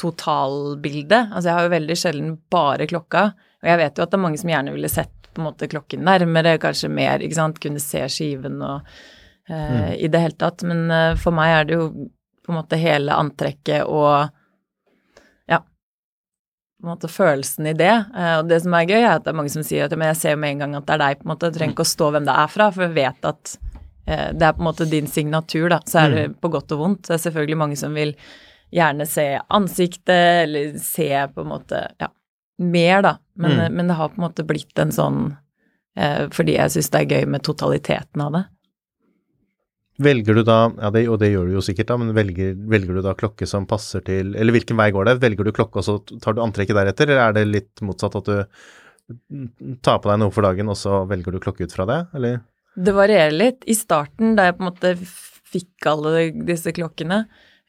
totalbildet. 0.00 1.30
Altså 1.32 1.48
jeg 1.48 1.56
har 1.56 1.66
jo 1.66 1.74
veldig 1.74 1.96
sjelden 1.98 2.30
bare 2.50 2.88
klokka, 2.90 3.26
og 3.62 3.68
jeg 3.70 3.80
vet 3.80 3.98
jo 3.98 4.04
at 4.04 4.12
det 4.12 4.18
er 4.18 4.24
mange 4.24 4.40
som 4.40 4.50
gjerne 4.50 4.74
ville 4.74 4.90
sett 4.92 5.12
på 5.34 5.42
en 5.42 5.48
måte 5.48 5.68
klokken 5.70 6.04
nærmere, 6.06 6.58
kanskje 6.62 6.90
mer, 6.92 7.22
ikke 7.22 7.38
sant, 7.38 7.60
kunne 7.62 7.82
se 7.82 8.04
skiven 8.12 8.60
og 8.62 8.86
eh, 9.50 9.94
i 9.98 10.10
det 10.10 10.22
hele 10.22 10.38
tatt. 10.38 10.62
Men 10.66 10.86
eh, 10.94 11.18
for 11.20 11.34
meg 11.34 11.54
er 11.54 11.68
det 11.68 11.78
jo 11.78 11.88
på 12.44 12.52
en 12.52 12.58
måte 12.60 12.78
hele 12.78 13.16
antrekket 13.16 13.88
og 13.88 14.30
måte 16.90 17.08
følelsen 17.10 17.66
i 17.70 17.74
det. 17.78 17.92
Eh, 18.16 18.34
og 18.40 18.48
det 18.48 18.62
som 18.62 18.74
er 18.76 18.86
gøy, 18.88 19.00
er 19.02 19.12
at 19.16 19.24
det 19.24 19.32
er 19.32 19.38
mange 19.40 19.52
som 19.54 19.64
sier 19.66 19.84
at 19.86 19.94
men 19.96 20.08
jeg 20.12 20.16
ser 20.20 20.34
jo 20.36 20.40
med 20.42 20.50
en 20.56 20.64
gang 20.64 20.74
at 20.78 20.86
det 20.88 20.94
er 20.96 21.02
deg, 21.04 21.18
på 21.20 21.26
en 21.28 21.32
måte. 21.34 21.50
Jeg 21.50 21.56
trenger 21.58 21.74
ikke 21.76 21.86
å 21.86 21.92
stå 21.94 22.10
hvem 22.14 22.26
det 22.28 22.36
er 22.44 22.50
fra, 22.52 22.70
for 22.74 22.86
jeg 22.86 22.94
vet 22.96 23.28
at 23.30 23.54
eh, 24.06 24.32
det 24.32 24.48
er 24.48 24.56
på 24.56 24.64
en 24.64 24.68
måte 24.70 24.88
din 24.90 25.06
signatur, 25.10 25.68
da. 25.72 25.80
Så 25.88 26.02
er 26.04 26.10
det 26.14 26.24
på 26.40 26.50
godt 26.52 26.72
og 26.76 26.82
vondt. 26.84 27.06
Det 27.08 27.14
er 27.18 27.22
selvfølgelig 27.28 27.60
mange 27.64 27.76
som 27.80 27.94
vil 27.96 28.14
gjerne 28.74 29.06
se 29.06 29.26
ansiktet, 29.54 30.44
eller 30.48 30.78
se 30.82 31.08
på 31.34 31.44
en 31.44 31.52
måte 31.52 31.84
ja, 32.02 32.08
mer, 32.58 33.02
da. 33.02 33.16
Men, 33.36 33.50
Mm. 33.52 33.60
eh, 33.64 33.70
men 33.70 33.88
det 33.88 33.94
har 33.98 34.08
på 34.08 34.20
en 34.20 34.28
måte 34.28 34.44
blitt 34.46 34.78
en 34.78 34.92
sånn 34.94 35.36
eh, 35.96 36.28
fordi 36.30 36.56
jeg 36.56 36.70
syns 36.70 36.90
det 36.90 37.00
er 37.00 37.12
gøy 37.18 37.26
med 37.30 37.42
totaliteten 37.46 38.20
av 38.22 38.32
det. 38.32 38.44
Velger 40.02 40.34
du 40.34 40.42
da, 40.42 40.58
ja 40.74 40.88
det, 40.90 41.04
og 41.06 41.20
det 41.22 41.28
gjør 41.30 41.46
du 41.46 41.54
jo 41.54 41.62
sikkert 41.62 41.92
da, 41.92 41.96
men 42.02 42.14
velger, 42.16 42.56
velger 42.70 42.96
du 42.98 43.02
da 43.04 43.12
klokke 43.14 43.46
som 43.46 43.66
passer 43.70 44.02
til, 44.02 44.32
eller 44.34 44.56
hvilken 44.56 44.78
vei 44.80 44.88
går 44.94 45.06
det? 45.06 45.20
Velger 45.22 45.46
du 45.46 45.52
klokke 45.54 45.78
og 45.78 45.86
så 45.86 45.98
tar 46.22 46.34
du 46.34 46.42
antrekket 46.42 46.74
deretter, 46.80 47.12
eller 47.12 47.28
er 47.28 47.36
det 47.36 47.44
litt 47.46 47.84
motsatt 47.86 48.16
at 48.18 48.30
du 48.30 49.78
tar 49.84 50.00
på 50.02 50.10
deg 50.10 50.18
noe 50.18 50.34
for 50.34 50.46
dagen 50.46 50.72
og 50.72 50.78
så 50.80 51.04
velger 51.06 51.36
du 51.36 51.42
klokke 51.44 51.68
ut 51.68 51.76
fra 51.76 51.86
det, 51.86 52.00
eller? 52.18 52.40
Det 52.74 52.94
varierer 52.96 53.34
litt. 53.34 53.62
I 53.70 53.76
starten, 53.78 54.34
da 54.34 54.48
jeg 54.48 54.56
på 54.58 54.64
en 54.64 54.70
måte 54.72 54.94
fikk 55.54 55.86
alle 55.86 56.24
disse 56.48 56.74
klokkene, 56.74 57.20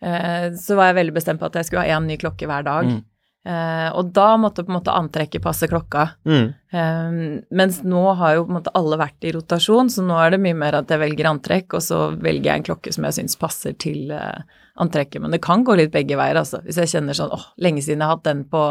eh, 0.02 0.48
så 0.58 0.78
var 0.80 0.90
jeg 0.90 1.00
veldig 1.04 1.16
bestemt 1.20 1.42
på 1.42 1.52
at 1.52 1.60
jeg 1.60 1.70
skulle 1.70 1.86
ha 1.86 2.00
én 2.00 2.10
ny 2.10 2.18
klokke 2.22 2.50
hver 2.50 2.66
dag. 2.66 2.90
Mm. 2.90 3.04
Eh, 3.46 3.90
og 3.94 4.08
da 4.10 4.32
måtte 4.42 4.64
på 4.66 4.72
en 4.72 4.80
måte 4.80 4.94
antrekket 4.96 5.44
passe 5.44 5.68
klokka. 5.70 6.08
Mm. 6.26 6.46
Um, 6.76 7.18
mens 7.54 7.84
nå 7.86 8.02
har 8.18 8.40
jo 8.40 8.48
på 8.48 8.52
en 8.52 8.58
måte 8.58 8.74
alle 8.76 8.98
vært 8.98 9.28
i 9.28 9.34
rotasjon, 9.36 9.92
så 9.94 10.02
nå 10.02 10.18
er 10.18 10.34
det 10.34 10.40
mye 10.42 10.58
mer 10.58 10.80
at 10.80 10.90
jeg 10.90 11.02
velger 11.04 11.30
antrekk, 11.30 11.76
og 11.78 11.84
så 11.86 12.00
velger 12.16 12.50
jeg 12.50 12.62
en 12.62 12.66
klokke 12.72 12.94
som 12.96 13.06
jeg 13.06 13.18
syns 13.20 13.38
passer 13.38 13.78
til 13.78 14.10
uh, 14.18 14.42
antrekket. 14.82 15.22
Men 15.22 15.36
det 15.36 15.44
kan 15.46 15.62
gå 15.68 15.78
litt 15.78 15.94
begge 15.94 16.18
veier, 16.18 16.42
altså. 16.42 16.64
Hvis 16.66 16.82
jeg 16.82 16.96
kjenner 16.96 17.18
sånn 17.18 17.36
åh, 17.38 17.46
lenge 17.62 17.86
siden 17.86 18.02
jeg 18.02 18.10
har 18.10 18.18
hatt 18.18 18.26
den 18.26 18.42
på, 18.50 18.64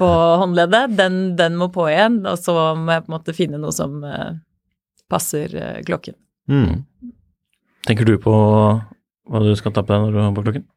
på 0.00 0.10
håndleddet, 0.40 0.96
den, 0.96 1.20
den 1.36 1.60
må 1.60 1.68
på 1.74 1.84
igjen, 1.92 2.22
og 2.24 2.40
så 2.40 2.56
må 2.80 2.96
jeg 2.96 3.04
på 3.04 3.12
en 3.12 3.18
måte 3.18 3.36
finne 3.36 3.60
noe 3.60 3.76
som 3.76 4.00
uh, 4.08 4.40
passer 5.12 5.52
klokken. 5.84 6.16
Mm. 6.48 6.80
Tenker 7.84 8.08
du 8.08 8.16
på 8.24 8.32
hva 8.32 9.44
du 9.44 9.52
skal 9.58 9.76
ta 9.76 9.84
på 9.84 9.92
deg 9.92 10.06
når 10.06 10.16
du 10.16 10.22
har 10.24 10.36
på 10.38 10.48
klokken? 10.48 10.70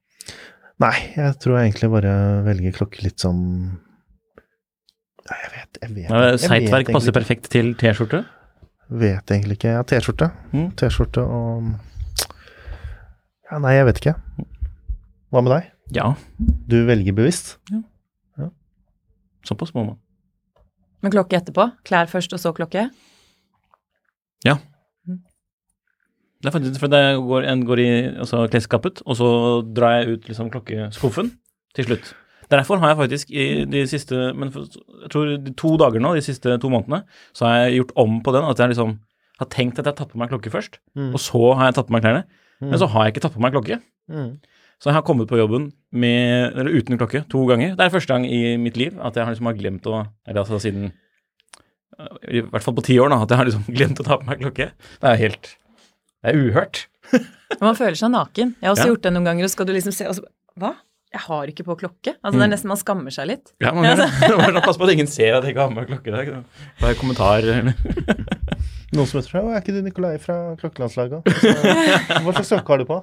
Nei, 0.81 0.95
jeg 1.15 1.35
tror 1.41 1.59
jeg 1.59 1.69
egentlig 1.69 1.89
bare 1.93 2.13
velger 2.47 2.73
klokke 2.75 3.03
litt 3.05 3.21
sånn 3.21 3.41
Nei, 5.23 5.37
jeg 5.39 5.51
vet, 5.53 5.77
jeg 5.79 5.91
vet, 5.93 6.07
Ja, 6.09 6.21
jeg 6.25 6.31
vet 6.33 6.41
Seitverk 6.43 6.89
passer 6.91 7.15
perfekt 7.15 7.45
til 7.53 7.69
T-skjorte. 7.79 8.23
Vet 8.91 9.31
egentlig 9.31 9.55
ikke. 9.55 9.75
Ja, 9.77 9.83
T-skjorte. 9.87 10.27
Mm. 10.51 10.71
T-skjorte 10.79 11.23
og 11.23 11.69
Ja, 13.47 13.59
nei, 13.63 13.77
jeg 13.77 13.87
vet 13.87 14.01
ikke. 14.01 14.15
Hva 15.31 15.43
med 15.45 15.53
deg? 15.55 15.69
Ja, 15.95 16.09
Du 16.69 16.77
velger 16.87 17.15
bevisst? 17.15 17.57
Ja. 17.71 18.49
såpass 19.45 19.73
må 19.75 19.83
man. 19.85 19.97
Men 21.03 21.11
klokke 21.11 21.35
etterpå? 21.35 21.65
Klær 21.83 22.07
først, 22.07 22.33
og 22.33 22.39
så 22.39 22.53
klokke? 22.55 22.87
Ja. 24.47 24.57
Det 26.43 26.49
er 26.49 26.55
faktisk 26.57 26.81
for 26.81 26.91
det 26.91 27.01
går, 27.23 27.45
en 27.47 27.63
går 27.63 27.79
i 27.79 27.91
altså, 28.19 28.43
klesskapet, 28.51 28.99
og 29.07 29.15
så 29.15 29.29
drar 29.63 30.01
jeg 30.01 30.17
ut 30.17 30.27
liksom 30.27 30.51
klokkeskuffen 30.51 31.31
til 31.77 31.87
slutt. 31.87 32.11
Derfor 32.51 32.81
har 32.81 32.91
jeg 32.91 32.99
faktisk 32.99 33.31
i 33.31 33.45
de 33.65 33.85
siste 33.87 34.17
men 34.35 34.51
for, 34.51 34.67
jeg 35.05 35.11
tror 35.13 35.31
de 35.45 35.53
to 35.57 35.71
dager 35.79 36.03
nå, 36.03 36.11
de 36.17 36.25
siste 36.25 36.57
to 36.59 36.71
månedene, 36.71 37.05
så 37.33 37.47
har 37.47 37.55
jeg 37.63 37.79
gjort 37.79 37.95
om 38.03 38.19
på 38.25 38.33
den. 38.35 38.49
At 38.49 38.59
jeg 38.59 38.73
liksom 38.73 38.97
har 39.39 39.49
tenkt 39.49 39.79
at 39.79 39.87
jeg 39.87 39.93
har 39.93 40.01
tatt 40.01 40.11
på 40.11 40.19
meg 40.19 40.33
klokke 40.33 40.51
først, 40.53 40.81
og 41.15 41.19
så 41.23 41.53
har 41.57 41.71
jeg 41.71 41.79
tatt 41.79 41.87
på 41.87 41.95
meg 41.95 42.03
klærne. 42.03 42.25
Men 42.63 42.79
så 42.79 42.91
har 42.91 43.07
jeg 43.07 43.15
ikke 43.15 43.23
tatt 43.25 43.37
på 43.37 43.43
meg 43.43 43.55
klokke. 43.55 43.79
Mm. 44.11 44.35
Så 44.83 44.91
jeg 44.91 44.97
har 44.97 45.05
kommet 45.07 45.29
på 45.31 45.39
jobben 45.39 45.69
med, 45.95 46.51
eller 46.59 46.75
uten 46.75 46.99
klokke 46.99 47.23
to 47.31 47.45
ganger. 47.47 47.77
Det 47.79 47.85
er 47.85 47.93
første 47.93 48.11
gang 48.11 48.27
i 48.27 48.57
mitt 48.59 48.75
liv 48.79 48.97
at 48.99 49.15
jeg 49.15 49.23
har 49.23 49.31
liksom 49.31 49.47
har 49.47 49.55
glemt 49.55 49.87
å 49.87 50.01
Eller 50.27 50.41
altså 50.43 50.59
siden 50.59 50.91
I 52.27 52.41
hvert 52.41 52.65
fall 52.65 52.75
på 52.75 52.83
ti 52.83 52.97
år, 52.99 53.13
da, 53.13 53.21
at 53.23 53.31
jeg 53.31 53.39
har 53.39 53.47
liksom 53.47 53.67
glemt 53.77 54.01
å 54.03 54.07
ta 54.07 54.19
på 54.19 54.27
meg 54.27 54.41
klokke. 54.43 54.73
Det 54.75 55.09
er 55.09 55.21
helt 55.21 55.53
Det 56.23 56.31
er 56.33 56.39
uhørt. 56.39 56.85
Man 57.61 57.75
føler 57.77 57.99
seg 57.99 58.09
naken. 58.13 58.55
Jeg 58.61 58.65
har 58.69 58.73
også 58.77 58.87
Ja. 58.87 58.93
gjort 58.95 59.03
det 59.05 59.11
noen 59.13 59.27
ganger, 59.27 59.43
og 59.45 59.51
skal 59.53 59.67
du 59.69 59.73
liksom 59.75 59.93
se 59.93 60.07
og 60.09 60.15
så, 60.17 60.23
Hva? 60.59 60.73
Jeg 61.13 61.21
har 61.27 61.45
ikke 61.51 61.61
på 61.67 61.75
klokke. 61.77 62.15
Altså 62.25 62.39
Det 62.39 62.45
er 62.47 62.49
nesten 62.55 62.69
man 62.71 62.77
skammer 62.79 63.13
seg 63.13 63.27
litt. 63.29 63.51
Ja, 63.61 63.69
man 63.75 63.85
gjør 63.85 63.99
det. 64.01 64.61
Pass 64.65 64.79
på 64.81 64.87
at 64.87 64.93
ingen 64.95 65.05
ser 65.11 65.35
at 65.37 65.43
jeg 65.45 65.53
ikke 65.53 65.67
har 65.67 65.73
med 65.75 65.85
klokke 65.85 66.09
i 66.09 66.13
dag. 66.15 66.31
Det 66.79 66.87
er 66.89 66.95
kommentar 66.97 67.45
Noen 68.93 69.07
som 69.09 69.19
«Å, 69.21 69.43
er 69.53 69.61
ikke 69.61 69.73
du 69.73 69.81
Nikolai 69.85 70.15
fra 70.21 70.35
klokkelandslaget? 70.61 71.25
Hva 71.25 72.33
slags 72.33 72.49
klokke 72.49 72.73
har 72.73 72.81
du 72.81 72.85
på? 72.89 72.97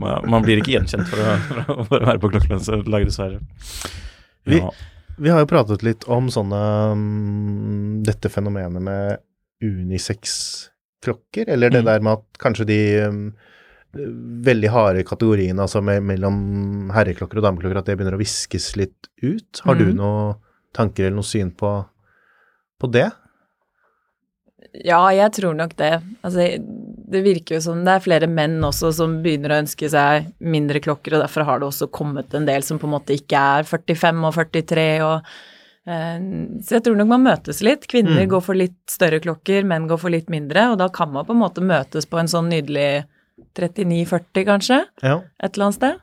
Man 0.00 0.28
man 0.32 0.44
blir 0.44 0.60
ikke 0.60 0.74
gjenkjent 0.76 1.08
for 1.08 1.20
å, 1.20 1.34
for 1.88 1.96
å, 2.00 2.06
være 2.10 2.20
på 2.22 2.30
klokkelandslaget, 2.34 3.08
dessverre. 3.08 3.40
Vi- 4.48 4.60
Ja. 4.60 4.70
Vi 5.18 5.30
har 5.32 5.40
jo 5.40 5.46
pratet 5.48 5.80
litt 5.82 6.04
om 6.12 6.26
sånne 6.28 6.58
mm, 6.92 8.02
Dette 8.04 8.28
fenomenet 8.28 8.82
med 8.84 9.16
unisex-klokker, 11.06 11.48
eller 11.48 11.70
det 11.70 11.82
Mm. 11.82 11.84
der 11.86 12.00
med 12.00 12.12
at 12.12 12.38
kanskje 12.38 12.66
de 12.66 13.06
um, 13.08 13.32
veldig 13.94 14.68
harde 14.70 15.04
kategoriene, 15.04 15.58
altså 15.62 15.82
med, 15.82 16.02
mellom 16.02 16.90
herreklokker 16.92 17.38
og 17.38 17.42
dameklokker, 17.44 17.78
at 17.78 17.86
det 17.86 17.96
begynner 17.98 18.14
å 18.14 18.20
viskes 18.20 18.76
litt 18.76 19.08
ut. 19.22 19.60
Har 19.64 19.74
du 19.74 19.84
Mm. 19.86 19.96
noen 19.96 20.34
tanker 20.74 21.04
eller 21.06 21.16
noe 21.16 21.24
syn 21.24 21.50
på, 21.50 21.86
på 22.80 22.90
det? 22.92 23.10
Ja, 24.84 25.08
jeg 25.10 25.32
tror 25.32 25.54
nok 25.56 25.74
det. 25.76 26.02
Altså, 26.22 26.58
det 27.08 27.22
virker 27.24 27.54
jo 27.56 27.60
som 27.60 27.84
det 27.84 27.94
er 27.94 28.00
flere 28.04 28.26
menn 28.28 28.60
også 28.60 28.92
som 28.92 29.22
begynner 29.22 29.50
å 29.54 29.62
ønske 29.62 29.88
seg 29.88 30.32
mindre 30.40 30.80
klokker, 30.80 31.14
og 31.14 31.22
derfor 31.24 31.44
har 31.44 31.60
det 31.60 31.68
også 31.68 31.88
kommet 31.90 32.34
en 32.34 32.44
del 32.44 32.62
som 32.62 32.78
på 32.78 32.84
en 32.84 32.92
måte 33.00 33.14
ikke 33.16 33.38
er 33.38 33.62
45 33.64 34.24
og 34.26 34.34
43 34.34 35.00
og 35.06 35.22
Så 35.86 36.74
jeg 36.74 36.82
tror 36.82 36.96
nok 36.98 37.06
man 37.12 37.22
møtes 37.22 37.60
litt. 37.62 37.84
Kvinner 37.86 38.24
Mm. 38.24 38.28
går 38.32 38.42
for 38.42 38.54
litt 38.58 38.74
større 38.90 39.20
klokker, 39.22 39.62
menn 39.64 39.86
går 39.86 39.98
for 40.02 40.10
litt 40.10 40.28
mindre, 40.28 40.72
og 40.72 40.78
da 40.78 40.88
kan 40.88 41.12
man 41.12 41.24
på 41.24 41.30
en 41.32 41.38
måte 41.44 41.62
møtes 41.62 42.06
på 42.10 42.18
en 42.18 42.26
sånn 42.26 42.48
nydelig 42.50 43.04
39-40, 43.54 44.44
kanskje, 44.48 44.80
Ja. 45.02 45.20
et 45.40 45.54
eller 45.54 45.66
annet 45.66 45.74
sted. 45.78 45.94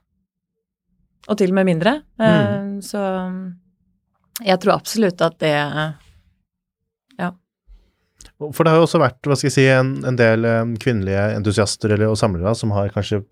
Og 1.27 1.37
til 1.37 1.49
og 1.49 1.53
med 1.55 1.65
mindre. 1.65 2.01
Mm. 2.19 2.81
Så 2.81 2.99
jeg 4.43 4.59
tror 4.59 4.73
absolutt 4.79 5.21
at 5.21 5.37
det 5.39 5.53
Ja. 7.19 7.31
For 8.39 8.63
det 8.63 8.71
har 8.71 8.79
jo 8.79 8.85
også 8.87 8.99
vært 8.99 9.21
hva 9.27 9.35
skal 9.37 9.47
jeg 9.49 9.53
si, 9.55 9.67
en, 9.67 10.03
en 10.05 10.15
del 10.15 10.45
eh, 10.45 10.63
kvinnelige 10.79 11.35
entusiaster 11.37 11.91
eller, 11.93 12.07
og 12.09 12.17
samlere 12.17 12.55
som 12.55 12.71
har 12.71 12.89
kanskje 12.89 13.23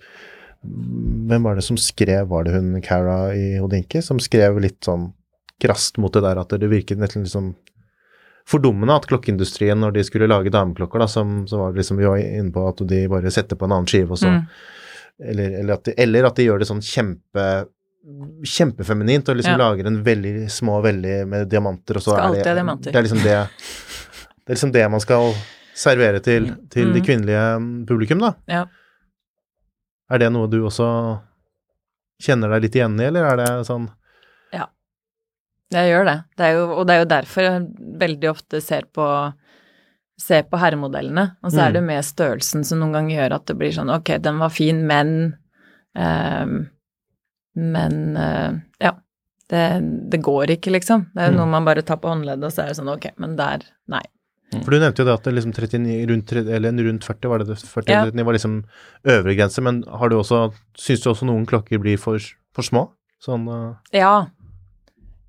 Hvem 0.63 1.41
var 1.43 1.55
det 1.55 1.63
som 1.63 1.75
skrev, 1.75 2.27
var 2.29 2.43
det 2.43 2.53
hun 2.53 2.79
Cara 2.85 3.33
i 3.33 3.57
Hodinke, 3.57 4.03
som 4.03 4.19
skrev 4.19 4.59
litt 4.61 4.79
sånn 4.85 5.07
krast 5.61 5.97
mot 6.01 6.13
det 6.13 6.23
der 6.25 6.41
at 6.41 6.49
det 6.59 6.69
virket 6.71 6.97
nesten 7.01 7.23
liksom 7.27 7.51
fordummende 8.51 8.95
at 8.97 9.05
klokkeindustrien, 9.07 9.77
når 9.79 9.93
de 9.93 10.03
skulle 10.07 10.27
lage 10.27 10.49
dameklokker, 10.51 10.99
da, 11.03 11.07
som, 11.07 11.43
så 11.47 11.59
var 11.61 11.71
det 11.75 11.83
liksom 11.83 11.99
vi 12.01 12.07
var 12.09 12.17
inne 12.17 12.51
på 12.51 12.63
at 12.67 12.81
de 12.89 13.03
bare 13.11 13.31
setter 13.31 13.55
på 13.59 13.67
en 13.69 13.75
annen 13.77 13.87
skive, 13.91 14.11
og 14.15 14.17
så 14.17 14.31
Mm. 14.31 14.41
eller, 15.29 15.51
eller, 15.59 15.73
at 15.77 15.83
de, 15.85 15.93
eller 16.01 16.25
at 16.25 16.35
de 16.35 16.47
gjør 16.47 16.59
det 16.63 16.67
sånn 16.71 16.81
kjempe 16.81 17.45
kjempefeminint 18.43 19.29
og 19.29 19.37
liksom 19.37 19.53
Ja. 19.53 19.57
lager 19.61 19.85
en 19.85 20.03
veldig 20.03 20.49
små 20.49 20.81
veldig 20.81 21.27
med 21.29 21.49
diamanter, 21.49 21.97
og 21.97 22.01
så 22.01 22.15
Skal 22.17 22.33
er 22.39 22.43
det 22.43 22.55
diamanter. 22.55 22.91
Det 22.91 22.95
er 22.97 23.03
liksom 23.05 23.21
det 23.21 23.35
det 24.41 24.49
er 24.49 24.55
liksom 24.55 24.71
det 24.73 24.85
man 24.91 24.99
skal 24.99 25.33
servere 25.75 26.19
til, 26.19 26.55
til 26.69 26.91
de 26.93 26.99
Mm. 26.99 27.05
kvinnelige 27.05 27.43
mm, 27.61 27.85
publikum, 27.85 28.19
da. 28.19 28.33
Ja. 28.49 28.65
Er 30.09 30.17
det 30.17 30.31
noe 30.33 30.47
du 30.49 30.63
også 30.65 31.21
kjenner 32.21 32.49
deg 32.49 32.63
litt 32.63 32.75
igjen 32.75 32.99
i, 32.99 33.05
eller 33.05 33.23
er 33.23 33.37
det 33.37 33.65
sånn 33.67 33.87
Jeg 35.71 35.91
gjør 35.93 36.05
det. 36.05 36.17
det 36.37 36.53
jo, 36.55 36.63
og 36.75 36.87
det 36.87 36.93
er 36.95 36.99
jo 37.03 37.09
derfor 37.13 37.41
jeg 37.47 37.67
veldig 38.01 38.29
ofte 38.29 38.61
ser 38.61 38.83
på, 38.93 39.05
ser 40.19 40.43
på 40.43 40.59
herremodellene. 40.59 41.37
Og 41.43 41.51
så 41.51 41.57
Mm. 41.61 41.67
er 41.67 41.71
det 41.77 41.83
med 41.83 42.03
størrelsen 42.03 42.65
som 42.65 42.79
noen 42.79 42.91
ganger 42.93 43.15
gjør 43.21 43.35
at 43.35 43.45
det 43.45 43.57
blir 43.57 43.71
sånn 43.71 43.89
ok, 43.95 44.17
den 44.21 44.37
var 44.39 44.49
fin, 44.49 44.85
men 44.87 45.37
ehm, 45.97 46.69
Men 47.55 48.15
eh, 48.17 48.51
ja. 48.79 48.93
Det, 49.51 49.63
det 50.09 50.21
går 50.23 50.51
ikke, 50.55 50.71
liksom. 50.71 51.09
Det 51.13 51.19
er 51.21 51.25
jo 51.27 51.33
Mm. 51.33 51.37
noe 51.41 51.45
man 51.51 51.65
bare 51.65 51.81
tar 51.83 51.97
på 51.97 52.07
håndleddet, 52.07 52.45
og 52.45 52.51
så 52.53 52.63
er 52.63 52.67
det 52.71 52.77
sånn 52.77 52.87
ok, 52.93 53.09
men 53.17 53.35
der 53.35 53.59
Nei. 53.89 54.03
For 54.63 54.71
du 54.71 54.79
nevnte 54.79 54.99
jo 54.99 55.05
det 55.05 55.13
at 55.13 55.23
det 55.23 55.33
liksom 55.33 55.51
39, 55.53 56.07
rundt, 56.07 56.31
rundt 56.31 57.03
40, 57.03 57.27
var 57.29 57.39
det 57.39 57.47
det? 57.47 57.57
40 57.57 57.89
Ja. 57.91 58.05
39 58.05 58.23
var 58.25 58.33
liksom 58.33 58.63
øvre 59.05 59.35
grense, 59.35 59.61
men 59.61 59.83
har 59.87 60.09
du 60.09 60.15
også 60.15 60.53
Syns 60.77 61.03
du 61.03 61.09
også 61.09 61.25
noen 61.25 61.45
klokker 61.45 61.79
blir 61.79 61.97
for, 61.99 62.19
for 62.53 62.61
små? 62.63 62.89
Sånn 63.21 63.47
uh, 63.49 63.75
Ja. 63.93 64.27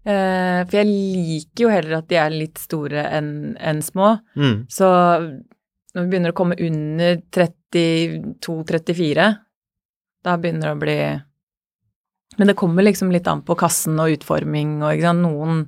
Eh, 0.03 0.61
for 0.67 0.75
jeg 0.81 0.89
liker 0.91 1.63
jo 1.65 1.71
heller 1.71 2.01
at 2.01 2.09
de 2.11 2.17
er 2.19 2.35
litt 2.35 2.59
store 2.59 3.05
enn 3.19 3.57
en 3.61 3.83
små. 3.85 4.17
mm, 4.35 4.67
Så 4.73 4.89
når 5.93 6.03
vi 6.03 6.09
begynner 6.11 6.33
å 6.33 6.39
komme 6.39 6.57
under 6.59 7.21
32-34, 7.31 9.29
da 10.25 10.37
begynner 10.39 10.67
det 10.71 10.75
å 10.75 10.81
bli 10.81 11.23
Men 12.39 12.49
det 12.49 12.57
kommer 12.57 12.83
liksom 12.83 13.11
litt 13.13 13.27
an 13.29 13.43
på 13.45 13.55
kassen 13.61 13.99
og 14.01 14.09
utforming 14.15 14.79
og 14.81 14.95
ikke 14.95 15.05
sant. 15.05 15.21
Noen, 15.21 15.67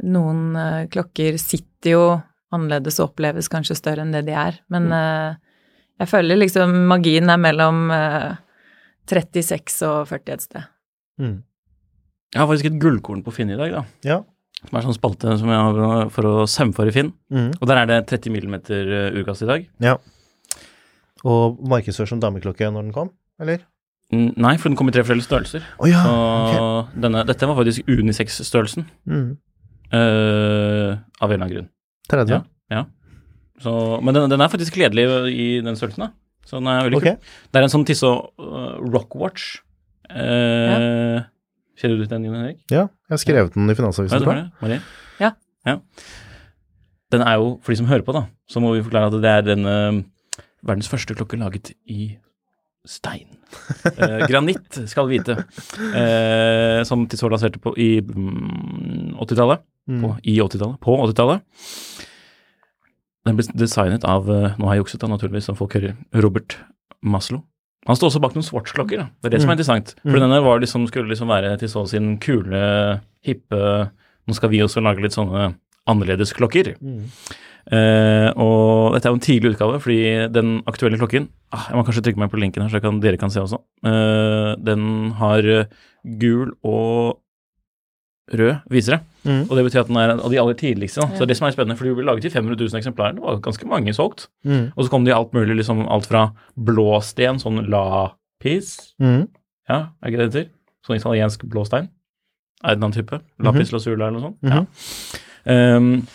noen 0.00 0.56
eh, 0.56 0.86
klokker 0.88 1.36
sitter 1.36 1.90
jo 1.92 2.04
annerledes 2.52 2.96
og 3.00 3.10
oppleves 3.10 3.50
kanskje 3.52 3.76
større 3.76 4.00
enn 4.00 4.14
det 4.16 4.22
de 4.30 4.32
er. 4.32 4.56
Men 4.72 4.88
eh, 4.96 5.36
jeg 6.00 6.08
føler 6.08 6.40
liksom 6.40 6.72
magien 6.88 7.28
er 7.28 7.36
mellom 7.36 7.90
eh, 7.92 8.32
36 9.12 9.76
og 9.90 10.08
40 10.08 10.32
et 10.32 10.46
sted. 10.48 10.64
mm. 11.20 11.36
Jeg 12.32 12.40
har 12.40 12.48
faktisk 12.48 12.70
et 12.70 12.80
gullkorn 12.80 13.20
på 13.26 13.34
Finn 13.36 13.52
i 13.52 13.58
dag, 13.58 13.74
da. 13.74 13.82
Ja. 14.06 14.22
Som 14.62 14.78
er 14.78 14.86
sånn 14.86 14.96
spalte 14.96 15.34
som 15.40 15.50
jeg 15.52 15.58
har 15.58 16.10
for 16.14 16.28
å 16.28 16.34
saumfare 16.48 16.94
Finn. 16.94 17.12
Mm. 17.34 17.50
Og 17.58 17.68
der 17.68 17.82
er 17.82 17.90
det 17.90 17.98
30 18.08 18.32
mm 18.32 18.56
urkast 19.20 19.44
i 19.44 19.50
dag. 19.52 19.68
ja. 19.84 19.98
Og 21.22 21.60
markedsført 21.70 22.10
som 22.10 22.18
dameklokke 22.18 22.66
når 22.74 22.88
den 22.88 22.94
kom, 22.94 23.12
eller? 23.38 23.60
Nei, 24.12 24.56
for 24.58 24.68
den 24.68 24.76
kom 24.76 24.90
i 24.90 24.94
tre 24.94 25.04
forskjellige 25.04 25.28
størrelser. 25.28 25.68
Oh, 25.78 25.86
ja. 25.86 26.00
Og 26.02 26.96
denne, 27.00 27.22
dette 27.28 27.46
var 27.48 27.56
faktisk 27.60 27.86
unisex-størrelsen. 27.86 28.88
Mm. 29.08 29.28
Uh, 29.92 30.98
av 31.22 31.30
en 31.30 31.36
eller 31.36 31.38
annen 31.38 31.54
grunn. 31.54 31.70
30? 32.10 32.34
Ja. 32.34 32.42
ja. 32.74 32.82
Så, 33.62 33.72
men 34.02 34.18
den, 34.18 34.26
den 34.34 34.42
er 34.42 34.50
faktisk 34.52 34.76
gledelig 34.76 35.06
i 35.30 35.48
den 35.64 35.78
størrelsen, 35.78 36.08
da. 36.08 36.10
Så 36.48 36.58
den 36.58 36.68
er 36.72 36.82
veldig 36.88 36.98
okay. 36.98 37.14
kul. 37.14 37.36
Det 37.48 37.60
er 37.60 37.68
en 37.68 37.72
sånn 37.72 37.86
Tissot 37.88 38.42
uh, 38.42 38.76
Rockwatch. 38.82 39.62
Uh, 40.10 41.22
Kjenner 41.82 41.98
du 41.98 42.06
den, 42.06 42.26
Jon 42.28 42.36
Henrik? 42.38 42.58
Ja, 42.70 42.86
jeg 42.86 43.16
har 43.16 43.18
skrevet 43.20 43.54
den 43.56 43.66
i 43.66 43.74
Ja, 43.74 43.78
Finansavisen. 43.80 44.22
har 44.22 44.38
det? 44.38 44.44
Marie? 44.62 44.80
Ja. 45.18 45.32
ja. 45.66 45.78
Den 47.10 47.24
er 47.26 47.40
jo, 47.40 47.56
for 47.62 47.74
de 47.74 47.80
som 47.80 47.88
hører 47.90 48.04
på, 48.06 48.14
da, 48.14 48.28
så 48.48 48.62
må 48.62 48.70
vi 48.76 48.84
forklare 48.86 49.10
at 49.10 49.16
det 49.24 49.32
er 49.32 49.42
den 49.48 49.66
eh, 49.66 49.98
verdens 50.62 50.88
første 50.88 51.16
klokke 51.18 51.40
laget 51.40 51.74
i 51.90 52.12
stein. 52.86 53.28
Eh, 53.92 54.22
granitt, 54.30 54.78
skal 54.88 55.10
vite. 55.10 55.34
Eh, 55.92 56.78
som 56.88 57.02
Tissot 57.10 57.30
lanserte 57.34 57.60
på 57.60 57.74
i 57.76 57.98
mm, 58.00 59.18
80-tallet. 59.20 59.60
Mm. 59.90 59.98
På, 60.00 60.12
I 60.24 60.38
80-tallet. 60.40 60.78
På 60.80 60.94
80-tallet. 61.04 61.44
Den 63.28 63.36
ble 63.38 63.44
designet 63.60 64.06
av, 64.08 64.30
eh, 64.32 64.54
nå 64.56 64.70
har 64.70 64.78
jeg 64.78 64.86
jukset 64.86 65.04
da 65.04 65.10
naturligvis, 65.12 65.50
som 65.50 65.58
folk 65.58 65.76
hører, 65.76 65.98
Robert 66.24 66.56
Maslow. 67.04 67.44
Han 67.88 67.98
står 67.98 68.12
også 68.12 68.20
bak 68.22 68.34
noen 68.36 68.46
Swatch-klokker. 68.46 69.00
Det 69.22 69.26
er 69.26 69.34
det 69.34 69.40
som 69.42 69.50
er 69.50 69.56
interessant. 69.56 69.94
For 70.04 70.14
Mm. 70.14 70.20
denne 70.22 70.42
var 70.44 70.60
liksom, 70.62 70.86
skulle 70.86 71.08
liksom 71.10 71.28
være 71.28 71.58
så 71.68 71.86
sin 71.88 72.18
kule, 72.18 73.00
hippe 73.26 73.90
Nå 74.28 74.34
skal 74.36 74.50
vi 74.50 74.60
også 74.62 74.80
lage 74.80 75.02
litt 75.02 75.16
sånne 75.16 75.56
annerledes 75.90 76.30
klokker. 76.32 76.76
Mm. 76.78 77.08
Eh, 77.74 78.28
og 78.38 78.94
dette 78.94 79.06
er 79.06 79.10
jo 79.10 79.18
en 79.18 79.24
tidlig 79.26 79.50
utgave, 79.56 79.80
fordi 79.82 80.28
den 80.30 80.62
aktuelle 80.66 80.98
klokken 80.98 81.28
ah, 81.52 81.66
Jeg 81.70 81.76
må 81.76 81.84
kanskje 81.86 82.02
trykke 82.06 82.18
meg 82.22 82.30
på 82.30 82.38
linken 82.38 82.62
her, 82.62 82.68
så 82.70 82.80
kan, 82.82 83.00
dere 83.02 83.18
kan 83.18 83.30
se 83.30 83.40
også. 83.42 83.58
Eh, 83.86 84.54
den 84.62 85.10
har 85.18 85.42
gul 86.22 86.52
og 86.62 87.18
rød 88.30 88.54
visere. 88.70 89.00
Mm. 89.24 89.42
Og 89.50 89.56
det 89.56 89.64
betyr 89.66 89.80
at 89.80 89.88
den 89.90 89.96
er 89.96 90.12
av 90.14 90.30
de 90.30 90.38
aller 90.40 90.54
tidligste. 90.54 91.00
Da. 91.00 91.06
Så 91.06 91.12
Ja. 91.12 91.18
det 91.18 91.22
er 91.22 91.26
det 91.32 91.36
som 91.36 91.46
er 91.48 91.52
spennende, 91.52 91.76
for 91.78 91.84
de 91.84 91.94
ble 91.94 92.04
laget 92.06 92.24
i 92.24 92.30
500 92.30 92.56
000 92.56 92.78
eksemplarer. 92.80 93.14
Det 93.14 93.22
var 93.22 93.40
ganske 93.40 93.66
mange 93.66 93.92
solgt. 93.94 94.28
Mm. 94.44 94.72
Og 94.76 94.84
så 94.84 94.90
kom 94.90 95.04
det 95.04 95.12
i 95.12 95.16
alt 95.18 95.32
mulig, 95.32 95.56
liksom 95.56 95.86
alt 95.88 96.06
fra 96.06 96.32
blåsten, 96.56 97.38
sånn 97.42 97.66
lapis 97.68 98.94
Mm. 99.00 99.28
Ja, 99.68 99.88
er 100.02 100.08
ikke 100.10 100.18
det 100.18 100.32
det 100.32 100.34
heter? 100.34 100.50
Sånn 100.86 100.96
italiensk 100.98 101.44
blåstein. 101.48 101.88
er 102.64 102.72
en 102.72 102.78
noen 102.80 102.92
annen 102.92 103.02
type. 103.06 103.20
Lapis 103.40 103.72
lazula 103.72 104.06
eller 104.06 104.20
noe 104.20 104.20
sånt. 104.20 104.38
-hmm. 104.42 104.66
ja. 105.46 105.76
um, 105.76 106.06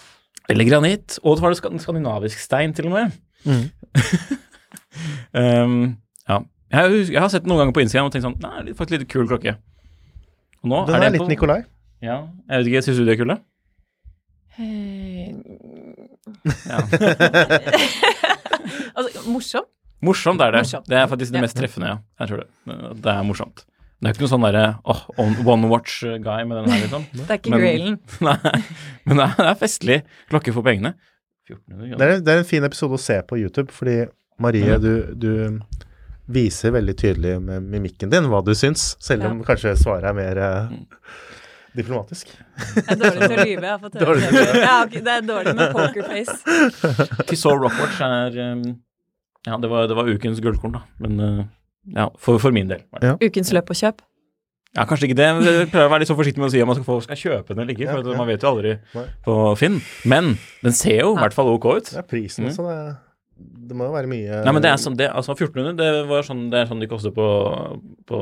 eller 0.50 0.64
granitt. 0.66 1.20
Og 1.24 1.38
så 1.38 1.42
var 1.42 1.50
det 1.52 1.60
sk- 1.62 1.80
skandinavisk 1.80 2.40
stein, 2.40 2.74
til 2.74 2.86
og 2.86 2.92
med. 2.92 3.12
Mhm. 3.46 3.70
um, 5.34 5.98
ja. 6.30 6.40
Jeg, 6.72 7.12
jeg 7.14 7.20
har 7.22 7.30
sett 7.32 7.44
den 7.46 7.50
noen 7.54 7.62
ganger 7.64 7.74
på 7.78 7.84
Instagram 7.86 8.10
og 8.10 8.12
tenkt 8.16 8.26
sånn 8.28 8.40
Nei, 8.44 8.64
det 8.68 8.74
er 8.74 8.78
faktisk 8.80 9.00
litt 9.00 9.10
kul 9.12 9.28
klokke. 9.30 9.54
Og 10.64 10.70
nå 10.72 10.86
Den 10.88 10.96
er 10.96 11.06
er 11.06 11.10
det 11.12 11.20
litt 11.20 11.30
Nikolai. 11.32 11.62
Ja, 12.04 12.18
jeg 12.50 12.62
vet 12.62 12.70
ikke, 12.72 12.84
syns 12.86 13.00
du 13.00 13.06
de 13.08 13.14
er 13.16 13.20
kule? 13.20 13.38
Hey. 14.58 15.34
Ja. 16.68 16.82
altså, 18.98 19.24
morsom? 19.32 19.66
Morsomt 20.06 20.42
er 20.46 20.54
det. 20.54 20.62
Morsomt. 20.66 20.86
Det 20.90 20.98
er 21.00 21.08
faktisk 21.10 21.34
det 21.34 21.40
Ja. 21.42 21.46
mest 21.48 21.58
treffende, 21.58 21.90
ja. 21.90 21.98
Jeg 22.22 22.30
tror 22.30 22.44
det. 22.44 22.48
Det 23.02 23.14
er 23.14 23.26
morsomt. 23.26 23.64
Det 23.98 24.10
er 24.10 24.14
ikke 24.14 24.28
noe 24.28 24.30
sånn 24.30 24.44
derre 24.46 24.66
åh, 24.86 25.00
one 25.50 25.70
watch 25.72 26.04
guy 26.22 26.44
med 26.46 26.60
den 26.60 26.70
her, 26.70 26.84
liksom. 26.86 27.08
Det 27.18 27.26
er 27.34 27.40
ikke 27.40 27.54
Men- 27.56 27.64
Grailen. 27.64 27.96
Nei, 28.28 28.36
men 29.10 29.22
det 29.24 29.28
er, 29.48 29.56
festlig 29.58 30.00
klokke 30.30 30.54
for 30.54 30.66
pengene. 30.68 30.94
1400 31.50 31.98
Det 31.98 32.10
er, 32.12 32.20
det 32.22 32.34
er 32.36 32.44
en 32.44 32.50
fin 32.50 32.68
episode 32.68 32.98
å 32.98 33.02
se 33.02 33.18
på 33.26 33.40
YouTube, 33.42 33.74
fordi 33.74 34.04
Marie, 34.44 34.78
du, 34.84 34.92
du 35.18 35.32
viser 36.30 36.76
veldig 36.76 36.94
tydelig 37.00 37.38
med 37.42 37.66
mimikken 37.72 38.12
din 38.12 38.28
hva 38.30 38.44
du 38.46 38.52
syns, 38.54 38.92
selv 39.02 39.26
om 39.32 39.40
kanskje 39.48 39.74
svaret 39.80 40.12
er 40.12 40.18
mer 40.18 40.42
eh, 40.44 40.76
diplomatisk. 41.78 42.34
Jeg 42.34 42.84
er 42.84 43.00
dårlig 43.00 43.22
til 43.22 43.36
å 43.38 43.46
lyve. 43.46 43.62
Jeg 43.62 43.72
har 43.72 43.80
fått 43.84 43.96
høre 44.02 44.18
det. 44.20 44.44
Ja, 44.64 44.76
det 44.92 45.14
er 45.14 45.24
dårlig 45.28 45.54
med 45.58 45.78
pokerface. 45.78 46.36
Tissot 47.30 47.62
Rockwatch 47.62 48.02
er 48.08 48.38
um, 48.52 48.66
Ja, 49.48 49.62
det 49.62 49.72
var, 49.72 49.88
det 49.90 49.98
var 49.98 50.10
ukens 50.12 50.42
gullkorn, 50.44 50.76
da. 50.80 50.84
Men 51.04 51.24
uh, 51.24 51.42
ja, 51.96 52.10
for, 52.20 52.42
for 52.42 52.56
min 52.56 52.70
del. 52.72 52.84
Ja. 53.04 53.16
Ukens 53.24 53.54
løp 53.56 53.72
og 53.72 53.80
kjøp. 53.80 54.04
Ja, 54.76 54.84
kanskje 54.86 55.08
ikke 55.08 55.18
det. 55.18 55.28
Jeg 55.48 55.70
prøver 55.72 55.88
å 55.88 55.92
være 55.94 56.04
litt 56.04 56.12
så 56.12 56.18
forsiktig 56.18 56.42
med 56.44 56.52
å 56.52 56.54
si 56.54 56.62
om 56.62 56.70
man 56.70 56.78
skal, 56.78 56.86
få, 56.86 57.00
skal 57.06 57.18
kjøpe 57.18 57.54
den 57.54 57.64
eller 57.64 57.74
ikke, 57.74 57.88
for 57.90 58.04
Ja, 58.04 58.14
ja. 58.14 58.20
man 58.20 58.30
vet 58.30 58.44
jo 58.44 58.52
aldri 58.52 58.74
på 59.26 59.38
Finn. 59.58 59.80
Men 60.06 60.36
den 60.62 60.76
ser 60.78 61.00
jo 61.02 61.16
i 61.16 61.22
hvert 61.22 61.38
fall 61.38 61.50
ok 61.56 61.68
ut. 61.72 61.94
Det 61.94 62.02
er 62.04 62.10
prisen 62.10 62.46
mm. 62.46 62.54
så 62.54 62.68
det, 62.68 62.78
det 63.72 63.78
må 63.78 63.88
jo 63.88 63.96
være 63.96 64.12
mye 64.12 64.44
Nei, 64.46 64.54
men 64.54 64.66
det 64.66 64.70
er 64.70 64.82
sånn, 64.82 64.98
det, 65.00 65.08
altså 65.10 65.34
1400, 65.38 65.80
det, 65.80 65.90
var 66.12 66.28
sånn, 66.28 66.46
det 66.54 66.62
er 66.62 66.70
sånn 66.70 66.84
de 66.84 66.90
koster 66.92 67.16
på, 67.16 67.28
på 68.10 68.22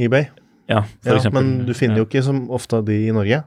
eBay. 0.00 0.26
Ja, 0.68 0.82
for 0.82 1.12
Ja, 1.12 1.16
eksempel. 1.20 1.32
men 1.44 1.66
du 1.66 1.74
finner 1.74 1.96
jo 2.02 2.06
ikke 2.08 2.22
som 2.26 2.48
ofte 2.50 2.82
de 2.84 3.06
i 3.08 3.12
Norge. 3.14 3.44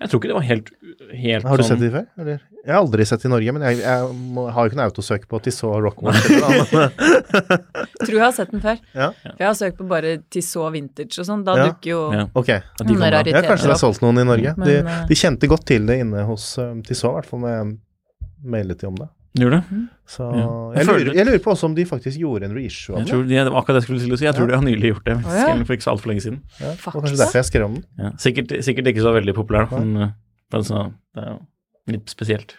Jeg 0.00 0.10
tror 0.10 0.18
ikke 0.20 0.28
det 0.28 0.34
var 0.34 0.42
helt, 0.44 0.66
helt 1.14 1.44
Har 1.48 1.56
du 1.56 1.62
sånn 1.62 1.78
sett 1.78 1.80
de 1.80 1.90
før? 1.94 2.06
Eller? 2.18 2.40
Jeg 2.66 2.72
har 2.74 2.80
aldri 2.82 3.04
sett 3.06 3.22
de 3.22 3.28
i 3.28 3.30
Norge, 3.30 3.52
men 3.54 3.62
jeg, 3.62 3.78
jeg 3.84 4.08
må, 4.34 4.48
har 4.52 4.64
jo 4.66 4.70
ikke 4.72 4.76
noe 4.80 4.88
autosøk 4.90 5.28
på 5.30 5.38
Tissot 5.44 5.78
Rockmore. 5.84 6.18
Tror 8.04 8.14
jeg 8.16 8.24
har 8.24 8.34
sett 8.36 8.50
den 8.52 8.60
før. 8.64 8.78
Ja. 8.92 9.08
For 9.22 9.38
jeg 9.40 9.46
har 9.48 9.56
søkt 9.58 9.78
på 9.80 9.86
bare 9.88 10.16
Tissot 10.34 10.72
vintage 10.74 11.18
og 11.22 11.28
sånn. 11.28 11.44
Da 11.46 11.56
Ja. 11.56 11.66
dukker 11.70 11.90
jo 11.94 12.00
Ja. 12.12 12.26
Okay. 12.34 12.60
de 12.78 12.84
Noen 12.90 13.00
rariteter 13.12 13.38
opp. 13.38 13.44
Ja, 13.44 13.50
kanskje 13.54 13.70
det 13.70 13.76
er 13.76 13.82
solgt 13.86 14.02
noen 14.02 14.18
i 14.20 14.24
Norge. 14.28 14.54
Men, 14.58 14.66
De, 14.68 14.76
eh, 14.82 15.06
de 15.08 15.14
kjente 15.14 15.48
godt 15.48 15.64
til 15.66 15.86
det 15.86 16.00
inne 16.00 16.24
hos 16.26 16.58
um, 16.58 16.82
Tissot, 16.82 17.10
i 17.10 17.14
hvert 17.20 17.26
fall 17.30 17.40
når 17.40 17.54
jeg 17.56 17.78
mailet 18.44 18.78
de 18.80 18.86
om 18.90 18.94
det. 18.96 19.08
Gjorde 19.34 19.58
det? 19.58 19.78
Så 20.06 20.22
Ja. 20.30 20.46
jeg, 20.78 20.86
lurer, 20.86 21.14
jeg 21.18 21.26
lurer 21.26 21.40
på 21.42 21.50
også 21.50 21.64
om 21.66 21.74
de 21.74 21.84
faktisk 21.90 22.18
gjorde 22.20 22.44
en 22.46 22.54
reissue 22.54 22.94
av 22.94 23.02
Jeg 23.08 23.26
det. 23.26 23.44
var 23.50 23.62
akkurat 23.62 23.74
det 23.74 23.82
jeg 23.82 23.86
skulle 23.88 24.00
til 24.04 24.12
å 24.14 24.18
si. 24.20 24.24
Jeg 24.28 24.34
tror 24.36 24.46
Ja. 24.46 24.50
de 24.52 24.58
har 24.60 24.66
nylig 24.68 24.90
gjort 24.94 25.04
det. 25.04 25.16
Ja. 25.24 25.64
For 25.64 25.74
ikke 25.74 25.86
så 25.88 25.90
altfor 25.94 26.10
lenge 26.12 26.22
siden. 26.22 26.40
Ja, 26.60 26.70
Faktisk. 26.78 27.02
kanskje 27.02 27.18
derfor 27.18 27.38
jeg 27.40 27.44
skrev 27.50 27.64
om 27.64 27.74
den. 27.74 27.84
Ja. 27.98 28.10
Sikkert, 28.16 28.48
sikkert 28.62 28.86
ikke 28.92 29.02
så 29.02 29.12
veldig 29.16 29.34
populær, 29.34 29.66
da, 29.70 29.78
men, 29.80 29.96
uh, 29.96 30.10
men 30.52 30.62
så, 30.62 30.92
det 31.16 31.24
er 31.24 31.30
jo 31.32 31.40
litt 31.96 32.06
spesielt. 32.14 32.54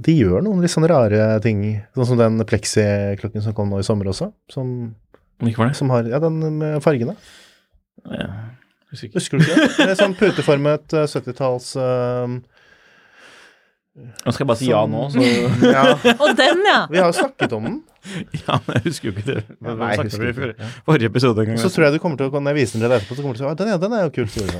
De 0.00 0.12
gjør 0.16 0.42
noen 0.42 0.60
litt 0.64 0.70
sånne 0.72 0.88
rare 0.88 1.40
ting, 1.42 1.82
sånn 1.94 2.06
som 2.06 2.18
den 2.18 2.38
pleksiklokken 2.44 3.42
som 3.42 3.52
kom 3.52 3.68
nå 3.70 3.78
i 3.78 3.82
sommer 3.86 4.06
også, 4.08 4.32
som, 4.50 4.94
ikke 5.42 5.58
var 5.58 5.68
det? 5.68 5.76
som 5.76 5.90
har 5.90 6.04
Ja, 6.08 6.18
den 6.18 6.58
med 6.58 6.80
fargene. 6.82 7.16
Ja. 8.10 8.28
Husker. 8.90 9.10
Husker 9.12 9.38
du 9.38 9.44
ikke 9.44 9.56
det? 9.56 9.76
Det 9.76 9.88
er 9.90 9.94
sånn 9.98 10.14
puteformet 10.16 10.92
eh, 10.94 11.06
70-talls 11.10 11.76
um, 11.76 12.44
Nå 13.96 14.32
skal 14.34 14.42
jeg 14.44 14.48
bare 14.50 14.60
si 14.60 14.66
ja 14.68 14.80
nå, 14.92 15.02
så 15.14 15.22
Ja, 15.64 15.84
Og 16.24 16.34
den, 16.36 16.58
ja! 16.68 16.80
vi 16.92 16.98
har 17.00 17.08
jo 17.08 17.16
snakket 17.16 17.54
om 17.56 17.64
den. 17.70 17.76
Ja, 18.46 18.58
men 18.66 18.76
jeg 18.76 18.82
husker 18.90 19.08
jo 19.08 19.12
ikke 19.16 19.24
det. 19.26 19.38
Nei, 19.64 19.88
jeg 19.96 20.02
husker 20.04 20.26
ikke. 20.28 20.36
forrige- 20.36 20.68
Forrige 20.86 21.08
episode 21.10 21.42
en 21.42 21.48
gang. 21.50 21.58
Så 21.62 21.70
tror 21.74 21.86
jeg 21.88 21.96
du 21.96 22.02
kommer 22.02 22.20
til 22.20 22.28
å, 22.28 22.38
når 22.42 22.52
jeg 22.52 22.58
viser 22.60 22.76
den 22.76 22.84
til 22.84 22.92
deg 22.92 23.00
etterpå, 23.00 23.16
så 23.18 23.24
kommer 23.24 23.34
du 23.34 23.40
til 23.40 23.48
å 23.48 23.54
si 23.54 23.58
den, 23.62 23.70
ja, 23.72 23.78
den 23.82 23.96
er 23.96 24.04
jo 24.04 24.12
kul. 24.14 24.28
sier. 24.30 24.50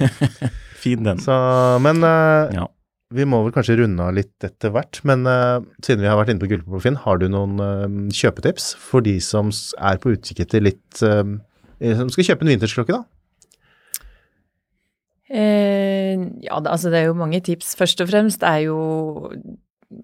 Fin 0.87 1.05
den. 1.07 1.20
Så, 1.22 1.37
men 1.84 2.01
uh, 2.03 2.49
Ja. 2.57 2.64
vi 3.20 3.26
må 3.28 3.43
vel 3.45 3.55
kanskje 3.55 3.76
runde 3.82 4.03
av 4.09 4.16
litt 4.16 4.49
etter 4.49 4.72
hvert. 4.74 4.99
Men 5.07 5.22
uh, 5.30 5.61
siden 5.84 6.03
vi 6.03 6.11
har 6.11 6.18
vært 6.18 6.32
inne 6.34 6.62
på 6.66 6.80
Finn, 6.82 6.97
har 7.05 7.20
du 7.22 7.28
noen 7.30 7.61
uh, 7.62 7.87
kjøpetips 8.16 8.72
for 8.89 9.05
de 9.07 9.18
som 9.22 9.53
er 9.78 10.01
på 10.03 10.16
utkikk 10.16 10.43
etter 10.47 10.64
litt 10.64 11.05
eh, 11.07 11.37
Som 12.01 12.09
skal 12.11 12.32
kjøpe 12.32 12.49
en 12.49 12.55
vintersklokke, 12.57 12.97
da? 12.99 13.05
Ja, 16.45 16.59
altså 16.62 16.91
det 16.93 17.01
er 17.03 17.09
jo 17.11 17.19
mange 17.19 17.41
tips. 17.45 17.75
Først 17.79 18.01
og 18.05 18.11
fremst 18.11 18.43
er 18.47 18.64
jo 18.67 18.79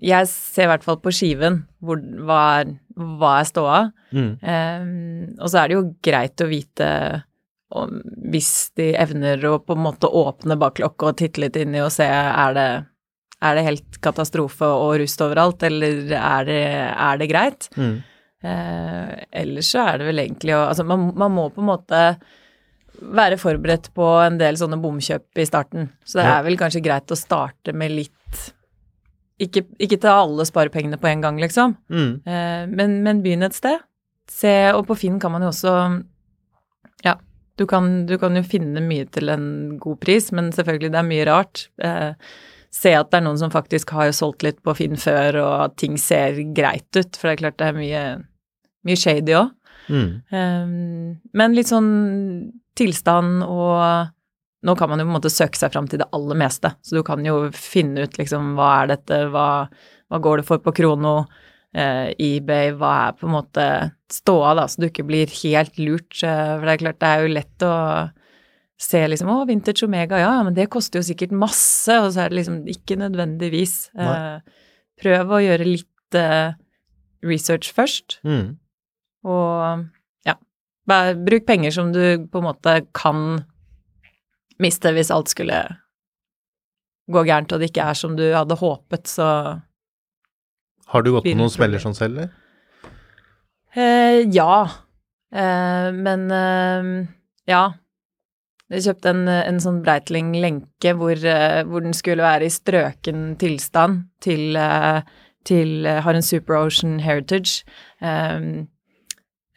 Jeg 0.02 0.28
ser 0.30 0.68
i 0.68 0.70
hvert 0.70 0.84
fall 0.86 1.00
på 1.02 1.10
skiven 1.14 1.64
hvor, 1.82 1.98
hva, 1.98 2.38
er, 2.62 2.72
hva 3.18 3.32
er 3.40 3.48
ståa. 3.48 3.80
Eh, 4.38 4.84
og 5.40 5.48
så 5.50 5.62
er 5.62 5.68
det 5.72 5.76
jo 5.78 5.88
greit 6.06 6.44
å 6.44 6.48
vite 6.50 6.88
om, 7.72 7.98
hvis 8.30 8.70
de 8.76 8.90
evner 9.00 9.42
å 9.48 9.56
på 9.64 9.72
en 9.74 9.84
måte 9.86 10.06
åpne 10.06 10.58
baklokket 10.60 11.08
og 11.08 11.16
titte 11.18 11.40
litt 11.40 11.56
inni 11.56 11.80
og 11.80 11.90
se 11.94 12.04
er 12.04 12.52
det, 12.56 12.68
er 13.42 13.56
det 13.56 13.64
helt 13.66 13.98
katastrofe 14.04 14.68
og 14.68 14.98
rust 15.00 15.24
overalt, 15.24 15.62
eller 15.66 16.12
er 16.18 16.44
det, 16.46 16.60
er 16.92 17.18
det 17.22 17.30
greit? 17.32 17.70
Eh, 18.42 19.10
ellers 19.42 19.70
så 19.72 19.86
er 19.86 19.98
det 20.00 20.06
vel 20.10 20.18
egentlig 20.18 20.54
å 20.56 20.64
Altså, 20.68 20.84
man, 20.86 21.08
man 21.16 21.30
må 21.34 21.48
på 21.54 21.62
en 21.62 21.68
måte 21.72 21.98
være 23.02 23.38
forberedt 23.40 23.90
på 23.96 24.06
en 24.22 24.38
del 24.40 24.58
sånne 24.60 24.78
bomkjøp 24.82 25.40
i 25.42 25.46
starten. 25.48 25.88
Så 26.04 26.20
det 26.20 26.26
er 26.28 26.44
vel 26.46 26.58
kanskje 26.60 26.82
greit 26.84 27.10
å 27.10 27.18
starte 27.18 27.74
med 27.74 27.94
litt 27.96 28.42
Ikke, 29.42 29.64
ikke 29.82 29.98
ta 29.98 30.12
alle 30.20 30.44
sparepengene 30.46 31.00
på 31.02 31.08
en 31.10 31.22
gang, 31.24 31.38
liksom. 31.42 31.74
Eh, 32.28 32.64
men, 32.70 33.00
men 33.02 33.22
begynn 33.24 33.42
et 33.42 33.56
sted. 33.56 33.80
Se, 34.30 34.52
og 34.72 34.86
på 34.86 34.94
Finn 35.00 35.18
kan 35.18 35.32
man 35.34 35.42
jo 35.42 35.50
også 35.50 35.72
Ja, 37.02 37.16
du 37.58 37.66
kan, 37.66 38.06
du 38.06 38.14
kan 38.22 38.36
jo 38.38 38.44
finne 38.46 38.80
mye 38.84 39.08
til 39.10 39.32
en 39.32 39.78
god 39.82 39.98
pris, 40.04 40.30
men 40.32 40.52
selvfølgelig 40.54 40.92
det 40.94 41.00
er 41.00 41.08
mye 41.08 41.26
rart. 41.26 41.66
Eh, 41.82 42.12
se 42.72 42.94
at 42.96 43.10
det 43.10 43.18
er 43.18 43.26
noen 43.26 43.40
som 43.40 43.52
faktisk 43.52 43.90
har 43.96 44.12
solgt 44.16 44.44
litt 44.46 44.62
på 44.64 44.76
Finn 44.78 44.96
før, 45.00 45.40
og 45.42 45.54
at 45.66 45.76
ting 45.82 45.98
ser 46.00 46.38
greit 46.56 46.88
ut, 46.96 47.16
for 47.18 47.28
det 47.28 47.34
er 47.34 47.42
klart 47.42 47.58
det 47.60 47.68
er 47.72 47.76
mye, 47.80 48.04
mye 48.88 49.00
shady 49.00 49.36
òg. 49.36 49.50
Men 49.90 51.54
litt 51.56 51.70
sånn 51.70 51.92
tilstand 52.78 53.42
og 53.44 54.10
nå 54.62 54.74
kan 54.78 54.88
man 54.88 55.00
jo 55.02 55.06
på 55.08 55.10
en 55.10 55.16
måte 55.16 55.32
søke 55.32 55.58
seg 55.58 55.72
fram 55.74 55.88
til 55.90 55.98
det 55.98 56.06
aller 56.14 56.38
meste, 56.38 56.70
så 56.86 56.94
du 56.94 57.02
kan 57.02 57.24
jo 57.26 57.48
finne 57.56 58.04
ut 58.06 58.14
liksom 58.20 58.52
hva 58.54 58.68
er 58.84 58.92
dette, 58.92 59.18
hva, 59.32 59.66
hva 60.06 60.20
går 60.22 60.38
det 60.38 60.46
for 60.46 60.62
på 60.62 60.70
Krono, 60.76 61.24
eh, 61.74 62.12
eBay, 62.14 62.70
hva 62.78 62.92
er 63.08 63.16
på 63.18 63.26
en 63.26 63.34
måte 63.34 63.66
ståa, 64.12 64.54
da, 64.54 64.68
så 64.70 64.78
du 64.84 64.86
ikke 64.86 65.06
blir 65.08 65.26
helt 65.42 65.78
lurt. 65.82 66.14
eh, 66.22 66.52
For 66.54 66.68
det 66.68 66.76
er 66.76 66.82
klart, 66.84 67.00
det 67.02 67.10
er 67.10 67.24
jo 67.26 67.34
lett 67.34 67.66
å 67.66 67.74
se 68.82 69.02
liksom 69.10 69.28
å, 69.34 69.40
vintage 69.50 69.82
Omega, 69.86 70.18
ja, 70.22 70.32
men 70.46 70.54
det 70.54 70.70
koster 70.70 71.02
jo 71.02 71.08
sikkert 71.10 71.34
masse, 71.34 71.98
og 71.98 72.12
så 72.14 72.24
er 72.24 72.30
det 72.30 72.38
liksom 72.44 72.62
ikke 72.70 73.00
nødvendigvis. 73.02 73.76
Eh, 73.98 74.40
prøv 75.02 75.34
å 75.34 75.42
gjøre 75.42 75.66
litt 75.66 76.14
eh, 76.22 76.54
research 77.26 77.72
først, 77.74 78.20
og 79.28 79.86
ja, 80.26 80.36
bare 80.88 81.14
bruk 81.18 81.46
penger 81.48 81.74
som 81.74 81.92
du 81.94 82.28
på 82.28 82.42
en 82.42 82.48
måte 82.48 82.76
kan 82.96 83.42
miste 84.62 84.92
hvis 84.94 85.12
alt 85.14 85.32
skulle 85.32 85.58
gå 87.12 87.24
gærent, 87.26 87.52
og 87.52 87.60
det 87.60 87.72
ikke 87.72 87.88
er 87.90 87.98
som 87.98 88.14
du 88.18 88.24
hadde 88.32 88.58
håpet, 88.58 89.10
så 89.10 89.28
Har 90.92 91.02
du 91.02 91.12
gått 91.14 91.26
på 91.26 91.36
noen 91.38 91.52
smeller 91.52 91.82
sånn 91.82 91.96
selv, 91.96 92.18
eller? 92.18 92.38
Eh, 93.72 94.28
ja. 94.34 94.68
Eh, 95.32 95.88
men 95.96 96.26
eh, 96.36 96.90
ja. 97.48 97.62
Jeg 98.72 98.86
kjøpte 98.86 99.10
en, 99.12 99.26
en 99.28 99.60
sånn 99.60 99.82
Breitling 99.84 100.30
lenke 100.40 100.94
hvor, 100.96 101.16
eh, 101.16 101.60
hvor 101.68 101.84
den 101.84 101.96
skulle 101.96 102.24
være 102.24 102.48
i 102.48 102.52
strøken 102.52 103.34
tilstand 103.40 104.06
til, 104.24 104.56
eh, 104.56 105.02
til 105.48 105.88
eh, 105.88 106.00
har 106.04 106.16
en 106.16 106.24
Super 106.24 106.56
Ocean 106.60 107.00
Heritage. 107.04 107.66
Eh, 108.00 108.64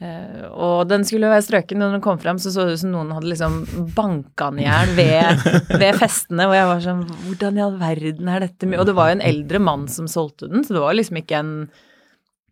eh, 0.03 0.45
og 0.51 0.87
den 0.89 1.05
skulle 1.07 1.31
være 1.31 1.45
strøken, 1.45 1.79
og 1.79 1.87
når 1.87 1.97
den 1.97 2.05
kom 2.05 2.19
frem, 2.21 2.39
så 2.41 2.51
så 2.53 2.67
det 2.67 2.77
ut 2.77 2.83
som 2.83 2.93
noen 2.95 3.13
hadde 3.15 3.31
liksom 3.31 3.57
banka 3.95 4.51
den 4.51 4.63
i 4.63 4.67
hjel 4.67 4.93
ved, 4.97 5.43
ved 5.81 5.99
festene, 6.01 6.49
og 6.49 6.55
jeg 6.57 6.69
var 6.71 6.85
sånn 6.85 7.03
Hvordan 7.25 7.59
i 7.59 7.65
all 7.65 7.75
verden 7.81 8.31
er 8.31 8.47
dette 8.47 8.69
mye 8.69 8.81
Og 8.81 8.89
det 8.89 8.95
var 8.97 9.11
jo 9.11 9.17
en 9.19 9.27
eldre 9.33 9.61
mann 9.63 9.89
som 9.91 10.09
solgte 10.11 10.51
den, 10.51 10.65
så 10.67 10.77
det 10.77 10.85
var 10.85 10.97
liksom 10.97 11.21
ikke 11.21 11.41
en 11.41 11.53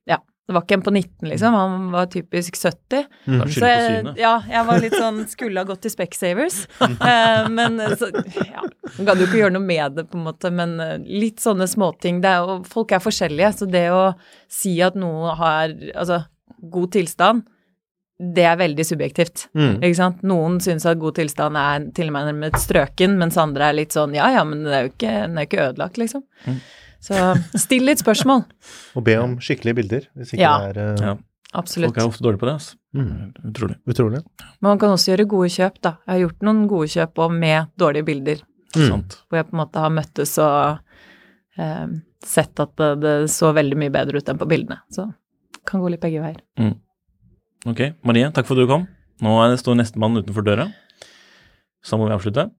Ja, 0.09 0.19
det 0.47 0.55
var 0.55 0.65
ikke 0.65 0.77
en 0.79 0.85
på 0.85 0.95
19, 0.95 1.29
liksom, 1.31 1.55
han 1.55 1.89
var 1.93 2.09
typisk 2.11 2.57
70. 2.59 3.05
Mm. 3.25 3.43
Så 3.47 3.69
jeg, 3.71 4.15
ja, 4.19 4.33
jeg 4.51 4.67
var 4.67 4.81
litt 4.83 4.95
sånn 4.99 5.21
Skulle 5.31 5.63
ha 5.63 5.67
gått 5.67 5.85
til 5.85 5.93
Specsavers. 5.93 6.65
Uh, 6.81 7.47
men 7.57 7.79
så, 7.95 8.11
ja, 8.43 8.63
man 8.97 9.07
gadd 9.07 9.23
jo 9.23 9.29
ikke 9.29 9.39
gjøre 9.39 9.55
noe 9.55 9.63
med 9.63 9.95
det, 9.97 10.05
på 10.11 10.19
en 10.19 10.27
måte, 10.27 10.51
men 10.53 10.75
eh, 10.83 10.97
litt 11.07 11.39
sånne 11.41 11.67
småting. 11.69 12.19
Det 12.23 12.29
er 12.29 12.43
jo, 12.43 12.59
folk 12.69 12.91
er 12.93 13.01
forskjellige, 13.03 13.53
så 13.61 13.67
det 13.71 13.87
å 13.95 14.03
si 14.51 14.75
at 14.83 14.97
noe 14.99 15.33
har 15.39 15.71
altså, 15.95 16.19
god 16.71 16.91
tilstand, 16.95 17.43
det 18.33 18.45
er 18.45 18.55
veldig 18.59 18.85
subjektivt. 18.85 19.47
Mm. 19.57 19.81
Ikke 19.83 19.97
sant? 19.97 20.21
Noen 20.23 20.59
syns 20.63 20.85
at 20.87 20.99
god 21.01 21.15
tilstand 21.17 21.57
er 21.59 21.87
til 21.97 22.07
og 22.07 22.13
med 22.15 22.29
nærmet 22.29 22.55
strøken, 22.61 23.17
mens 23.19 23.37
andre 23.41 23.71
er 23.71 23.77
litt 23.81 23.91
sånn 23.95 24.13
ja 24.15 24.29
ja, 24.31 24.43
men 24.47 24.63
det 24.63 24.73
er 24.77 24.85
jo 24.87 24.91
ikke, 24.93 25.11
den 25.27 25.37
er 25.37 25.45
jo 25.47 25.49
ikke 25.51 25.65
ødelagt, 25.67 25.97
liksom. 25.99 26.23
Mm. 26.45 26.61
Så 27.03 27.19
still 27.59 27.83
litt 27.89 27.99
spørsmål. 27.99 28.45
Og 28.95 29.03
be 29.03 29.17
om 29.19 29.35
skikkelige 29.43 29.75
bilder, 29.81 30.05
hvis 30.15 30.33
ikke 30.35 30.43
Ja. 30.45 30.53
det 30.71 30.77
er 30.77 30.93
uh... 30.93 31.05
Ja. 31.09 31.15
Absolutt. 31.53 31.91
Folk 31.91 31.99
er 32.01 32.07
ofte 32.09 32.23
dårlige 32.25 32.39
på 32.41 32.47
det, 32.49 32.53
altså. 32.57 32.77
mm, 32.97 33.33
Utrolig. 33.51 33.75
utrolig. 33.85 34.21
Men 34.57 34.69
man 34.71 34.79
kan 34.81 34.89
også 34.95 35.11
gjøre 35.11 35.27
gode 35.29 35.49
kjøp, 35.53 35.75
da. 35.85 35.91
Jeg 36.07 36.13
har 36.15 36.21
gjort 36.23 36.45
noen 36.47 36.63
gode 36.71 36.87
kjøp 36.89 37.19
òg 37.27 37.35
med 37.43 37.69
dårlige 37.77 38.07
bilder, 38.09 38.41
Mm. 38.73 39.03
Hvor 39.29 39.37
jeg 39.37 39.45
på 39.45 39.53
en 39.53 39.59
måte 39.59 39.77
har 39.83 39.91
møttes 39.93 40.31
og 40.41 40.79
eh, 41.61 41.83
sett 42.25 42.57
at 42.63 42.71
det, 42.79 42.87
det 43.03 43.11
så 43.29 43.51
veldig 43.53 43.77
mye 43.77 43.91
bedre 43.93 44.17
ut 44.17 44.31
enn 44.31 44.39
på 44.41 44.47
bildene. 44.49 44.79
Så 44.89 45.05
kan 45.69 45.83
gå 45.83 45.91
litt 45.93 46.03
begge 46.03 46.23
veier. 46.23 46.41
Ok, 47.69 47.79
Marie, 48.03 48.27
takk 48.35 48.47
for 48.47 48.57
at 48.57 48.65
du 48.65 48.69
kom. 48.71 48.85
Nå 49.23 49.37
det 49.51 49.61
står 49.61 49.77
nestemann 49.79 50.19
utenfor 50.19 50.43
døra. 50.45 50.67
Så 51.83 51.95
da 51.95 52.01
må 52.01 52.09
vi 52.09 52.15
avslutte. 52.15 52.49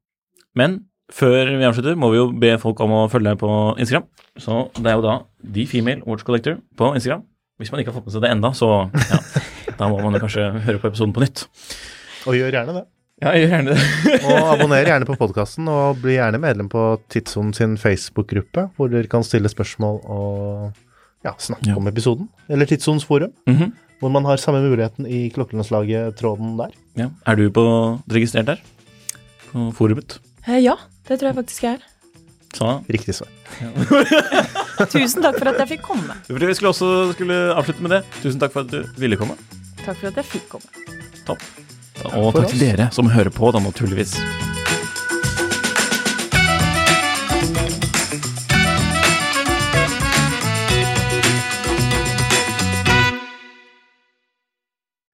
Men 0.56 0.78
før 1.12 1.50
vi 1.52 1.66
avslutter, 1.66 1.96
må 1.98 2.10
vi 2.12 2.20
jo 2.20 2.30
be 2.40 2.54
folk 2.62 2.80
om 2.84 2.94
å 2.96 3.04
følge 3.12 3.32
deg 3.32 3.40
på 3.42 3.50
Instagram. 3.80 4.06
Så 4.40 4.64
det 4.78 4.90
er 4.90 4.98
jo 4.98 5.04
da 5.04 5.18
The 5.44 5.66
Female 5.68 6.04
Watch 6.08 6.24
Collector 6.26 6.58
på 6.78 6.94
Instagram. 6.96 7.26
Hvis 7.60 7.70
man 7.70 7.82
ikke 7.82 7.92
har 7.92 7.98
fått 8.00 8.08
med 8.08 8.16
seg 8.16 8.24
det 8.24 8.32
enda, 8.34 8.50
så 8.56 8.70
ja, 8.90 9.20
da 9.78 9.90
må 9.90 10.00
man 10.02 10.16
jo 10.16 10.24
kanskje 10.24 10.48
høre 10.64 10.80
på 10.82 10.90
episoden 10.90 11.14
på 11.14 11.22
nytt. 11.22 11.44
Og 12.24 12.38
gjør 12.38 12.56
gjerne 12.56 12.78
det. 12.78 12.86
Ja, 13.22 13.34
gjør 13.36 13.52
gjerne 13.52 13.76
det. 13.76 14.16
Og 14.26 14.48
abonner 14.56 14.88
gjerne 14.88 15.06
på 15.06 15.18
podkasten, 15.20 15.68
og 15.70 16.00
bli 16.02 16.16
gjerne 16.16 16.40
medlem 16.42 16.70
på 16.72 16.82
Tidssonen 17.12 17.52
sin 17.54 17.76
Facebook-gruppe, 17.78 18.66
hvor 18.74 18.90
dere 18.90 19.10
kan 19.10 19.22
stille 19.26 19.52
spørsmål 19.52 20.00
og 20.02 20.82
ja, 21.24 21.32
snakke 21.38 21.66
Ja. 21.72 21.76
om 21.76 21.86
episoden. 21.88 22.28
Eller 22.48 22.66
Tidssonens 22.66 23.04
forum, 23.04 23.32
Mhm. 23.46 23.72
hvor 24.00 24.10
man 24.12 24.24
har 24.24 24.36
samme 24.36 24.60
muligheten 24.62 25.06
i 25.06 25.30
Klokkelandslaget-tråden 25.30 26.56
der. 26.58 26.70
ja. 26.96 27.08
Er 27.26 27.36
du 27.36 27.50
på, 27.50 28.00
registrert 28.08 28.46
der? 28.46 28.60
På 29.52 29.72
forumet? 29.74 30.18
Eh, 30.46 30.58
ja, 30.62 30.76
det 31.08 31.18
tror 31.20 31.28
jeg 31.32 31.36
faktisk 31.36 31.62
jeg 31.62 31.74
er. 31.74 31.82
Så 32.54 32.84
Riktig 32.88 33.14
svar. 33.14 33.28
Tusen 34.92 35.22
takk 35.22 35.38
for 35.38 35.48
at 35.50 35.58
jeg 35.58 35.68
fikk 35.78 35.82
komme. 35.82 36.14
Vi 36.28 36.54
skulle 36.54 36.70
også 36.70 37.12
skulle 37.14 37.54
avslutte 37.54 37.80
med 37.82 37.90
det. 37.90 38.02
Tusen 38.22 38.38
takk 38.40 38.52
for 38.52 38.60
at 38.60 38.70
du 38.70 38.84
ville 39.00 39.16
komme. 39.16 39.34
Takk 39.84 39.96
for 39.98 40.06
at 40.12 40.16
jeg 40.16 40.24
fikk 40.24 40.48
komme. 40.48 40.68
Topp. 41.26 41.42
Og 42.14 42.32
takk, 42.34 42.42
takk 42.44 42.50
til 42.50 42.58
dere 42.58 42.90
som 42.92 43.08
hører 43.10 43.30
på, 43.34 43.50
da 43.54 43.58
naturligvis. 43.58 44.14